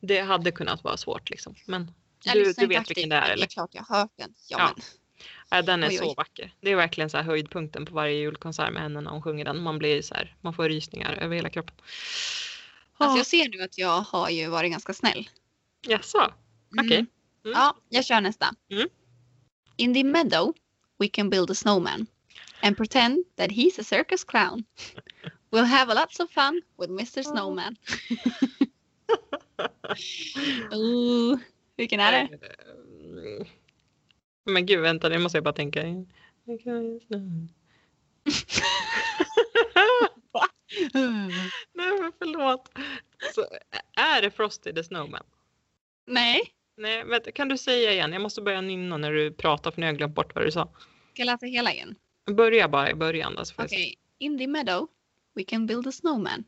det 0.00 0.20
hade 0.20 0.52
kunnat 0.52 0.84
vara 0.84 0.96
svårt 0.96 1.30
liksom. 1.30 1.54
Men 1.66 1.92
Jag 2.24 2.34
du, 2.34 2.52
du 2.52 2.66
vet 2.66 2.78
aktivt, 2.78 2.96
vilken 2.96 3.08
det 3.08 3.16
är 3.16 3.30
eller? 3.30 3.36
Det 3.36 3.42
är 3.42 3.46
klart 3.46 3.70
jag 3.72 3.82
har 3.82 3.98
hört 3.98 4.12
den. 4.16 4.34
Ja, 4.48 4.58
Ja. 4.58 4.72
Men, 4.76 4.84
Ja, 5.50 5.62
den 5.62 5.82
är 5.82 5.88
Oj, 5.88 5.96
så 5.96 6.04
oj. 6.08 6.14
vacker. 6.16 6.54
Det 6.60 6.70
är 6.70 6.76
verkligen 6.76 7.10
så 7.10 7.16
här 7.16 7.24
höjdpunkten 7.24 7.86
på 7.86 7.94
varje 7.94 8.14
julkonsert 8.18 8.72
med 8.72 8.82
henne 8.82 9.00
när 9.00 9.10
hon 9.10 9.22
sjunger 9.22 9.44
den. 9.44 9.62
Man 9.62 9.78
blir 9.78 10.02
så 10.02 10.14
här, 10.14 10.36
man 10.40 10.54
får 10.54 10.68
rysningar 10.68 11.12
över 11.12 11.36
hela 11.36 11.50
kroppen. 11.50 11.74
alltså, 11.78 13.14
Ja. 13.14 13.16
jag 13.16 13.26
ser 13.26 13.48
nu 13.48 13.62
att 13.62 13.78
jag 13.78 14.00
har 14.00 14.30
ju 14.30 14.48
varit 14.48 14.70
ganska 14.70 14.92
snäll. 14.94 15.28
Jaså? 15.86 16.18
Mm. 16.72 16.86
Okej. 16.86 16.98
Mm. 16.98 17.08
Ja, 17.42 17.76
jag 17.88 18.04
kör 18.04 18.20
nästa. 18.20 18.54
Mm. 18.70 18.88
In 19.76 19.94
the 19.94 20.04
meadow 20.04 20.54
we 20.98 21.08
can 21.08 21.30
build 21.30 21.50
a 21.50 21.54
snowman 21.54 22.06
and 22.62 22.76
pretend 22.76 23.24
that 23.36 23.50
he's 23.50 23.80
a 23.80 23.84
circus 23.84 24.24
clown. 24.24 24.64
We'll 25.52 25.64
have 25.64 25.92
a 25.92 25.94
lots 25.94 26.20
of 26.20 26.30
fun 26.30 26.62
with 26.78 26.90
Mr 26.92 27.22
Snowman. 27.22 27.76
Ooh, 30.72 31.38
vilken 31.76 32.00
är 32.00 32.12
det? 32.12 32.38
Men 34.50 34.66
gud, 34.66 34.80
vänta, 34.80 35.08
nu 35.08 35.18
måste 35.18 35.38
jag 35.38 35.44
bara 35.44 35.54
tänka. 35.54 35.82
Nej, 41.72 42.00
men 42.00 42.12
förlåt. 42.18 42.70
Så, 43.34 43.46
är 43.96 44.22
det 44.22 44.30
Frosty 44.30 44.72
the 44.72 44.84
Snowman? 44.84 45.24
Nej, 46.06 46.40
Nej, 46.80 47.04
vänta, 47.04 47.32
kan 47.32 47.48
du 47.48 47.58
säga 47.58 47.92
igen? 47.92 48.12
Jag 48.12 48.22
måste 48.22 48.42
börja 48.42 48.60
nynna 48.60 48.96
när 48.96 49.12
du 49.12 49.32
pratar 49.32 49.70
för 49.70 49.80
nu 49.80 49.86
har 49.86 49.92
jag 49.92 49.98
glömt 49.98 50.14
bort 50.14 50.34
vad 50.34 50.44
du 50.44 50.50
sa. 50.50 50.72
ska 51.12 51.22
jag 51.22 51.26
läsa 51.26 51.46
hela 51.46 51.72
igen? 51.72 51.96
Börja 52.30 52.68
bara 52.68 52.90
i 52.90 52.94
början. 52.94 53.34
Då, 53.34 53.44
så 53.44 53.54
får 53.54 53.62
jag 53.62 53.70
se. 53.70 53.76
Okej. 53.76 53.98
In 54.18 54.38
the 54.38 54.46
meadow 54.46 54.88
we 55.34 55.44
can 55.44 55.66
build 55.66 55.86
a 55.86 55.92
snowman 55.92 56.44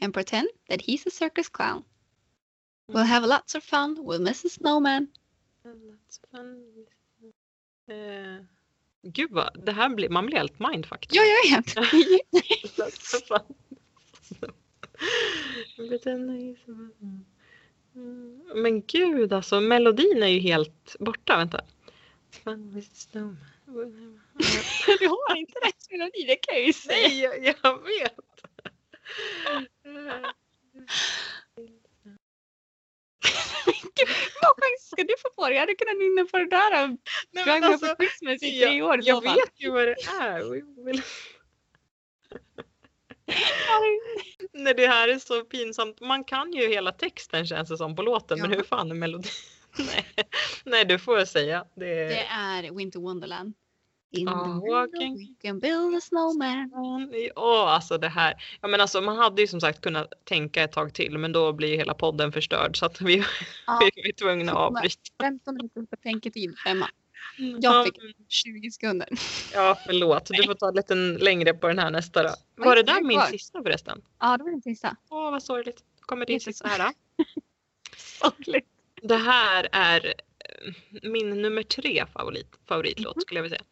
and 0.00 0.14
pretend 0.14 0.48
that 0.68 0.80
he's 0.80 1.06
a 1.06 1.10
circus 1.10 1.48
clown. 1.48 1.84
We'll 2.92 3.06
have 3.06 3.26
lots 3.26 3.54
of 3.54 3.64
fun 3.64 4.06
with 4.10 4.20
Mrs 4.20 4.50
Snowman. 4.50 5.06
Eh, 7.88 8.44
gud 9.02 9.30
vad, 9.30 9.64
det 9.64 9.72
här 9.72 9.88
blir, 9.88 10.08
man 10.08 10.26
blir 10.26 10.36
helt 10.36 10.58
mindfucked. 10.58 11.10
Ja, 11.12 11.22
jag 11.22 11.56
vet. 11.56 11.74
Men 18.54 18.82
gud 18.82 19.32
alltså, 19.32 19.60
melodin 19.60 20.22
är 20.22 20.28
ju 20.28 20.40
helt 20.40 20.96
borta. 21.00 21.36
Vänta. 21.36 21.64
du 24.98 25.08
har 25.08 25.36
inte 25.36 25.58
rätt 25.58 25.90
melodi, 25.90 26.24
det 26.26 26.36
kan 26.36 26.54
jag 26.54 26.66
ju 26.66 26.72
säga. 26.72 27.08
Nej, 27.08 27.20
jag, 27.22 27.44
jag 27.62 27.82
vet. 27.82 28.14
Många 34.42 34.56
chanser 34.60 34.88
ska 34.96 35.02
du 35.04 35.14
få 35.22 35.30
på 35.30 35.48
det? 35.48 35.54
Jag 35.54 35.60
hade 35.60 35.74
kunnat 35.74 35.96
nynna 35.98 36.24
på 36.24 36.38
det 36.38 36.46
där 36.50 36.88
Nej, 37.30 37.44
men 37.46 37.64
alltså, 37.64 37.86
For 37.86 37.94
Christmas 37.96 38.42
i 38.42 38.60
jag, 38.60 38.68
tre 38.70 38.82
år 38.82 39.00
jag 39.02 39.24
fall. 39.24 39.36
vet 39.36 39.52
ju 39.56 39.70
vad 39.70 39.86
det 39.86 39.96
är. 40.20 40.62
Nej, 44.52 44.74
det 44.74 44.86
här 44.86 45.08
är 45.08 45.18
så 45.18 45.44
pinsamt. 45.44 46.00
Man 46.00 46.24
kan 46.24 46.52
ju 46.52 46.68
hela 46.68 46.92
texten 46.92 47.46
känns 47.46 47.68
det 47.68 47.76
som 47.76 47.96
på 47.96 48.02
låten, 48.02 48.40
men 48.40 48.50
Ja. 48.50 48.56
hur 48.56 48.64
fan 48.64 48.90
är 48.90 48.94
melodin? 48.94 49.30
Nej, 49.78 50.06
Nej 50.64 50.84
du 50.84 50.98
får 50.98 51.18
jag 51.18 51.28
säga. 51.28 51.64
Det, 51.76 51.84
Det 52.08 52.24
är 52.30 52.74
Winter 52.76 53.00
Wonderland. 53.00 53.54
In 54.10 54.26
Ja, 54.26 54.32
the 54.64 54.70
walking- 54.70 55.16
we 55.18 55.34
can 55.48 55.60
build 55.60 55.96
a 55.96 56.00
snowman. 56.00 56.70
Åh, 57.36 57.68
alltså 57.68 57.98
det 57.98 58.08
här. 58.08 58.34
Ja, 58.60 58.68
men 58.68 58.80
alltså, 58.80 59.00
man 59.00 59.16
hade 59.16 59.40
ju 59.42 59.48
som 59.48 59.60
sagt 59.60 59.80
kunnat 59.80 60.12
tänka 60.24 60.62
ett 60.62 60.72
tag 60.72 60.94
till, 60.94 61.18
men 61.18 61.32
då 61.32 61.52
blir 61.52 61.68
ju 61.68 61.76
hela 61.76 61.94
podden 61.94 62.32
förstörd 62.32 62.76
så 62.78 62.86
att 62.86 63.00
vi, 63.00 63.24
Ja. 63.66 63.80
vi 63.96 64.08
är 64.08 64.12
tvungna 64.12 64.52
att 64.52 64.58
avbryta. 64.58 64.96
15 65.22 65.54
minuter 65.56 65.82
betänketid, 65.90 66.54
Emma. 66.66 66.88
Ja, 67.38 67.56
Jag 67.60 67.84
fick 67.86 67.96
20 68.28 68.70
sekunder. 68.70 69.08
ja, 69.54 69.78
förlåt. 69.86 70.26
Du 70.26 70.42
får 70.42 70.54
ta 70.54 70.70
lite 70.70 70.94
längre 70.94 71.54
på 71.54 71.68
den 71.68 71.78
här 71.78 71.90
nästa 71.90 72.22
då. 72.22 72.34
Var 72.56 72.76
det 72.76 72.82
där 72.82 72.96
är 72.98 73.02
min 73.04 73.20
sista 73.22 73.62
förresten? 73.62 74.02
Ja, 74.20 74.36
det 74.36 74.44
var 74.44 74.50
den 74.50 74.62
sista. 74.62 74.96
Åh, 75.10 75.30
vad 75.30 75.42
sorgligt. 75.42 75.76
Då 76.00 76.04
kommer 76.06 76.26
din 76.26 76.40
sista 76.40 76.68
här 76.68 76.78
då. 76.78 76.92
Sorgligt. 77.96 78.66
Det 79.02 79.16
här 79.16 79.68
är 79.72 80.06
eh, 80.06 80.72
min 81.10 81.42
nummer 81.42 81.62
tre 81.62 82.04
favorit, 82.12 82.46
favoritlåt 82.68 83.16
Mhm. 83.16 83.20
skulle 83.20 83.38
jag 83.38 83.42
vilja 83.42 83.58
säga. 83.58 83.68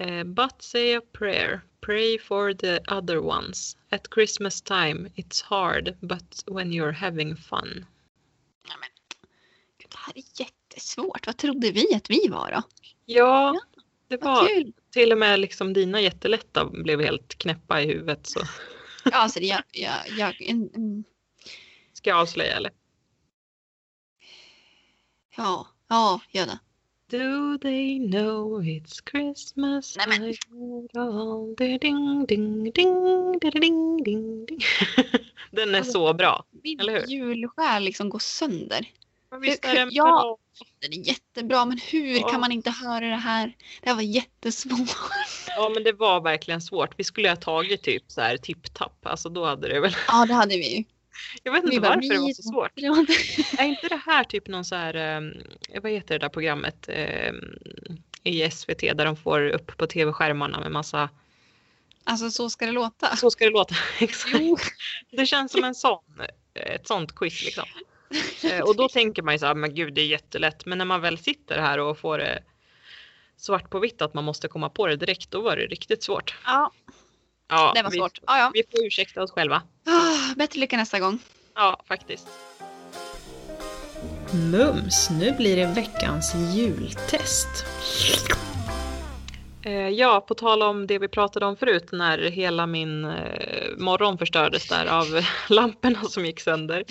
Eh, 0.00 0.24
But 0.24 0.62
say 0.62 0.94
a 0.96 1.00
prayer, 1.12 1.60
pray 1.80 2.18
for 2.18 2.54
the 2.54 2.80
other 2.88 3.20
ones. 3.20 3.76
At 3.90 4.08
Christmas 4.14 4.60
time 4.60 5.10
it's 5.14 5.42
hard, 5.42 5.96
but 6.00 6.42
when 6.46 6.72
you're 6.72 6.92
having 6.92 7.36
fun. 7.36 7.86
Ja, 8.68 8.74
men, 8.80 8.88
det 9.78 9.96
här 9.96 10.12
är 10.18 10.22
jättesvårt. 10.40 11.26
Vad 11.26 11.36
trodde 11.36 11.70
vi 11.70 11.94
att 11.94 12.10
vi 12.10 12.28
var 12.28 12.50
då? 12.52 12.62
Ja, 13.04 13.60
det 14.08 14.16
Vad 14.16 14.34
var 14.40 14.48
kul. 14.48 14.72
till 14.90 15.12
och 15.12 15.18
med 15.18 15.40
liksom 15.40 15.72
dina 15.72 16.00
jättelätta 16.00 16.64
blev 16.64 17.00
helt 17.00 17.34
knäppa 17.38 17.82
i 17.82 17.86
huvudet. 17.86 18.26
Så 18.26 18.40
Ja, 19.04 19.10
alltså, 19.12 19.40
det- 19.40 19.46
jag, 19.46 19.62
jag, 19.72 20.08
jag, 20.18 20.40
en, 20.42 20.70
en, 20.74 21.04
ska 21.92 22.10
jag 22.10 22.18
avslöja 22.18 22.56
eller? 22.56 22.72
ja, 25.36 25.68
ja, 25.88 26.20
gör 26.30 26.46
det. 26.46 26.58
Do 27.10 27.58
they 27.58 27.98
know 27.98 28.62
it's 28.62 29.00
Christmas 29.10 29.96
Nej, 29.96 30.06
men. 30.08 30.34
time? 30.34 30.88
all 31.02 31.54
the 31.58 31.78
Ding, 31.78 32.26
ding, 32.26 32.26
ding, 32.26 32.72
ding, 32.72 33.38
ding, 33.40 34.02
ding, 34.04 34.44
ding. 34.44 34.58
Den 35.50 35.74
är 35.74 35.78
Alltså, 35.78 35.92
så 35.92 36.14
bra. 36.14 36.44
Min 36.62 36.80
Eller 36.80 36.92
hur? 37.00 37.06
julsjäl 37.06 37.82
liksom 37.82 38.08
går 38.08 38.18
sönder. 38.18 38.86
Men 39.30 39.40
visst 39.40 39.64
Hur- 39.64 39.70
är 39.70 39.74
den 39.74 39.88
ja. 39.92 40.38
Den 40.80 40.92
är 40.92 41.08
jättebra 41.08 41.64
men 41.64 41.78
hur 41.92 42.16
Ja. 42.20 42.28
kan 42.28 42.40
man 42.40 42.52
inte 42.52 42.70
höra 42.70 43.06
det 43.06 43.16
här? 43.16 43.56
Det 43.82 43.88
här 43.88 43.94
var 43.96 44.02
jättesvårt. 44.02 44.96
Ja 45.56 45.68
men 45.74 45.84
det 45.84 45.92
var 45.92 46.20
verkligen 46.20 46.60
svårt. 46.60 46.94
Vi 46.96 47.04
skulle 47.04 47.28
ha 47.28 47.36
tagit 47.36 47.82
typ 47.82 48.02
så 48.06 48.20
här 48.20 48.36
tipp-tapp. 48.36 49.06
Alltså 49.06 49.28
då 49.28 49.44
hade 49.44 49.68
det 49.68 49.80
väl. 49.80 49.96
Ja 50.08 50.26
det 50.26 50.34
hade 50.34 50.56
vi 50.56 50.76
ju. 50.76 50.84
Jag 51.42 51.52
vet 51.52 51.64
inte 51.64 51.80
bara, 51.80 51.88
varför 51.88 52.08
det 52.08 52.16
var 52.18 52.24
"Nej, 52.24 52.34
så 52.34 52.42
svårt. 52.42 52.72
Är 53.58 53.64
inte 53.64 53.88
det 53.88 54.00
här 54.06 54.24
typ 54.24 54.48
någon 54.48 54.64
så 54.64 54.74
här, 54.74 54.94
eh, 54.94 55.80
vad 55.82 55.92
heter 55.92 56.14
det 56.14 56.24
där 56.24 56.28
programmet 56.28 56.88
eh, 56.88 57.32
i 58.24 58.50
SVT 58.50 58.80
där 58.80 59.04
de 59.04 59.16
får 59.16 59.48
upp 59.48 59.76
på 59.76 59.86
tv-skärmarna 59.86 60.60
med 60.60 60.72
massa, 60.72 61.08
Alltså 62.04 62.30
så 62.30 62.50
ska 62.50 62.66
det 62.66 62.72
låta. 62.72 63.16
så 63.16 63.30
ska 63.30 63.44
det 63.44 63.50
låta. 63.50 63.74
Exakt. 64.00 64.36
Jo. 64.40 64.56
Det 65.10 65.26
känns 65.26 65.52
som 65.52 65.64
en 65.64 65.74
sån, 65.74 66.02
ett 66.54 66.86
sånt 66.86 67.14
quiz 67.14 67.44
liksom. 67.44 67.64
Eh, 68.44 68.60
Och 68.60 68.76
då 68.76 68.88
tänker 68.88 69.22
man 69.22 69.34
ju 69.34 69.38
så 69.38 69.46
här, 69.46 69.54
men 69.54 69.74
gud 69.74 69.94
det 69.94 70.00
är 70.00 70.06
jättelätt. 70.06 70.66
Men 70.66 70.78
när 70.78 70.84
man 70.84 71.00
väl 71.00 71.18
sitter 71.18 71.58
här 71.58 71.78
och 71.78 71.98
får 71.98 72.18
det 72.18 72.42
svart 73.36 73.70
på 73.70 73.78
vitt 73.78 74.02
att 74.02 74.14
man 74.14 74.24
måste 74.24 74.48
komma 74.48 74.68
på 74.70 74.86
det 74.86 74.96
direkt, 74.96 75.30
då 75.30 75.40
var 75.40 75.56
det 75.56 75.66
riktigt 75.66 76.02
svårt. 76.02 76.34
Ja, 76.46 76.70
Ja, 77.50 77.72
det 77.74 77.82
var 77.82 77.90
vi, 77.90 77.96
svårt. 77.96 78.18
Ja, 78.26 78.38
ja. 78.38 78.50
Vi 78.54 78.62
får 78.70 78.86
ursäkta 78.86 79.22
oss 79.22 79.30
själva. 79.30 79.62
Ah, 79.86 80.34
bättre 80.36 80.60
lycka 80.60 80.76
nästa 80.76 80.98
gång. 81.00 81.18
Ja, 81.54 81.80
faktiskt. 81.88 82.28
Mums, 84.32 85.10
nu 85.10 85.32
blir 85.32 85.56
det 85.56 85.66
veckans 85.66 86.34
jultest. 86.54 87.64
Eh, 89.64 89.88
Ja, 89.88 90.20
på 90.28 90.34
tal 90.34 90.62
om 90.62 90.86
det 90.86 90.98
vi 90.98 91.08
pratade 91.08 91.46
om 91.46 91.56
förut 91.56 91.88
när 91.92 92.18
hela 92.18 92.66
min 92.66 93.04
eh, 93.04 93.76
morgon 93.78 94.18
förstördes 94.18 94.68
där 94.68 94.86
av 94.86 95.06
lamporna 95.48 96.04
som 96.04 96.26
gick 96.26 96.40
sönder. 96.40 96.84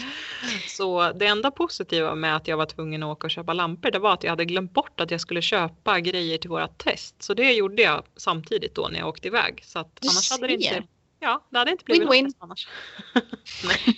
Så 0.68 1.12
det 1.12 1.26
enda 1.26 1.52
positiva 1.52 2.16
med 2.16 2.36
att 2.36 2.48
jag 2.48 2.58
var 2.58 2.66
tvungen 2.66 3.04
att 3.04 3.08
åka 3.10 3.28
och 3.28 3.32
köpa 3.32 3.54
lampor 3.54 3.92
det 3.92 4.00
var 4.00 4.14
att 4.14 4.24
jag 4.24 4.30
hade 4.32 4.46
glömt 4.46 4.74
bort 4.74 5.00
att 5.00 5.12
jag 5.12 5.22
skulle 5.22 5.42
köpa 5.42 6.00
grejer 6.00 6.38
till 6.38 6.50
våra 6.50 6.68
test. 6.68 7.24
Så 7.24 7.34
det 7.34 7.52
gjorde 7.54 7.82
jag 7.82 8.04
samtidigt 8.18 8.76
då 8.76 8.88
när 8.88 9.00
jag 9.00 9.08
åkte 9.08 9.28
iväg. 9.28 9.62
Så 9.66 9.80
att 9.80 9.96
Du 10.02 10.08
annars 10.08 10.32
hade 10.32 10.48
det 10.48 10.64
ser. 10.64 10.76
inte 10.78 10.88
Ja, 11.22 11.48
det 11.50 11.58
hade 11.58 11.72
inte 11.72 11.84
blivit 11.86 12.08
Win-win. 12.10 12.24
något 12.24 12.32
test 12.32 12.38
annars. 12.44 12.68
Nej. 13.66 13.96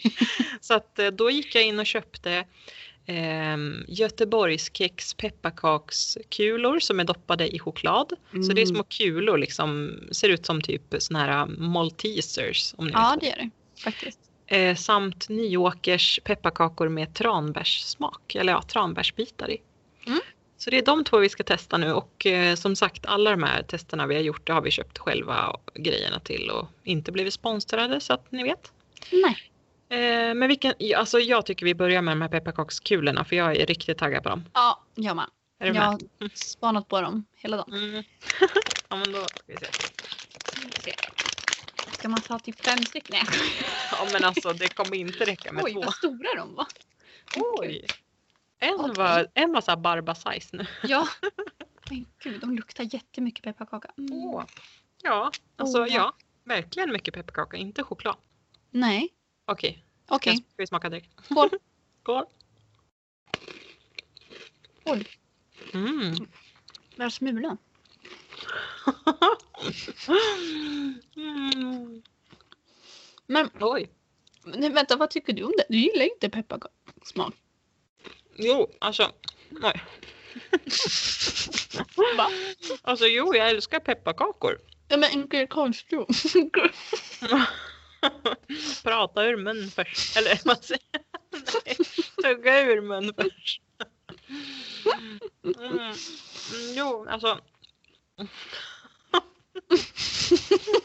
Så 0.62 0.74
att 0.74 1.00
eh, 1.00 1.08
då 1.08 1.32
gick 1.32 1.56
jag 1.56 1.64
in 1.64 1.80
och 1.80 1.86
köpte 1.86 2.46
Um, 3.08 3.86
Göteborgskex 3.88 5.14
pepparkakskulor 5.14 6.80
som 6.80 7.00
är 7.00 7.04
doppade 7.04 7.56
i 7.56 7.60
choklad. 7.60 8.14
Så 8.32 8.54
det 8.54 8.62
är 8.62 8.66
Mm. 8.66 8.76
små 8.76 8.84
kulor 8.84 9.38
liksom, 9.38 10.00
ser 10.12 10.30
ut 10.30 10.46
som 10.46 10.62
typ 10.62 10.84
såna 11.00 11.20
här 11.20 11.46
Maltesers 11.46 12.74
om 12.78 12.86
ni 12.88 12.92
Ja 12.94 13.12
vet. 13.12 13.20
det 13.22 13.28
gör 13.28 13.36
det 13.36 13.50
faktiskt. 13.84 14.20
Eh, 14.48 14.76
samt 14.76 15.30
Nyåkers 15.30 16.20
pepparkakor 16.24 16.90
med 16.90 17.14
tranbärssmak, 17.16 18.36
eller 18.36 18.54
ja, 18.54 18.62
tranbärsbitar 18.62 19.52
i. 19.52 19.58
Mm. 20.08 20.20
Så 20.58 20.70
det 20.70 20.78
är 20.78 20.86
de 20.86 21.04
två 21.04 21.18
vi 21.18 21.30
ska 21.30 21.44
testa 21.44 21.78
nu 21.78 21.94
och 21.94 22.26
eh, 22.26 22.56
som 22.56 22.76
sagt 22.76 23.06
alla 23.06 23.32
de 23.32 23.44
här 23.44 23.64
testerna 23.64 24.08
vi 24.08 24.16
har 24.16 24.22
gjort 24.22 24.48
det 24.48 24.54
har 24.54 24.62
vi 24.62 24.72
köpt 24.72 24.98
själva 24.98 25.58
grejerna 25.76 26.20
till 26.20 26.50
och 26.50 26.68
inte 26.84 27.12
blivit 27.12 27.34
sponsrade 27.34 28.00
så 28.02 28.14
att 28.14 28.32
ni 28.32 28.44
vet. 28.44 28.72
Nej. 29.12 29.38
Eh, 29.92 30.34
men 30.36 30.48
vilken, 30.48 30.74
alltså 30.98 31.20
jag 31.20 31.46
tycker 31.46 31.66
vi 31.66 31.76
börjar 31.76 32.02
med 32.02 32.12
de 32.12 32.22
här 32.22 32.30
pepparkakskulorna 32.30 33.26
för 33.26 33.36
jag 33.36 33.56
är 33.58 33.66
riktigt 33.66 33.98
taggad 33.98 34.24
på 34.24 34.30
dem. 34.30 34.46
Ja, 34.54 34.84
jag 34.96 35.16
med. 35.16 35.30
Är 35.60 35.70
du 35.70 35.76
Jag 35.76 35.82
har 35.82 36.00
spanat 36.34 36.88
på 36.88 37.02
dem 37.02 37.26
hela 37.36 37.58
dagen. 37.58 37.74
Mm. 37.74 38.04
ja 38.90 38.96
men 38.96 39.12
då 39.12 39.26
ska 39.26 39.40
vi 39.46 39.56
se. 39.58 39.66
Se. 40.82 40.96
Ska 41.92 42.10
man 42.10 42.22
ta 42.22 42.40
typ 42.40 42.66
fem 42.66 42.78
stycken? 42.78 43.16
Nej. 43.16 43.24
Ja 43.92 44.08
men 44.14 44.24
alltså 44.24 44.54
det 44.54 44.76
kommer 44.76 44.96
inte 44.96 45.26
räcka 45.26 45.52
med 45.52 45.64
Oj 45.64 45.74
två. 45.74 45.82
vad 45.82 45.94
stora 45.94 46.36
de 46.38 46.56
var. 46.56 46.68
Oj! 47.36 47.86
En 48.60 48.94
var, 48.94 49.28
en 49.34 49.54
var 49.54 49.62
så 49.62 49.72
här 49.72 49.78
barba 49.78 50.16
size 50.16 50.58
nu. 50.58 50.66
Ja. 50.84 51.08
Men 51.90 52.06
gud, 52.24 52.42
de 52.42 52.56
luktar 52.56 52.94
jättemycket 52.94 53.44
pepparkaka. 53.44 53.92
Mm. 53.98 54.12
Åh. 54.14 54.44
Ja, 55.04 55.32
alltså 55.56 55.82
Åh. 55.82 55.88
ja. 55.90 56.16
Verkligen 56.44 56.92
mycket 56.92 57.14
pepparkaka, 57.14 57.58
inte 57.58 57.84
choklad. 57.84 58.16
Nej, 58.72 59.10
Okej, 59.52 59.84
okej. 60.08 60.36
ska 60.36 60.44
vi 60.58 60.68
smaka 60.68 60.90
direkt? 60.90 61.10
Skål. 61.26 61.50
Skål! 62.04 62.26
Oj, 64.84 65.06
Mm. 65.74 66.16
där 66.96 67.10
smulan. 67.10 67.58
mm. 71.16 72.02
Men 73.28 73.50
Oj! 73.60 73.90
nej, 74.44 74.70
vänta, 74.70 74.96
vad 74.96 75.10
tycker 75.10 75.34
du 75.34 75.44
om 75.44 75.54
det? 75.58 75.66
Du 75.70 75.78
gillar 75.78 76.06
inte 76.06 76.30
pepparkakssmak. 76.30 77.34
Jo, 78.36 78.70
alltså. 78.80 79.12
Oj. 79.64 79.82
Va? 82.18 82.28
Alltså 82.82 83.06
jo, 83.06 83.36
jag 83.36 83.50
älskar 83.50 83.80
pepparkakor. 83.80 84.60
Ja 84.88 84.98
men 84.98 85.12
inte 85.12 85.48
konstigt. 85.48 86.00
Prata 88.84 89.26
ur 89.26 89.38
mun 89.38 89.72
först. 89.76 90.18
Eller 90.18 90.40
vad 90.46 90.64
säger 90.64 90.82
jag? 90.92 91.02
Nej, 91.66 91.76
Tugga 92.24 92.62
ur 92.62 92.82
mun 92.82 93.14
först. 93.18 93.62
Mm. 94.96 95.20
Mm, 95.76 95.96
Jo, 96.76 97.06
alltså. 97.10 97.40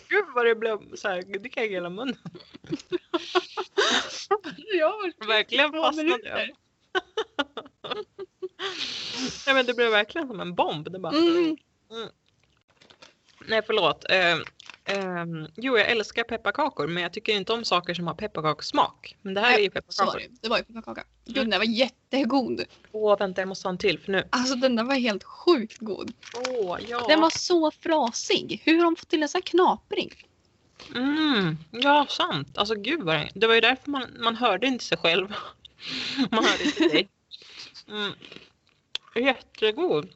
Gud 0.08 0.24
vad 0.34 0.46
det 0.46 0.54
blev 0.54 0.96
så 0.96 1.08
här, 1.08 1.22
det 1.38 1.48
kan 1.48 1.62
jag 1.62 1.70
hela 1.70 1.90
munnen. 1.90 2.16
ja, 4.78 4.94
Verkligen 5.26 5.72
fastnade 5.72 6.20
jag. 6.24 6.50
Nej 9.46 9.54
men 9.54 9.66
det 9.66 9.74
blev 9.74 9.90
verkligen 9.90 10.28
som 10.28 10.40
en 10.40 10.54
bomb. 10.54 10.92
Det 10.92 10.98
bara, 10.98 11.12
Mm. 11.16 11.56
Nej 13.46 13.62
förlåt. 13.66 14.04
Eh, 14.10 14.36
ehm, 14.86 15.46
jo 15.56 15.78
jag 15.78 15.90
älskar 15.90 16.24
pepparkakor 16.24 16.86
men 16.86 17.02
jag 17.02 17.12
tycker 17.12 17.32
inte 17.32 17.52
om 17.52 17.64
saker 17.64 17.94
som 17.94 18.06
har 18.06 18.14
pepparkakssmak. 18.14 19.16
Men 19.22 19.34
det 19.34 19.40
här 19.40 19.58
är 19.58 19.62
ju 19.62 19.70
pepparkakor. 19.70 20.18
det. 20.18 20.28
Det 20.40 20.48
var 20.48 20.58
ju 20.58 20.64
pepparkaka. 20.64 21.04
Mm. 21.26 21.50
den 21.50 21.60
var 21.60 21.66
jättegod. 21.66 22.62
Åh 22.92 23.18
vänta 23.18 23.40
jag 23.40 23.48
måste 23.48 23.68
ha 23.68 23.72
en 23.72 23.78
till 23.78 23.98
för 23.98 24.12
nu. 24.12 24.28
Alltså 24.30 24.54
den 24.54 24.76
där 24.76 24.84
var 24.84 24.94
helt 24.94 25.24
sjukt 25.24 25.78
god. 25.78 26.12
Åh 26.48 26.78
ja. 26.88 27.06
Den 27.08 27.20
var 27.20 27.30
så 27.30 27.70
frasig. 27.70 28.62
Hur 28.64 28.76
har 28.76 28.84
de 28.84 28.96
fått 28.96 29.08
till 29.08 29.22
en 29.22 29.28
sån 29.28 29.38
här 29.38 29.46
knapring? 29.46 30.12
Mm, 30.94 31.56
ja 31.70 32.06
sant. 32.08 32.58
Alltså 32.58 32.74
gud 32.74 33.02
vad 33.02 33.14
det, 33.14 33.28
det 33.34 33.46
var 33.46 33.54
ju 33.54 33.60
därför 33.60 33.90
man, 33.90 34.02
man 34.18 34.36
hörde 34.36 34.66
inte 34.66 34.84
sig 34.84 34.98
själv. 34.98 35.34
man 36.30 36.44
hörde 36.44 36.64
inte 36.64 36.88
dig. 36.88 37.08
Mm. 37.88 38.12
Jättegod. 39.14 40.08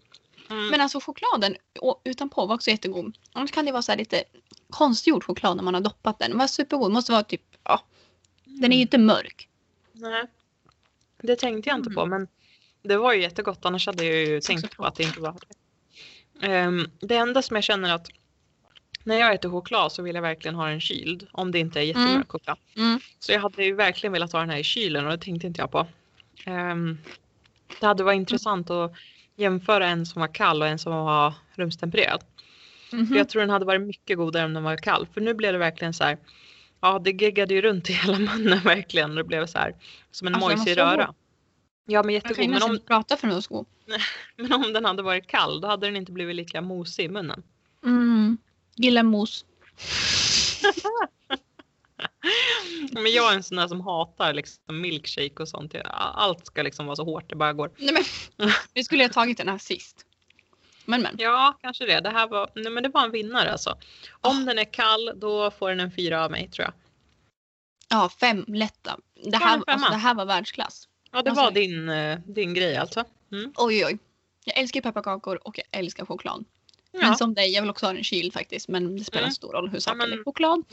Mm. 0.51 0.69
Men 0.69 0.81
alltså 0.81 1.01
chokladen 1.01 1.57
utanpå 2.05 2.47
var 2.47 2.55
också 2.55 2.71
jättegod. 2.71 3.17
Annars 3.33 3.51
kan 3.51 3.65
det 3.65 3.73
vara 3.73 3.83
så 3.83 3.93
här 3.93 3.97
lite 3.99 4.25
konstgjord 4.71 5.25
choklad 5.25 5.57
när 5.57 5.65
man 5.65 5.75
har 5.75 5.81
doppat 5.81 6.19
den. 6.19 6.31
Den 6.31 6.39
var 6.39 6.47
supergod. 6.47 6.93
Måste 6.93 7.13
vara 7.13 7.23
typ, 7.23 7.43
ja. 7.65 7.85
Den 8.45 8.73
är 8.73 8.77
ju 8.77 8.83
inte 8.83 8.99
mörk. 8.99 9.49
Nej. 9.93 10.25
Det 11.23 11.37
tänkte 11.37 11.71
jag 11.71 11.79
inte 11.79 11.91
på 11.91 12.07
men 12.07 12.29
det 12.83 12.97
var 12.97 13.13
ju 13.13 13.23
jättegott 13.23 13.65
annars 13.65 13.87
hade 13.87 14.05
jag 14.05 14.17
ju 14.17 14.41
tänkt 14.41 14.77
på 14.77 14.85
att 14.85 14.95
det 14.95 15.03
inte 15.03 15.21
var 15.21 15.37
det. 15.49 16.47
Ehm, 16.47 16.91
det 17.01 17.17
enda 17.17 17.43
som 17.43 17.57
jag 17.57 17.65
känner 17.65 17.95
att 17.95 18.09
när 19.05 19.17
jag 19.17 19.35
äter 19.35 19.51
choklad 19.51 19.93
så 19.93 20.03
vill 20.03 20.15
jag 20.15 20.23
verkligen 20.23 20.55
ha 20.55 20.67
den 20.69 20.81
kyld 20.81 21.27
om 21.33 21.53
det 21.53 21.59
inte 21.59 21.81
är 21.81 21.85
jättemörk 21.85 22.11
Mm. 22.15 22.27
choklad. 22.29 22.59
Mm. 22.77 23.01
Så 23.19 23.33
jag 23.33 23.41
hade 23.41 23.65
ju 23.65 23.75
verkligen 23.75 24.13
velat 24.13 24.33
ha 24.33 24.41
den 24.41 24.51
här 24.51 24.59
i 24.59 24.65
kylen 24.65 25.07
och 25.07 25.13
det 25.13 25.19
tänkte 25.19 25.47
inte 25.47 25.61
jag 25.61 25.71
på. 25.71 25.87
Ehm, 26.45 26.99
det 27.81 27.87
hade 27.87 28.05
varit 28.05 28.17
intressant 28.17 28.71
att 28.71 28.93
jämföra 29.41 29.87
en 29.87 30.07
som 30.07 30.21
var 30.21 30.35
kall 30.35 30.63
och 30.63 30.69
en 30.69 30.79
som 30.79 30.93
var 30.93 31.35
rumstempererad. 31.55 32.25
Mhm. 32.93 33.07
För 33.07 33.15
jag 33.15 33.29
tror 33.29 33.41
den 33.41 33.51
hade 33.51 33.65
varit 33.65 33.81
mycket 33.81 34.19
godare 34.19 34.45
om 34.45 34.55
den 34.55 34.63
var 34.63 34.77
kall. 34.77 35.07
För 35.15 35.21
nu 35.21 35.35
blev 35.35 35.53
det 35.53 35.59
verkligen 35.59 35.95
så 35.95 36.05
här. 36.05 36.19
Ja, 36.81 36.99
det 36.99 37.11
geggade 37.11 37.55
ju 37.55 37.63
runt 37.63 37.91
i 37.91 37.93
hela 37.93 38.19
munnen 38.19 38.61
verkligen. 38.65 39.15
Det 39.15 39.25
blev 39.25 39.47
så 39.47 39.59
här 39.59 39.75
som 40.11 40.27
en 40.27 40.35
Alltså, 40.35 40.49
mojsig 40.49 40.79
röra. 40.79 41.15
Ja, 41.87 42.03
men 42.03 42.05
kan 42.09 42.15
jättegod. 42.15 42.39
ju 42.39 42.45
Men 42.49 42.55
nästan 42.55 42.71
om, 42.71 42.79
prata 42.87 43.17
för 43.17 43.41
så 43.41 43.55
god. 43.55 43.67
men 44.37 44.53
om 44.53 44.73
den 44.73 44.85
hade 44.85 45.03
varit 45.03 45.27
kall 45.27 45.61
då 45.61 45.69
hade 45.69 45.87
den 45.87 45.97
inte 45.97 46.13
blivit 46.13 46.37
lika 46.37 46.61
mosig 46.61 47.05
i 47.05 47.09
munnen. 47.09 47.43
Mm. 47.85 48.39
Gillar 48.77 49.03
mos. 49.03 49.45
Men 52.93 53.13
jag 53.13 53.33
är 53.33 53.37
en 53.37 53.43
sån 53.43 53.57
där 53.57 53.69
som 53.69 53.81
hatar 53.81 54.33
liksom 54.35 54.81
milkshake 54.81 55.35
och 55.43 55.49
sånt. 55.49 55.75
Jag- 55.75 55.87
Allt 56.15 56.47
ska 56.47 56.63
liksom 56.63 56.87
vara 56.87 56.97
så 56.97 57.05
hårt 57.05 57.29
det 57.31 57.37
bara 57.37 57.53
går. 57.53 57.71
Nej 57.79 58.05
men, 58.37 58.51
vi 58.75 58.85
skulle 58.85 59.05
ha 59.05 59.09
tagit 59.09 59.39
den 59.39 59.49
här 59.49 59.59
sist. 59.59 60.07
Men 60.85 61.03
men. 61.03 61.15
Ja, 61.19 61.59
kanske 61.63 61.87
det. 61.87 62.01
Det 62.01 62.11
här 62.11 62.29
var, 62.29 62.51
nej, 62.55 62.71
men 62.73 62.83
det 62.83 62.89
var 62.89 63.05
en 63.05 63.11
vinnare 63.11 63.53
alltså. 63.53 63.79
Om 64.21 64.43
Ah. 64.43 64.45
den 64.45 64.59
är 64.59 64.73
kall 64.73 65.13
då 65.17 65.51
får 65.51 65.69
den 65.69 65.81
en 65.81 65.93
fyra 65.93 66.25
av 66.25 66.31
mig 66.31 66.49
tror 66.51 66.65
jag. 66.65 66.73
Ja, 67.89 68.11
fem 68.21 68.45
lätta. 68.49 68.97
Det 69.25 69.31
Ja, 69.33 69.39
här, 69.39 69.57
en 69.57 69.63
alltså, 69.67 69.91
det 69.91 69.97
här 69.97 70.15
var 70.15 70.25
världsklass. 70.25 70.89
Ja, 71.13 71.23
det 71.23 71.31
Alltså- 71.31 71.45
var 71.45 71.51
din, 71.51 71.89
eh, 71.89 72.19
din 72.27 72.55
grej 72.55 72.77
alltså. 72.77 73.05
Mm. 73.33 73.53
Oj 73.57 73.87
oj. 73.87 73.99
Jag 74.45 74.59
älskar 74.59 74.81
pepparkakor 74.81 75.41
och 75.49 75.59
jag 75.59 75.81
älskar 75.81 76.07
choklad. 76.07 76.45
Men 76.93 77.03
Ja. 77.03 77.15
som 77.15 77.35
dig, 77.35 77.51
jag 77.51 77.63
vill 77.63 77.71
också 77.71 77.87
ha 77.87 77.93
den 77.93 78.05
kyld 78.05 78.33
faktiskt. 78.33 78.69
Men 78.69 78.97
det 78.97 79.05
spelar 79.05 79.23
Mm. 79.23 79.29
en 79.29 79.35
stor 79.35 79.53
roll 79.53 79.69
hur 79.69 79.79
saken 79.81 79.99
men- 79.99 80.13
är. 80.13 80.25
Choklad. 80.25 80.65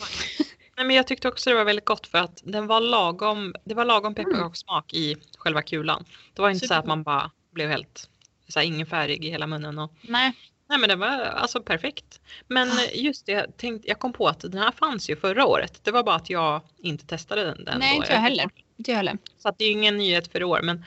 Nej, 0.78 0.86
men 0.86 0.96
jag 0.96 1.08
tyckte 1.08 1.28
också 1.28 1.50
det 1.50 1.56
var 1.56 1.64
väldigt 1.64 1.86
gott 1.86 2.08
för 2.08 2.18
att 2.18 2.42
den 2.44 2.68
var 2.68 2.80
lagom, 2.82 3.56
det 3.64 3.74
var 3.74 3.86
lagom 3.86 4.16
pepparkakssmak 4.16 4.94
i 4.94 5.16
själva 5.38 5.62
kulan. 5.62 6.06
Det 6.34 6.42
var 6.42 6.50
inte 6.50 6.68
så 6.68 6.74
att 6.74 6.86
man 6.86 7.04
bara 7.04 7.32
blev 7.52 7.70
helt 7.70 8.10
så 8.48 8.60
här, 8.60 8.66
ingefärig 8.66 9.26
i 9.26 9.30
hela 9.30 9.48
munnen. 9.48 9.80
Och, 9.80 9.92
Nej. 10.02 10.34
nej 10.70 10.80
men 10.80 10.90
det 10.90 10.96
var 10.96 11.08
alltså 11.20 11.62
perfekt. 11.62 12.22
Men 12.48 12.70
Ah. 12.72 12.82
just 12.94 13.26
det, 13.26 13.32
jag, 13.32 13.58
tänkte, 13.58 13.88
jag 13.88 14.00
kom 14.00 14.14
på 14.14 14.28
att 14.28 14.40
den 14.40 14.58
här 14.58 14.72
fanns 14.72 15.10
ju 15.10 15.16
förra 15.16 15.46
året. 15.46 15.80
Det 15.84 15.92
var 15.92 16.04
bara 16.04 16.16
att 16.16 16.30
jag 16.30 16.62
inte 16.78 17.06
testade 17.06 17.44
den. 17.46 17.64
den 17.66 17.80
Nej, 17.80 17.90
då. 17.92 17.96
inte 17.96 18.14
jag 18.14 18.20
heller. 18.20 18.50
Inte 18.78 18.92
jag 18.92 18.98
heller. 18.98 19.18
Så 19.38 19.50
att 19.50 19.58
det 19.58 19.66
är 19.66 19.72
ingen 19.72 19.98
nyhet 19.98 20.32
för 20.32 20.42
i 20.42 20.44
år 20.44 20.62
men 20.64 20.86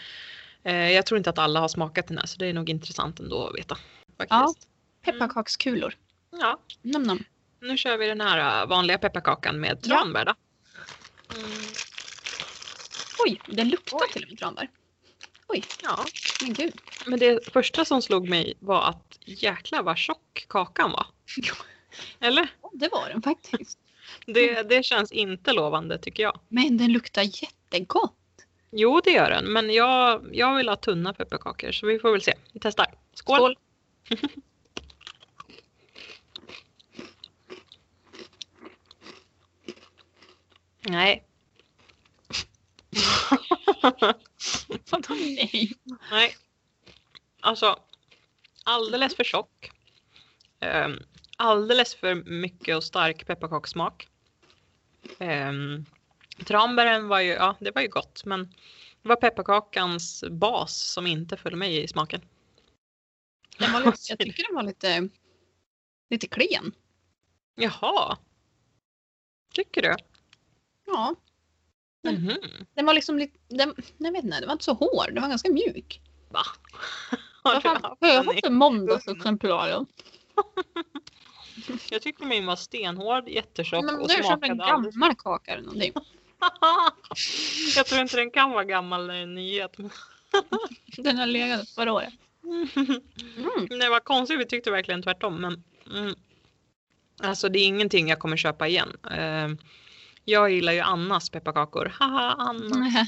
eh, 0.63 0.91
jag 0.93 1.07
tror 1.07 1.19
inte 1.19 1.31
att 1.31 1.39
alla 1.39 1.61
har 1.61 1.69
smakat 1.69 2.09
den 2.09 2.19
här 2.19 2.27
så 2.27 2.39
det 2.39 2.47
är 2.47 2.53
nog 2.53 2.71
intressant 2.71 3.21
ändå 3.21 3.47
att 3.49 3.59
veta. 3.59 3.79
Faktiskt. 4.19 4.69
Pepparkakskulor. 5.05 5.95
Ja, 6.41 6.59
Nam, 6.83 7.03
nam. 7.03 7.25
Nu 7.61 7.77
kör 7.77 7.99
vi 7.99 8.07
den 8.07 8.21
här 8.21 8.63
eh, 8.63 8.67
vanliga 8.69 8.99
pepparkakan 8.99 9.61
med 9.61 9.83
tranbär 9.83 10.25
då. 10.25 10.35
Mm, 11.37 11.51
Oj, 13.27 13.41
den 13.47 13.69
luktar 13.69 13.97
Oj. 13.99 14.09
till 14.13 14.23
och 14.23 14.29
med 14.31 14.39
tranbär. 14.39 14.69
ja, 15.83 16.05
Men 16.41 16.55
gud. 16.55 16.75
men 17.07 17.19
det 17.19 17.53
första 17.53 17.85
som 17.85 18.03
slog 18.03 18.29
mig 18.29 18.55
var 18.61 18.83
att 18.89 19.19
jäklar 19.25 19.83
vad 19.83 19.99
tjock 19.99 20.47
kakan 20.49 20.93
var. 20.93 21.07
Eller? 22.21 22.49
Ja, 22.63 22.71
Det 22.73 22.89
var 22.93 23.09
den 23.09 23.23
faktiskt. 23.23 23.79
Det, 24.27 24.63
det 24.63 24.83
känns 24.83 25.13
inte 25.13 25.53
lovande 25.53 25.99
tycker 25.99 26.23
jag. 26.23 26.41
Men 26.49 26.77
den 26.79 26.93
luktar 26.93 27.23
jättegott. 27.23 28.17
Jo 28.71 29.01
det 29.05 29.11
gör 29.11 29.31
den 29.31 29.45
men 29.53 29.71
jag, 29.71 30.29
jag 30.33 30.57
vill 30.57 30.69
ha 30.69 30.77
tunna 30.77 31.15
pepparkakor 31.15 31.73
så 31.73 31.87
vi 31.87 31.99
får 31.99 32.13
väl 32.13 32.23
se. 32.23 32.35
Vi 32.53 32.61
testar. 32.61 32.87
Skål! 33.15 33.37
Skål. 33.37 33.57
Nej. 40.91 41.25
Vadå 44.91 45.15
nej? 45.15 45.73
Nej. 46.11 46.37
Alltså 47.41 47.79
alldeles 48.65 49.17
för 49.17 49.25
tjock. 49.25 49.71
Ehm, 50.61 50.99
alldeles 51.37 51.95
för 51.95 52.15
mycket 52.15 52.77
och 52.77 52.85
stark 52.85 53.27
pepparkakssmak. 53.27 54.09
Um, 55.19 55.87
tranbären 56.45 57.09
var 57.09 57.21
ju, 57.21 57.31
ja 57.31 57.57
det 57.61 57.71
var 57.71 57.83
ju 57.83 57.89
gott 57.89 58.25
men 58.25 58.55
det 59.03 59.09
var 59.09 59.17
pepparkakans 59.17 60.25
bas 60.31 60.77
som 60.77 61.07
inte 61.07 61.37
föll 61.37 61.57
mig 61.57 61.83
i 61.83 61.89
smaken. 61.89 62.21
Den 63.59 63.73
var 63.73 63.81
lite, 63.81 63.99
jag 64.09 64.19
tycker 64.19 64.47
den 64.47 64.55
var 64.55 64.63
lite, 64.63 65.09
lite 66.11 66.27
klen. 66.27 66.73
Jaha. 67.55 68.19
Tycker 69.55 69.83
du? 69.83 69.97
Ja, 70.93 71.15
Men- 72.03 72.15
Mhm. 72.15 72.37
den 72.75 72.87
var 72.87 72.95
liksom 72.95 73.19
lite, 73.19 73.39
den, 73.49 73.75
jag 73.99 74.13
vet 74.13 74.25
inte, 74.25 74.39
den 74.41 74.47
var 74.47 74.53
inte 74.53 74.65
så 74.65 74.73
hård. 74.73 75.07
Den 75.13 75.23
var 75.23 75.29
ganska 75.29 75.51
mjuk. 75.53 76.01
Va? 76.31 76.41
Har 77.43 77.53
Vad 77.53 77.57
du 77.57 77.61
fan 77.61 77.83
haft 77.83 78.01
har 78.01 78.09
jag 78.09 78.17
den 78.17 78.25
fått 78.25 78.41
för 78.45 78.51
måndagsexemplaren? 78.51 79.87
Jag 81.91 82.03
tyckte 82.03 82.25
min 82.25 82.47
var 82.47 82.57
stenhård, 82.57 83.29
jättetjock 83.29 83.85
Men 83.85 83.95
och 84.01 84.09
du 84.09 84.15
har 84.15 84.23
köpt 84.23 84.45
en 84.45 84.57
smakade 84.57 84.91
gammal 84.91 85.15
kaka 85.15 85.53
eller 85.53 85.63
någonting. 85.63 85.93
Jag 87.77 87.87
tror 87.87 88.01
inte 88.01 88.17
den 88.17 88.31
kan 88.31 88.51
vara 88.51 88.65
gammal 88.65 89.07
när 89.07 89.15
det 89.15 89.19
är 89.21 89.23
en 89.23 89.35
nyhet. 89.35 89.77
Den 90.97 91.17
har 91.19 91.27
legat 91.27 91.71
förra 91.71 91.93
året. 91.93 92.13
Mm. 92.45 93.79
Det 93.81 93.89
var 93.89 94.01
konstigt, 94.01 94.41
vi 94.41 94.47
tyckte 94.47 94.71
verkligen 94.71 95.03
tvärtom. 95.03 95.41
Men, 95.41 95.65
mm, 95.97 96.15
alltså 97.23 97.49
det 97.49 97.59
är 97.59 97.67
ingenting 97.67 98.09
jag 98.09 98.19
kommer 98.19 98.37
köpa 98.37 98.69
igen. 98.69 98.97
Eh, 99.11 99.49
jag 100.25 100.51
gillar 100.51 100.73
ju 100.73 100.81
Annas 100.81 101.31
pepparkakor. 101.31 101.93
Haha, 101.99 102.35
Anna. 102.39 102.87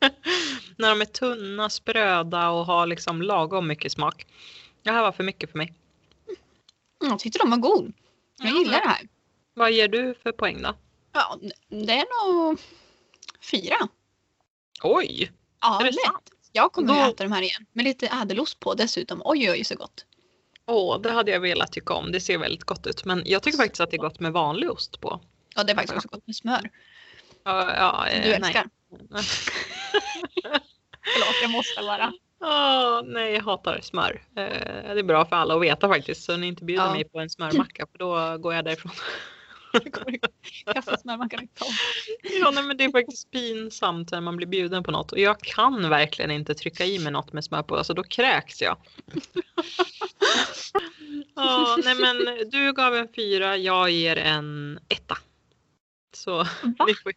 När 0.76 0.88
de 0.90 1.00
är 1.00 1.04
tunna, 1.04 1.70
spröda 1.70 2.50
och 2.50 2.66
har 2.66 2.86
liksom 2.86 3.22
lagom 3.22 3.66
mycket 3.68 3.92
smak. 3.92 4.26
Det 4.82 4.90
här 4.90 5.02
var 5.02 5.12
för 5.12 5.24
mycket 5.24 5.50
för 5.50 5.58
mig. 5.58 5.74
Mm, 7.02 7.10
Jag 7.12 7.18
tyckte 7.18 7.38
de 7.38 7.50
var 7.50 7.58
god. 7.58 7.92
Jag 8.38 8.48
Ja, 8.52 8.58
gillar 8.58 8.80
det 8.80 8.88
här. 8.88 9.08
Vad 9.54 9.72
ger 9.72 9.88
du 9.88 10.14
för 10.22 10.32
poäng 10.32 10.62
då? 10.62 10.74
Ja, 11.12 11.38
det 11.68 11.92
är 11.92 12.26
nog 12.26 12.60
fyra. 13.50 13.76
Oj! 14.82 15.32
Ja, 15.60 15.80
Är 15.80 15.84
det 15.84 15.90
lätt. 15.90 16.00
sant? 16.04 16.30
Jag 16.52 16.72
kommer 16.72 16.88
Då- 16.88 17.00
att 17.00 17.14
äta 17.14 17.24
de 17.24 17.32
här 17.32 17.42
igen. 17.42 17.66
Med 17.72 17.84
lite 17.84 18.06
ädelost 18.06 18.60
på 18.60 18.74
dessutom. 18.74 19.22
Oj, 19.24 19.50
oj, 19.50 19.64
så 19.64 19.74
gott. 19.74 20.04
Åh, 20.66 21.00
det 21.00 21.10
hade 21.10 21.30
jag 21.30 21.40
velat 21.40 21.72
tycka 21.72 21.94
om. 21.94 22.12
Det 22.12 22.20
ser 22.20 22.38
väldigt 22.38 22.64
gott 22.64 22.86
ut. 22.86 23.04
Men 23.04 23.22
jag 23.26 23.42
tycker 23.42 23.58
faktiskt 23.58 23.80
att 23.80 23.90
det 23.90 23.96
är 23.96 23.98
gott 23.98 24.20
med 24.20 24.32
vanlig 24.32 24.70
ost 24.70 25.00
på. 25.00 25.20
Ja, 25.56 25.64
det 25.64 25.72
är 25.72 25.76
faktiskt 25.76 25.96
också 25.96 26.08
gott 26.08 26.26
med 26.26 26.36
smör. 26.36 26.70
Ja, 27.44 27.74
ja, 27.76 28.06
eh, 28.08 28.22
Du 28.22 28.28
nej. 28.28 28.36
älskar. 28.36 28.66
Förlåt, 31.14 31.36
jag 31.42 31.50
måste 31.50 31.82
bara. 31.82 32.12
Åh, 32.42 33.02
nej, 33.04 33.32
jag 33.32 33.42
hatar 33.42 33.80
smör. 33.82 34.22
Eh, 34.36 34.44
det 34.94 34.98
är 34.98 35.02
bra 35.02 35.24
för 35.24 35.36
alla 35.36 35.54
att 35.54 35.62
veta 35.62 35.88
faktiskt. 35.88 36.24
Så 36.24 36.36
ni 36.36 36.46
inte 36.46 36.64
bjuder 36.64 36.84
Ja. 36.84 36.92
mig 36.92 37.04
på 37.04 37.20
en 37.20 37.30
smörmacka 37.30 37.86
för 37.92 37.98
då 37.98 38.38
går 38.38 38.54
jag 38.54 38.64
därifrån. 38.64 38.92
Kasta 40.74 40.96
smörmackan 40.96 41.42
i 41.44 41.48
ja, 42.40 42.50
nej, 42.50 42.62
men 42.64 42.76
det 42.76 42.84
är 42.84 42.90
faktiskt 42.90 43.30
pinsamt 43.30 44.10
när 44.12 44.20
man 44.20 44.36
blir 44.36 44.46
bjuden 44.46 44.82
på 44.82 44.90
något. 44.90 45.12
Och 45.12 45.18
jag 45.18 45.40
kan 45.40 45.88
verkligen 45.90 46.30
inte 46.30 46.54
trycka 46.54 46.84
i 46.84 46.98
mig 46.98 47.12
något 47.12 47.32
med 47.32 47.44
smör 47.44 47.62
på. 47.62 47.76
Alltså 47.76 47.94
då 47.94 48.02
kräks 48.02 48.62
jag. 48.62 48.76
Ja, 51.34 51.78
nej 51.84 51.94
men 51.94 52.16
du 52.50 52.72
gav 52.72 52.96
en 52.96 53.08
fyra, 53.16 53.56
jag 53.56 53.90
ger 53.90 54.16
en 54.16 54.78
etta. 54.88 55.18
Så 56.12 56.44
ni 56.86 56.94
får, 56.94 57.12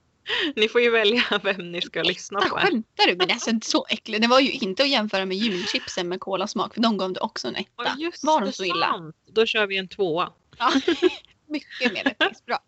ni 0.56 0.68
får 0.68 0.82
ju 0.82 0.90
välja 0.90 1.24
vem 1.44 1.72
ni 1.72 1.82
ska 1.82 2.04
lyssna 2.04 2.42
på. 2.42 2.48
skämtar 2.56 3.08
du? 3.08 3.16
Men 3.16 3.32
alltså 3.32 3.52
så 3.62 3.86
äckligt. 3.90 4.22
Det 4.22 4.28
var 4.28 4.40
ju 4.40 4.52
inte 4.52 4.84
att 4.84 4.90
jämföra 4.90 5.26
med 5.26 5.38
julchipsen 5.38 6.10
med 6.10 6.20
kolasmak. 6.20 6.74
För 6.74 6.82
de 6.82 6.98
gav 6.98 7.14
du 7.14 7.20
också 7.20 7.48
en 7.48 7.56
etta. 7.56 7.70
Ja, 7.78 7.96
just 7.98 8.24
var 8.24 8.42
de 8.42 8.52
så 8.52 8.64
illa? 8.64 8.92
sant. 8.92 9.16
Då 9.28 9.46
kör 9.46 9.68
vi 9.68 9.78
en 9.78 9.88
tvåa. 9.88 10.32
Ja. 10.58 10.72
Mycket 11.48 11.94
mer 11.94 12.04
rättvist. 12.04 12.46
Bra. 12.46 12.60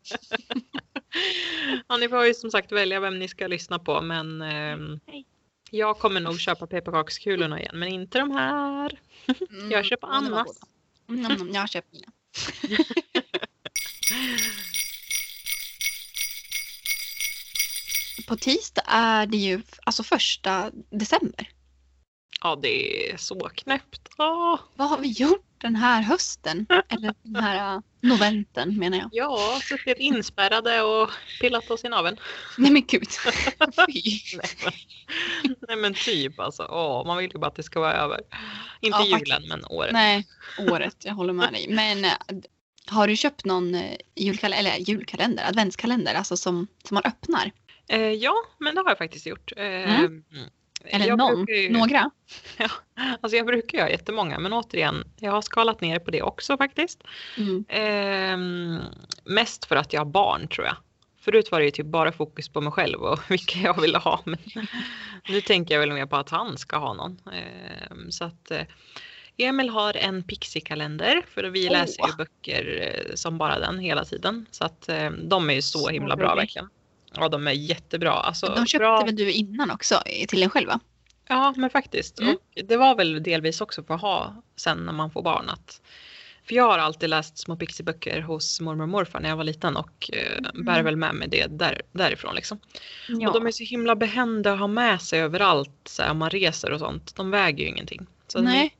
Ja, 1.88 1.98
ni 1.98 2.10
får 2.10 2.26
ju 2.26 2.34
som 2.34 2.52
sagt 2.52 2.72
välja 2.72 3.00
vem 3.00 3.20
ni 3.20 3.28
ska 3.28 3.48
lyssna 3.48 3.80
på 3.80 4.02
men 4.02 4.42
Hej. 4.42 5.26
jag 5.72 6.00
kommer 6.00 6.20
nog 6.20 6.40
köpa 6.40 6.68
pepparkakskulorna 6.68 7.60
igen 7.60 7.80
men 7.80 7.88
inte 7.90 8.20
de 8.20 8.32
här. 8.32 9.00
Mm, 9.50 9.72
Jag 9.72 9.86
köper 9.86 10.08
Annas. 10.08 10.60
Mm, 11.10 11.26
mm, 11.26 11.54
jag 11.54 11.70
köpt 11.70 11.94
mina. 11.94 12.08
På 18.28 18.36
tisdag 18.36 18.84
är 18.88 19.26
det 19.26 19.38
ju 19.38 19.62
alltså 19.86 20.04
första 20.04 20.72
december. 20.90 21.50
Ja 22.42 22.60
det 22.62 23.12
är 23.12 23.18
så 23.18 23.50
knäppt. 23.56 24.10
Åh. 24.18 24.60
Vad 24.76 24.90
har 24.90 24.98
vi 24.98 25.08
gjort 25.08 25.46
den 25.58 25.76
här 25.76 26.02
hösten? 26.02 26.68
Eller 26.90 27.14
den 27.24 27.44
här 27.44 27.76
uh, 27.76 27.82
noventen 28.02 28.78
menar 28.80 28.98
jag. 28.98 29.10
Ja, 29.12 29.60
suttit 29.64 29.98
inspärrade 29.98 30.82
och 30.82 31.10
pillat 31.42 31.72
oss 31.72 31.86
i 31.86 31.90
naveln. 31.90 32.18
Nej 32.58 32.72
men 32.72 32.86
gud. 32.86 33.08
Fy. 33.88 34.02
Nej, 34.38 34.74
men, 35.44 35.56
nej 35.68 35.78
men 35.78 35.94
typ 35.94 36.40
alltså. 36.40 36.68
Åh, 36.70 37.06
man 37.06 37.18
vill 37.18 37.32
ju 37.34 37.40
bara 37.40 37.48
att 37.48 37.56
det 37.56 37.64
ska 37.64 37.80
vara 37.80 37.94
över. 37.94 38.22
Inte 38.82 38.98
Ja, 38.98 39.20
julen 39.20 39.48
men 39.48 39.66
året. 39.66 39.94
Nej, 39.94 40.28
året. 40.58 40.96
Jag 41.00 41.14
håller 41.14 41.34
med 41.34 41.54
dig. 41.54 41.68
Men 41.70 42.06
äh, 42.06 42.12
har 42.88 43.08
du 43.08 43.16
köpt 43.16 43.46
någon 43.46 43.76
äh, 43.76 43.96
julkalender, 44.16 44.60
eller 44.60 44.78
julkalender, 44.78 45.48
adventskalender, 45.48 46.14
alltså 46.14 46.38
som, 46.38 46.68
som 46.84 46.96
man 46.96 47.04
öppnar? 47.06 47.52
Eh, 47.88 48.12
ja, 48.12 48.34
men 48.60 48.76
det 48.76 48.82
har 48.82 48.90
jag 48.90 48.98
faktiskt 48.98 49.26
gjort. 49.26 49.52
Eh, 49.58 50.00
Mm. 50.00 50.24
Eller 50.88 51.08
jag 51.08 51.18
någon? 51.18 51.36
brukar 51.46 51.62
ju- 51.62 51.70
Några? 51.70 52.12
Alltså 53.22 53.38
jag 53.38 53.46
brukar 53.46 53.78
göra 53.78 53.90
jättemånga 53.90 54.40
men 54.40 54.54
återigen, 54.54 55.04
jag 55.20 55.32
har 55.32 55.42
skalat 55.42 55.82
ner 55.82 56.00
på 56.00 56.12
det 56.12 56.22
också 56.22 56.58
faktiskt. 56.58 57.04
Mm. 57.38 57.66
Ehm, 57.70 58.80
mest 59.24 59.66
för 59.66 59.76
att 59.76 59.94
jag 59.94 60.00
har 60.02 60.06
barn 60.06 60.48
tror 60.48 60.68
jag. 60.68 60.76
Förut 61.22 61.52
var 61.52 61.60
det 61.60 61.66
ju 61.66 61.72
typ 61.72 61.86
bara 61.86 62.12
fokus 62.12 62.50
på 62.50 62.62
mig 62.62 62.72
själv 62.72 63.02
och 63.02 63.20
vilka 63.32 63.60
jag 63.60 63.82
ville 63.82 63.98
ha. 63.98 64.22
Men 64.26 64.38
nu 65.30 65.42
tänker 65.42 65.76
jag 65.76 65.80
väl 65.80 65.94
mer 65.94 66.06
på 66.06 66.16
att 66.16 66.30
han 66.30 66.58
ska 66.58 66.78
ha 66.78 66.94
någon. 66.94 67.20
Ehm, 67.34 68.12
så 68.12 68.26
att 68.26 68.52
eh, 68.52 68.62
Emil 69.38 69.70
har 69.70 69.98
en 69.98 70.24
Pixie-kalender 70.24 71.22
för 71.34 71.44
vi 71.44 71.68
Åh. 71.68 71.72
läser 71.72 72.08
ju 72.08 72.14
böcker 72.18 72.94
eh, 73.10 73.16
som 73.16 73.38
bara 73.38 73.60
den 73.60 73.80
hela 73.80 74.06
tiden. 74.06 74.46
Så 74.52 74.66
att 74.66 74.90
eh, 74.90 75.10
de 75.12 75.50
är 75.50 75.54
ju 75.54 75.62
så 75.62 75.80
Så 75.80 75.90
himla 75.90 76.16
bra 76.16 76.36
verkligen. 76.36 76.70
Ja 77.16 77.30
de 77.30 77.48
är 77.48 77.52
jättebra. 77.52 78.12
Alltså, 78.14 78.46
De 78.56 78.66
köpte 78.66 78.78
bra... 78.80 79.04
väl 79.06 79.16
du 79.16 79.32
innan 79.32 79.72
också 79.72 80.02
till 80.28 80.44
en 80.44 80.50
själv 80.50 80.68
va? 80.68 80.80
Ja, 81.28 81.54
men 81.58 81.70
faktiskt. 81.70 82.20
Mm. 82.20 82.38
Det 82.66 82.78
var 82.78 82.96
väl 82.96 83.24
delvis 83.24 83.62
också 83.62 83.84
för 83.84 83.94
att 83.94 84.02
ha 84.02 84.44
sen 84.56 84.78
när 84.78 84.94
man 84.94 85.12
får 85.12 85.22
barn. 85.22 85.50
Att, 85.50 85.82
för 86.48 86.56
jag 86.56 86.64
har 86.64 86.78
alltid 86.80 87.10
läst 87.10 87.38
små 87.38 87.56
pixiböcker 87.56 88.22
hos 88.22 88.62
mormor 88.62 88.84
och 88.84 88.90
morfar 88.90 89.20
när 89.20 89.30
jag 89.30 89.36
var 89.38 89.44
liten 89.44 89.78
och 89.78 90.10
eh, 90.14 90.38
Mm. 90.38 90.66
bär 90.66 90.84
väl 90.84 90.96
med 90.96 91.16
mig 91.16 91.28
det 91.28 91.46
där, 91.50 91.82
därifrån. 91.92 92.36
Liksom. 92.36 92.60
Ja. 93.08 93.28
Och 93.28 93.34
de 93.34 93.48
är 93.48 93.52
så 93.52 93.64
himla 93.64 93.96
behändiga 93.96 94.54
att 94.54 94.60
ha 94.60 94.68
med 94.68 95.02
sig 95.02 95.20
överallt 95.22 95.72
så 95.86 96.04
här, 96.04 96.12
om 96.12 96.18
man 96.18 96.30
reser 96.30 96.72
och 96.72 96.80
sånt. 96.80 97.16
De 97.16 97.32
väger 97.32 97.64
ju 97.64 97.70
ingenting. 97.70 98.08
Så 98.28 98.38
den 98.38 98.48
är 98.48 98.52
Nej. 98.52 98.76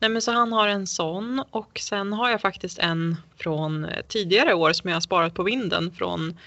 Nej 0.00 0.10
men 0.10 0.22
så 0.22 0.32
han 0.32 0.52
har 0.52 0.68
en 0.68 0.86
sån 0.86 1.44
och 1.50 1.78
sen 1.80 2.12
har 2.12 2.30
jag 2.30 2.40
faktiskt 2.40 2.78
en 2.78 3.16
från 3.38 3.84
eh, 3.84 4.02
tidigare 4.08 4.54
år 4.54 4.72
som 4.72 4.90
jag 4.90 4.96
har 4.96 5.00
sparat 5.00 5.34
på 5.34 5.42
vinden 5.42 5.92
från 5.92 6.38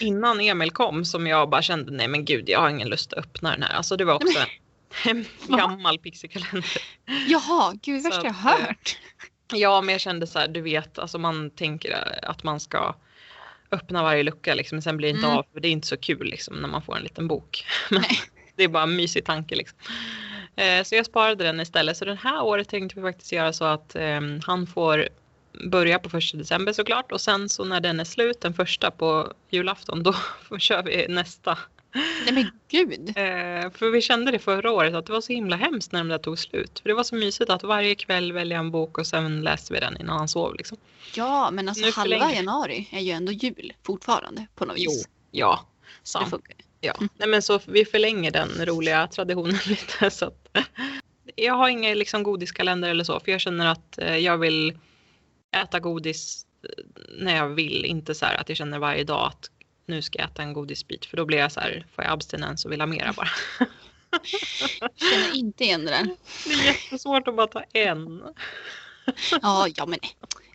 innan 0.00 0.40
Emil 0.40 0.70
kom 0.70 1.04
som 1.04 1.26
jag 1.26 1.50
bara 1.50 1.62
kände 1.62 1.92
nej 1.92 2.08
men 2.08 2.24
gud 2.24 2.48
jag 2.48 2.60
har 2.60 2.68
ingen 2.68 2.88
lust 2.88 3.12
att 3.12 3.18
öppna 3.18 3.50
den 3.50 3.62
här. 3.62 3.74
Alltså 3.74 3.96
det 3.96 4.04
var 4.04 4.14
också 4.14 4.38
en 5.04 5.24
gammal 5.56 5.98
Pixie-kalender. 5.98 6.82
Jaha, 7.28 7.74
gud 7.82 8.02
Så 8.02 8.08
värsta 8.08 8.24
jag 8.26 8.30
att, 8.30 8.36
har 8.36 8.58
eh, 8.60 8.66
hört. 8.66 8.98
Ja 9.52 9.80
men 9.80 9.92
jag 9.92 10.00
kände 10.00 10.26
så 10.26 10.38
här 10.38 10.48
du 10.48 10.60
vet 10.60 10.98
alltså 10.98 11.18
man 11.18 11.50
tänker 11.50 12.18
att 12.24 12.44
man 12.44 12.60
ska 12.60 12.94
öppna 13.70 14.02
varje 14.02 14.22
lucka 14.22 14.54
liksom 14.54 14.76
men 14.76 14.82
sen 14.82 14.96
blir 14.96 15.08
det 15.08 15.14
inte 15.16 15.26
Mm. 15.26 15.38
av 15.38 15.46
för 15.52 15.60
det 15.60 15.68
är 15.68 15.72
inte 15.72 15.86
så 15.86 15.96
kul 15.96 16.26
liksom 16.26 16.56
när 16.56 16.68
man 16.68 16.82
får 16.82 16.96
en 16.96 17.02
liten 17.02 17.28
bok. 17.28 17.66
Men 17.90 18.00
Nej. 18.08 18.18
det 18.56 18.64
är 18.64 18.68
bara 18.68 18.82
en 18.82 18.96
mysig 18.96 19.24
tanke 19.24 19.54
liksom. 19.54 19.78
Eh, 20.56 20.84
Så 20.84 20.94
jag 20.94 21.06
sparade 21.06 21.44
den 21.44 21.60
istället. 21.60 21.96
Så 21.96 22.04
den 22.04 22.18
här 22.18 22.42
året 22.42 22.68
tänkte 22.68 23.00
vi 23.00 23.02
faktiskt 23.06 23.32
göra 23.32 23.52
så 23.52 23.64
att 23.64 23.96
eh, 23.96 24.20
han 24.46 24.66
får 24.66 25.08
börja 25.70 25.98
på 25.98 26.10
första 26.10 26.38
december 26.38 26.72
såklart 26.72 27.12
och 27.12 27.20
sen 27.20 27.48
så 27.48 27.64
när 27.64 27.80
den 27.80 28.00
är 28.00 28.04
slut 28.04 28.40
den 28.40 28.54
första 28.54 28.90
på 28.90 29.32
julafton 29.50 30.02
då 30.02 30.14
kör 30.58 30.82
vi 30.82 31.06
nästa. 31.08 31.58
Nej 32.24 32.34
men 32.34 32.50
gud. 32.68 33.08
Eh, 33.08 33.70
för 33.70 33.90
vi 33.90 34.00
kände 34.02 34.30
det 34.32 34.38
förra 34.38 34.72
året 34.72 34.94
att 34.94 35.06
det 35.06 35.12
var 35.12 35.20
så 35.20 35.32
himla 35.32 35.56
hemskt 35.56 35.92
när 35.92 36.00
de 36.00 36.08
där 36.08 36.18
tog 36.18 36.38
slut. 36.38 36.78
För 36.78 36.88
det 36.88 36.94
var 36.94 37.04
så 37.04 37.14
mysigt 37.14 37.50
att 37.50 37.62
varje 37.62 37.94
kväll 37.94 38.32
välja 38.32 38.58
en 38.58 38.70
bok 38.70 38.98
och 38.98 39.06
sen 39.06 39.42
läste 39.42 39.72
vi 39.74 39.80
den 39.80 39.96
innan 40.00 40.18
han 40.18 40.28
sov 40.28 40.54
liksom. 40.54 40.78
Ja, 41.14 41.50
men 41.50 41.68
alltså 41.68 41.84
halva 41.84 42.16
förlänger- 42.16 42.34
januari 42.34 42.88
är 42.92 43.00
ju 43.00 43.10
ändå 43.10 43.32
jul 43.32 43.72
fortfarande 43.82 44.46
på 44.54 44.64
något 44.64 44.76
Jo, 44.78 44.90
vis. 44.90 45.08
ja. 45.30 45.66
Det 46.02 46.08
Sant. 46.08 46.30
funkar. 46.30 46.56
Ja, 46.84 46.94
nej 47.16 47.28
men 47.28 47.42
så 47.42 47.60
vi 47.66 47.84
förlänger 47.84 48.30
den 48.30 48.66
roliga 48.66 49.06
traditionen 49.06 49.58
lite. 49.66 50.10
Så 50.10 50.26
att, 50.26 50.48
jag 51.36 51.54
har 51.54 51.68
ingen 51.68 51.98
liksom 51.98 52.22
godiskalender 52.22 52.90
eller 52.90 53.04
så 53.04 53.20
för 53.20 53.32
jag 53.32 53.40
känner 53.40 53.66
att 53.66 53.98
eh, 53.98 54.16
jag 54.16 54.38
vill 54.38 54.78
äta 55.56 55.80
godis 55.80 56.46
eh, 56.62 56.84
när 57.18 57.36
jag 57.36 57.48
vill. 57.48 57.84
Inte 57.84 58.14
så 58.14 58.26
här 58.26 58.36
att 58.40 58.48
jag 58.48 58.58
känner 58.58 58.78
varje 58.78 59.04
dag 59.04 59.26
att 59.26 59.50
nu 59.86 60.02
ska 60.02 60.18
jag 60.18 60.30
äta 60.30 60.42
en 60.42 60.52
godisbit 60.52 61.06
för 61.06 61.16
då 61.16 61.24
blir 61.24 61.38
jag 61.38 61.52
så 61.52 61.60
här, 61.60 61.86
får 61.94 62.04
jag 62.04 62.12
abstinens 62.12 62.64
och 62.64 62.72
vill 62.72 62.80
ha 62.80 62.86
mera 62.86 63.12
bara. 63.12 63.28
Känner 64.96 65.34
inte 65.34 65.64
igen 65.64 65.84
det 65.84 65.90
där. 65.90 66.04
Det 66.46 66.52
är 66.52 66.64
jättesvårt 66.64 67.28
att 67.28 67.36
bara 67.36 67.46
ta 67.46 67.62
en. 67.72 68.22
Ja, 69.42 69.68
ja 69.74 69.86
men 69.86 69.98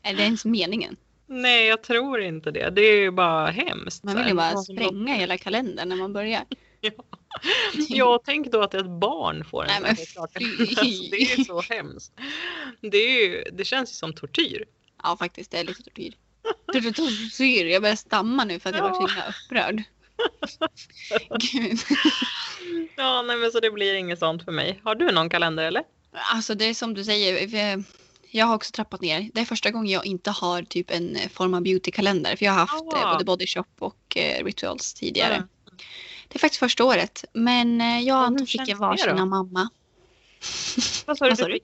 är 0.03 0.13
det 0.13 0.23
ens 0.23 0.45
meningen? 0.45 0.97
Nej, 1.29 1.67
jag 1.67 1.81
tror 1.83 2.21
inte 2.21 2.51
det. 2.51 2.69
Det 2.69 2.81
är 2.81 3.01
ju 3.01 3.11
bara 3.11 3.47
hemskt. 3.47 4.03
Man 4.03 4.17
vill 4.17 4.27
ju 4.27 4.33
bara 4.33 4.57
spränga 4.57 5.15
hela 5.15 5.37
kalendern 5.37 5.89
när 5.89 5.95
man 5.95 6.13
börjar. 6.13 6.45
Ja, 7.89 8.21
tänk 8.25 8.51
då 8.51 8.61
att 8.61 8.73
ett 8.73 8.89
barn 8.89 9.45
får 9.45 9.63
en 9.63 9.83
Nej, 9.83 9.95
sån 9.95 10.27
men 10.33 10.43
här. 10.43 10.59
Alltså, 10.69 11.09
det 11.11 11.17
är 11.21 11.37
ju 11.37 11.43
så 11.43 11.61
hemskt. 11.61 12.13
Det, 12.81 12.97
är 12.97 13.27
ju, 13.27 13.43
det 13.51 13.65
känns 13.65 13.91
ju 13.91 13.93
som 13.93 14.13
tortyr. 14.13 14.65
Ja, 15.03 15.17
faktiskt. 15.19 15.51
Det 15.51 15.59
är 15.59 15.63
lite 15.63 15.83
tortyr. 15.83 16.13
Tortyr. 16.73 17.65
Jag 17.65 17.81
börjar 17.81 17.95
stamma 17.95 18.45
nu 18.45 18.59
för 18.59 18.69
att 18.69 18.75
jag 18.75 18.83
var 18.83 18.93
så 18.93 19.07
himla 19.07 19.23
upprörd. 19.29 19.83
Gud. 21.51 21.79
Ja, 22.95 23.21
nej, 23.21 23.37
men 23.37 23.51
så 23.51 23.59
det 23.59 23.71
blir 23.71 23.93
inget 23.93 24.19
sånt 24.19 24.45
för 24.45 24.51
mig. 24.51 24.79
Har 24.83 24.95
du 24.95 25.11
någon 25.11 25.29
kalender 25.29 25.63
eller? 25.63 25.83
Alltså 26.11 26.55
det 26.55 26.65
är 26.65 26.73
som 26.73 26.93
du 26.93 27.03
säger. 27.03 27.83
Jag 28.31 28.45
har 28.45 28.55
också 28.55 28.71
trappat 28.71 29.01
ner. 29.01 29.29
Det 29.33 29.41
är 29.41 29.45
första 29.45 29.71
gången 29.71 29.91
jag 29.91 30.05
inte 30.05 30.31
har 30.31 30.63
typ 30.63 30.91
en 30.91 31.17
form 31.33 31.53
av 31.53 31.61
beautykalender. 31.61 32.35
För 32.35 32.45
jag 32.45 32.51
har 32.51 32.59
haft 32.59 32.93
eh, 32.93 33.03
Ah. 33.05 33.11
både 33.13 33.25
Body 33.25 33.47
Shop 33.47 33.63
och 33.79 34.17
eh, 34.17 34.43
Rituals 34.45 34.93
tidigare. 34.93 35.35
Mm. 35.35 35.47
Det 36.27 36.35
är 36.35 36.39
faktiskt 36.39 36.59
första 36.59 36.83
året. 36.83 37.25
Men 37.33 37.81
eh, 37.81 37.99
jag 37.99 38.17
och 38.17 38.25
Anton 38.25 38.47
fick 38.47 38.69
en 38.69 38.77
varsin 38.77 39.19
av 39.19 39.27
mamma. 39.27 39.69
Vad 41.05 41.17
sa 41.17 41.25
du? 41.25 41.29
Vad 41.29 41.37
sa 41.37 41.47
du? 41.47 41.59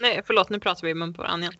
Nej, 0.00 0.22
förlåt, 0.26 0.50
nu 0.50 0.60
pratar 0.60 0.82
vi 0.82 0.90
i 0.90 0.94
mun 0.94 1.14
på 1.14 1.22
varandra 1.22 1.46
igen. 1.48 1.58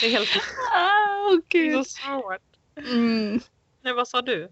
Det 0.00 0.06
är 0.06 0.10
helt 0.10 0.28
Åh 0.76 1.38
det 1.48 1.58
är 1.58 1.62
gud. 1.64 1.86
så 1.86 1.98
svårt. 1.98 2.86
Mm. 2.90 3.40
Nej, 3.82 3.92
vad 3.92 4.08
sa 4.08 4.22
du? 4.22 4.50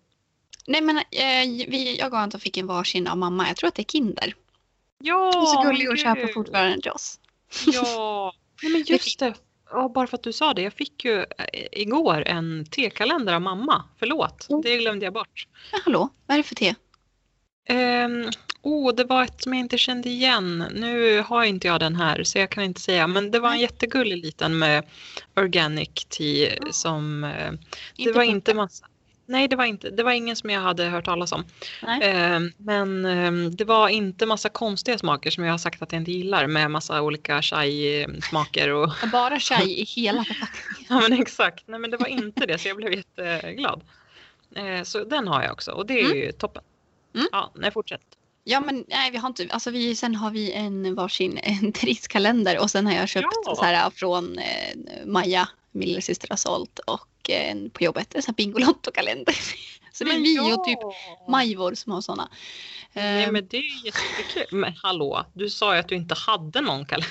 Nej 0.67 0.81
men 0.81 0.97
eh, 0.99 1.67
vi, 1.69 1.97
jag 1.99 2.13
och 2.13 2.19
Anton 2.19 2.41
fick 2.41 2.57
en 2.57 2.67
varsin 2.67 3.07
av 3.09 3.19
mamma. 3.19 3.49
Jag 3.49 3.57
tror 3.57 3.69
att 3.69 3.75
det 3.75 3.83
är 3.83 3.93
Kinder. 3.93 4.35
Ja, 4.99 5.41
och 5.41 5.49
så 5.49 5.63
gullig 5.63 5.91
och 5.91 5.99
köper 5.99 6.33
fortfarande 6.33 6.83
till 6.83 6.91
oss. 6.91 7.21
Ja, 7.67 8.33
nej, 8.63 8.73
men 8.73 8.83
just 8.87 9.19
det. 9.19 9.35
Ja, 9.71 9.89
bara 9.95 10.07
för 10.07 10.17
att 10.17 10.23
du 10.23 10.33
sa 10.33 10.55
det. 10.55 10.63
Jag 10.63 10.73
fick 10.73 11.05
ju 11.05 11.19
eh, 11.21 11.25
igår 11.73 12.23
en 12.27 12.67
tekalender 12.71 13.35
av 13.35 13.43
mamma. 13.43 13.85
Förlåt, 13.99 14.47
Mm. 14.51 14.63
det 14.63 14.77
glömde 14.77 15.05
jag 15.07 15.13
bort. 15.15 15.47
Men 15.73 15.81
hallå, 15.85 16.09
vad 16.27 16.35
är 16.35 16.39
det 16.39 16.45
för 16.49 16.55
te? 16.55 16.75
Ehm, 17.69 18.31
oh, 18.63 18.95
det 18.95 19.05
var 19.05 19.23
ett 19.25 19.43
som 19.43 19.53
jag 19.55 19.61
inte 19.61 19.79
kände 19.79 20.09
igen. 20.09 20.65
Nu 20.75 21.21
har 21.21 21.45
inte 21.45 21.67
jag 21.67 21.81
den 21.81 21.97
här 21.97 22.25
så 22.25 22.39
jag 22.39 22.51
kan 22.51 22.65
inte 22.65 22.81
säga. 22.81 23.07
Men 23.07 23.31
det 23.31 23.41
var 23.41 23.51
en 23.51 23.61
jättegullig 23.61 24.17
liten 24.25 24.59
med 24.59 24.85
organic 25.37 26.07
tea 26.09 26.53
som... 26.73 27.25
eh, 27.25 27.53
det 27.53 27.59
Inte 28.03 28.13
var 28.13 28.23
inte 28.23 28.55
massa... 28.55 28.87
Nej, 29.31 29.49
det 29.49 29.57
var, 29.57 29.65
inte, 29.65 29.91
det 29.91 30.03
var 30.03 30.13
ingen 30.13 30.37
som 30.37 30.51
jag 30.51 30.61
hade 30.61 30.85
hört 30.85 31.05
talas 31.05 31.33
om. 31.33 31.45
Ehm, 32.03 32.53
men 32.57 33.05
ehm, 33.05 33.57
det 33.57 33.65
var 33.65 33.89
inte 33.89 34.27
massa 34.27 34.49
konstiga 34.49 34.99
smaker 34.99 35.31
som 35.31 35.45
jag 35.45 35.53
har 35.53 35.59
sagt 35.59 35.83
att 35.83 35.93
jag 35.93 36.01
inte 36.01 36.13
gillar 36.13 36.47
med 36.47 36.71
massa 36.71 37.03
olika 37.03 37.43
chai-smaker 37.43 38.69
och 38.69 38.91
Bara 39.13 39.41
chai 39.41 39.81
i 39.81 39.85
hela 39.85 40.25
förpackningen. 40.25 40.87
Ja 40.89 41.09
men 41.09 41.21
exakt, 41.21 41.65
nej 41.69 41.81
men 41.81 41.91
det 41.91 41.97
var 41.97 42.07
inte 42.07 42.47
det 42.47 42.59
så 42.59 42.69
jag 42.69 42.77
blev 42.77 42.93
jätteglad. 42.93 43.83
Eh, 44.57 44.83
så 44.83 45.05
den 45.05 45.29
har 45.29 45.43
jag 45.43 45.53
också 45.53 45.71
och 45.71 45.87
det 45.87 46.01
är 46.01 46.15
ju 46.15 46.33
toppen. 46.33 46.63
Mm. 47.15 47.27
Ja, 47.33 47.53
nej 47.55 47.71
fortsätt. 47.71 48.01
Ja 48.45 48.61
men 48.61 48.85
nej 48.89 49.11
vi 49.11 49.17
har 49.19 49.29
inte, 49.29 49.47
alltså 49.51 49.71
vi, 49.71 49.95
sen 49.97 50.15
har 50.15 50.31
vi 50.31 50.53
en 50.53 50.95
varsin 50.95 51.39
en 51.43 51.73
turistkalender 51.81 52.59
och 52.61 52.71
sen 52.71 52.87
har 52.87 52.95
jag 52.95 53.09
köpt 53.09 53.27
Ja. 53.47 53.55
så 53.57 53.63
här 53.65 53.91
från 53.91 54.39
eh, 54.39 55.07
Maja, 55.07 55.49
min 55.79 55.89
lillasyster 55.89 56.29
har 56.31 56.37
sålt 56.37 56.79
och 56.79 57.31
eh, 57.31 57.51
en 57.51 57.71
på 57.71 57.85
jobbet 57.85 58.15
en 58.15 58.23
sån 58.23 58.35
här 58.39 58.45
Bingolotto-kalender. 58.45 59.35
Så 59.93 60.05
det 60.05 60.11
är 60.11 60.15
Men 60.15 60.23
vi 60.23 60.37
ja. 60.37 60.55
och 60.55 60.65
typ 60.65 60.79
Majvor 61.29 61.75
som 61.75 61.93
har 61.93 62.01
såna. 62.01 62.29
Nej 62.93 63.25
Eh, 63.25 63.33
men 63.33 63.47
det 63.49 63.57
är 63.57 63.85
jättekul. 63.87 64.59
Men 64.59 64.73
hallå, 64.83 65.27
du 65.35 65.51
sa 65.51 65.75
ju 65.75 65.81
att 65.81 65.89
du 65.89 65.95
inte 65.95 66.15
hade 66.15 66.61
någon 66.61 66.87
kalender. 66.87 67.11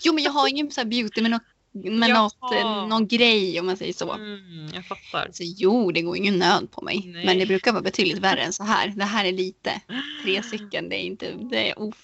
Jo 0.00 0.12
men 0.12 0.24
jag 0.24 0.30
har 0.32 0.48
ingen 0.48 0.70
så 0.70 0.80
här 0.80 0.88
beauty 0.88 1.22
med, 1.22 1.30
något, 1.30 1.42
med 1.72 2.08
Jaha. 2.10 2.22
något, 2.22 2.54
eh, 2.54 2.86
någon 2.86 3.06
grej 3.08 3.60
om 3.60 3.66
man 3.66 3.76
säger 3.76 3.92
så. 3.92 4.12
Mm, 4.12 4.68
jag 4.74 4.86
fattar. 4.86 5.28
Så 5.32 5.42
jo, 5.46 5.92
det 5.92 6.02
går 6.02 6.16
ingen 6.16 6.38
nöd 6.38 6.70
på 6.70 6.82
mig. 6.82 7.02
Nej. 7.06 7.26
Men 7.26 7.38
det 7.38 7.46
brukar 7.46 7.72
vara 7.72 7.82
betydligt 7.82 8.18
värre 8.18 8.40
än 8.40 8.52
så 8.52 8.64
här. 8.64 8.88
Det 8.96 9.04
här 9.04 9.24
är 9.24 9.32
lite. 9.32 9.80
Tre 10.22 10.42
stycken, 10.42 10.88
det 10.88 10.96
är 10.96 11.04
inte... 11.04 11.32
Det 11.50 11.70
är, 11.70 11.74
oh. 11.74 11.94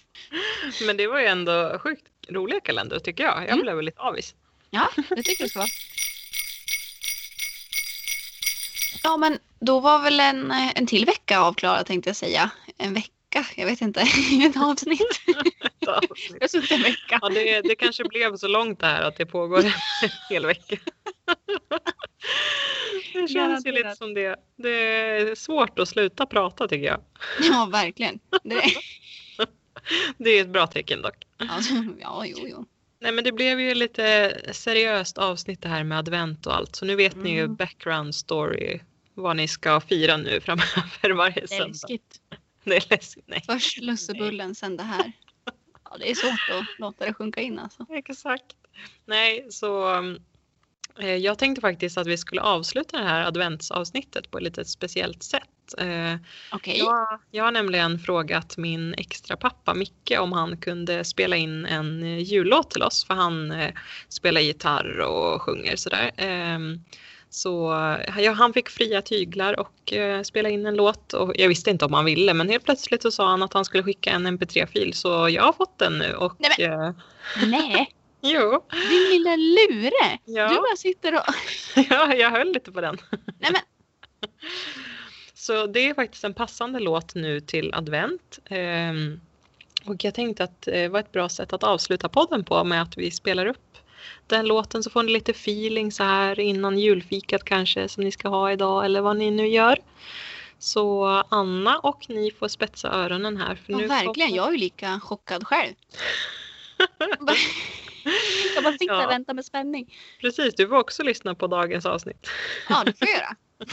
Men 0.86 0.96
det 0.96 1.06
var 1.06 1.20
ju 1.20 1.26
ändå 1.26 1.78
sjukt 1.82 2.04
roliga 2.28 2.60
kalender 2.60 2.98
tycker 2.98 3.24
jag. 3.24 3.42
Jag 3.42 3.48
Mm. 3.48 3.62
blev 3.62 3.82
lite 3.82 4.00
avis. 4.00 4.34
Ja, 4.70 4.88
det 5.08 5.22
tycker 5.22 5.42
jag 5.42 5.50
ska 5.50 5.58
vara. 5.58 5.68
Ja, 9.02 9.16
men 9.16 9.38
då 9.60 9.80
var 9.80 10.02
väl 10.02 10.20
en, 10.20 10.50
eh, 10.50 10.72
en 10.78 10.86
till 10.86 11.04
vecka 11.04 11.40
avklarad 11.40 11.86
tänkte 11.86 12.08
jag 12.10 12.16
säga. 12.16 12.50
En 12.78 12.94
vecka, 12.94 13.46
jag 13.56 13.66
vet 13.66 13.80
inte. 13.80 14.00
Ett 14.46 14.56
avsnitt. 14.56 15.20
Jag 15.80 16.40
har 16.40 16.48
suttit 16.48 16.70
en 16.70 16.82
vecka. 16.82 17.18
Ja, 17.22 17.28
det, 17.28 17.60
det 17.60 17.74
kanske 17.74 18.04
blev 18.04 18.36
så 18.36 18.48
långt 18.48 18.80
det 18.80 18.86
här 18.86 19.02
att 19.02 19.16
det 19.16 19.26
pågår 19.26 19.64
en 19.64 19.72
hel 20.30 20.46
vecka. 20.46 20.76
Det 23.12 23.28
känns 23.28 23.66
ju 23.66 23.72
lite 23.72 23.96
som 23.96 24.14
det. 24.14 24.36
Det 24.56 24.70
är 24.70 25.34
svårt 25.34 25.78
att 25.78 25.88
sluta 25.88 26.26
prata 26.26 26.68
tycker 26.68 26.86
jag. 26.86 27.00
Ja, 27.40 27.68
verkligen. 27.72 28.18
Det, 28.44 28.62
Det 30.18 30.30
är 30.30 30.40
ett 30.42 30.48
bra 30.48 30.66
tecken 30.66 31.02
dock. 31.02 31.14
alltså, 31.50 31.72
ja, 32.00 32.24
jo, 32.26 32.36
jo. 32.48 32.66
Nej 33.02 33.12
men 33.12 33.24
det 33.24 33.32
blev 33.32 33.60
ju 33.60 33.74
lite 33.74 34.36
seriöst 34.52 35.18
avsnitt 35.18 35.62
det 35.62 35.68
här 35.68 35.84
med 35.84 35.98
advent 35.98 36.46
och 36.46 36.54
allt. 36.56 36.76
Så 36.76 36.84
nu 36.84 36.96
vet 36.96 37.16
ni 37.16 37.30
ju 37.30 37.40
Mm. 37.44 37.56
background 37.56 38.14
story. 38.14 38.80
Vad 39.20 39.36
ni 39.36 39.48
ska 39.48 39.80
fira 39.80 40.16
nu 40.16 40.40
framöver 40.40 41.10
varje 41.10 41.34
Det 41.34 41.42
är 41.42 41.46
söndag. 41.46 41.66
läskigt. 41.68 42.20
Det 42.64 42.76
är 42.76 42.84
läskigt. 42.90 43.24
Nej. 43.26 43.42
Först 43.46 43.78
lussebullen, 43.78 44.54
sen 44.54 44.76
det 44.76 44.82
här. 44.82 45.12
Ja, 45.90 45.96
det 45.98 46.10
är 46.10 46.14
svårt 46.14 46.50
att 46.60 46.66
låta 46.78 47.06
det 47.06 47.14
sjunka 47.14 47.40
in 47.40 47.58
alltså. 47.58 47.86
Exakt. 47.90 48.46
Nej, 49.06 49.46
så 49.50 49.98
eh, 50.98 51.16
jag 51.16 51.38
tänkte 51.38 51.60
faktiskt 51.60 51.98
att 51.98 52.06
vi 52.06 52.16
skulle 52.18 52.40
avsluta 52.40 52.98
det 52.98 53.04
här 53.04 53.24
adventsavsnittet 53.24 54.30
på 54.30 54.38
ett 54.38 54.44
lite 54.44 54.64
speciellt 54.64 55.22
sätt. 55.22 55.74
Eh, 55.78 56.14
Okej. 56.52 56.78
jag, 56.78 57.20
jag 57.30 57.44
har 57.44 57.52
nämligen 57.52 57.98
frågat 57.98 58.56
min 58.56 58.94
extra 58.94 59.36
pappa 59.36 59.74
Micke 59.74 60.12
om 60.18 60.32
han 60.32 60.56
kunde 60.56 61.04
spela 61.04 61.36
in 61.36 61.66
en 61.66 62.02
eh, 62.02 62.18
jullåt 62.18 62.70
till 62.70 62.82
oss 62.82 63.04
för 63.04 63.14
han 63.14 63.50
eh, 63.52 63.74
spelar 64.08 64.40
gitarr 64.40 64.98
och 65.00 65.42
sjunger 65.42 65.76
sådär. 65.76 66.10
Ehm, 66.16 66.84
så 67.30 67.72
eh, 67.72 68.20
ja, 68.24 68.32
han 68.32 68.52
fick 68.52 68.68
fria 68.68 69.02
tyglar 69.02 69.60
och 69.60 69.92
eh, 69.92 70.22
spela 70.22 70.48
in 70.48 70.66
en 70.66 70.76
låt 70.76 71.12
och 71.12 71.32
jag 71.34 71.48
visste 71.48 71.70
inte 71.70 71.84
om 71.84 71.92
han 71.92 72.04
ville 72.04 72.34
men 72.34 72.48
helt 72.48 72.64
plötsligt 72.64 73.02
så 73.02 73.10
sa 73.10 73.28
han 73.28 73.42
att 73.42 73.52
han 73.52 73.64
skulle 73.64 73.82
skicka 73.82 74.10
en 74.10 74.26
mp3-fil 74.38 74.94
så 74.94 75.28
jag 75.28 75.42
har 75.42 75.52
fått 75.52 75.78
den 75.78 75.98
nu 75.98 76.14
och 76.14 76.36
Nej, 76.38 76.66
eh, 76.66 76.92
Nej, 77.46 77.94
jo, 78.20 78.62
din 78.90 79.10
lilla 79.10 79.36
lure. 79.36 80.18
Ja. 80.24 80.48
Du 80.48 80.54
bara 80.54 80.76
sitter 80.76 81.14
och... 81.14 81.22
ja, 81.90 82.14
jag 82.14 82.30
höll 82.30 82.52
lite 82.52 82.72
på 82.72 82.80
den. 82.80 82.98
Nej, 83.38 83.50
men 83.52 83.60
Så 85.34 85.66
det 85.66 85.88
är 85.88 85.94
faktiskt 85.94 86.24
en 86.24 86.34
passande 86.34 86.80
låt 86.80 87.14
nu 87.14 87.40
till 87.40 87.74
advent. 87.74 88.38
Ehm, 88.44 89.20
Och 89.84 90.04
jag 90.04 90.14
tänkte 90.14 90.44
att 90.44 90.62
det 90.62 90.88
var 90.88 91.00
ett 91.00 91.12
bra 91.12 91.28
sätt 91.28 91.52
att 91.52 91.64
avsluta 91.64 92.08
podden 92.08 92.44
på 92.44 92.64
med 92.64 92.82
att 92.82 92.96
vi 92.98 93.10
spelar 93.10 93.46
upp 93.46 93.78
den 94.26 94.46
låten 94.46 94.82
så 94.82 94.90
får 94.90 95.02
ni 95.02 95.12
lite 95.12 95.30
feeling 95.30 95.92
så 95.92 96.02
här 96.04 96.40
innan 96.40 96.78
julfikat 96.78 97.44
kanske 97.44 97.88
som 97.88 98.04
ni 98.04 98.12
ska 98.12 98.28
ha 98.28 98.52
idag 98.52 98.84
eller 98.84 99.00
vad 99.00 99.16
ni 99.16 99.30
nu 99.30 99.46
gör. 99.48 99.78
Så 100.58 101.04
Anna 101.28 101.78
och 101.78 102.06
ni 102.10 102.30
får 102.30 102.48
spetsa 102.48 102.88
öronen 102.90 103.36
här. 103.36 103.54
För 103.54 103.72
Ja, 103.72 103.78
nu 103.78 103.86
verkligen, 103.86 104.14
kommer- 104.28 104.36
jag 104.36 104.48
är 104.48 104.52
ju 104.52 104.58
lika 104.58 105.00
chockad 105.00 105.46
själv. 105.46 105.74
jag 108.54 108.64
bara 108.64 108.72
sitter 108.72 108.86
Ja. 108.94 109.04
och 109.04 109.10
väntar 109.10 109.34
med 109.34 109.44
spänning. 109.44 109.94
Precis, 110.20 110.54
du 110.54 110.68
får 110.68 110.76
också 110.76 111.02
lyssna 111.02 111.34
på 111.34 111.46
dagens 111.46 111.86
avsnitt. 111.86 112.26
Ja, 112.68 112.82
det 112.84 112.98
får 112.98 113.08
jag 113.08 113.16
göra. 113.18 113.36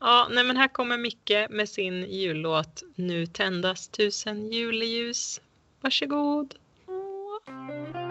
Ja, 0.00 0.28
nej 0.30 0.44
men 0.44 0.56
här 0.56 0.68
kommer 0.68 0.98
Micke 0.98 1.46
med 1.50 1.68
sin 1.68 2.04
jullåt 2.10 2.82
Nu 2.94 3.26
tändas 3.26 3.88
tusen 3.88 4.52
juleljus. 4.52 5.40
Varsågod. 5.80 6.54
Nu 7.68 8.05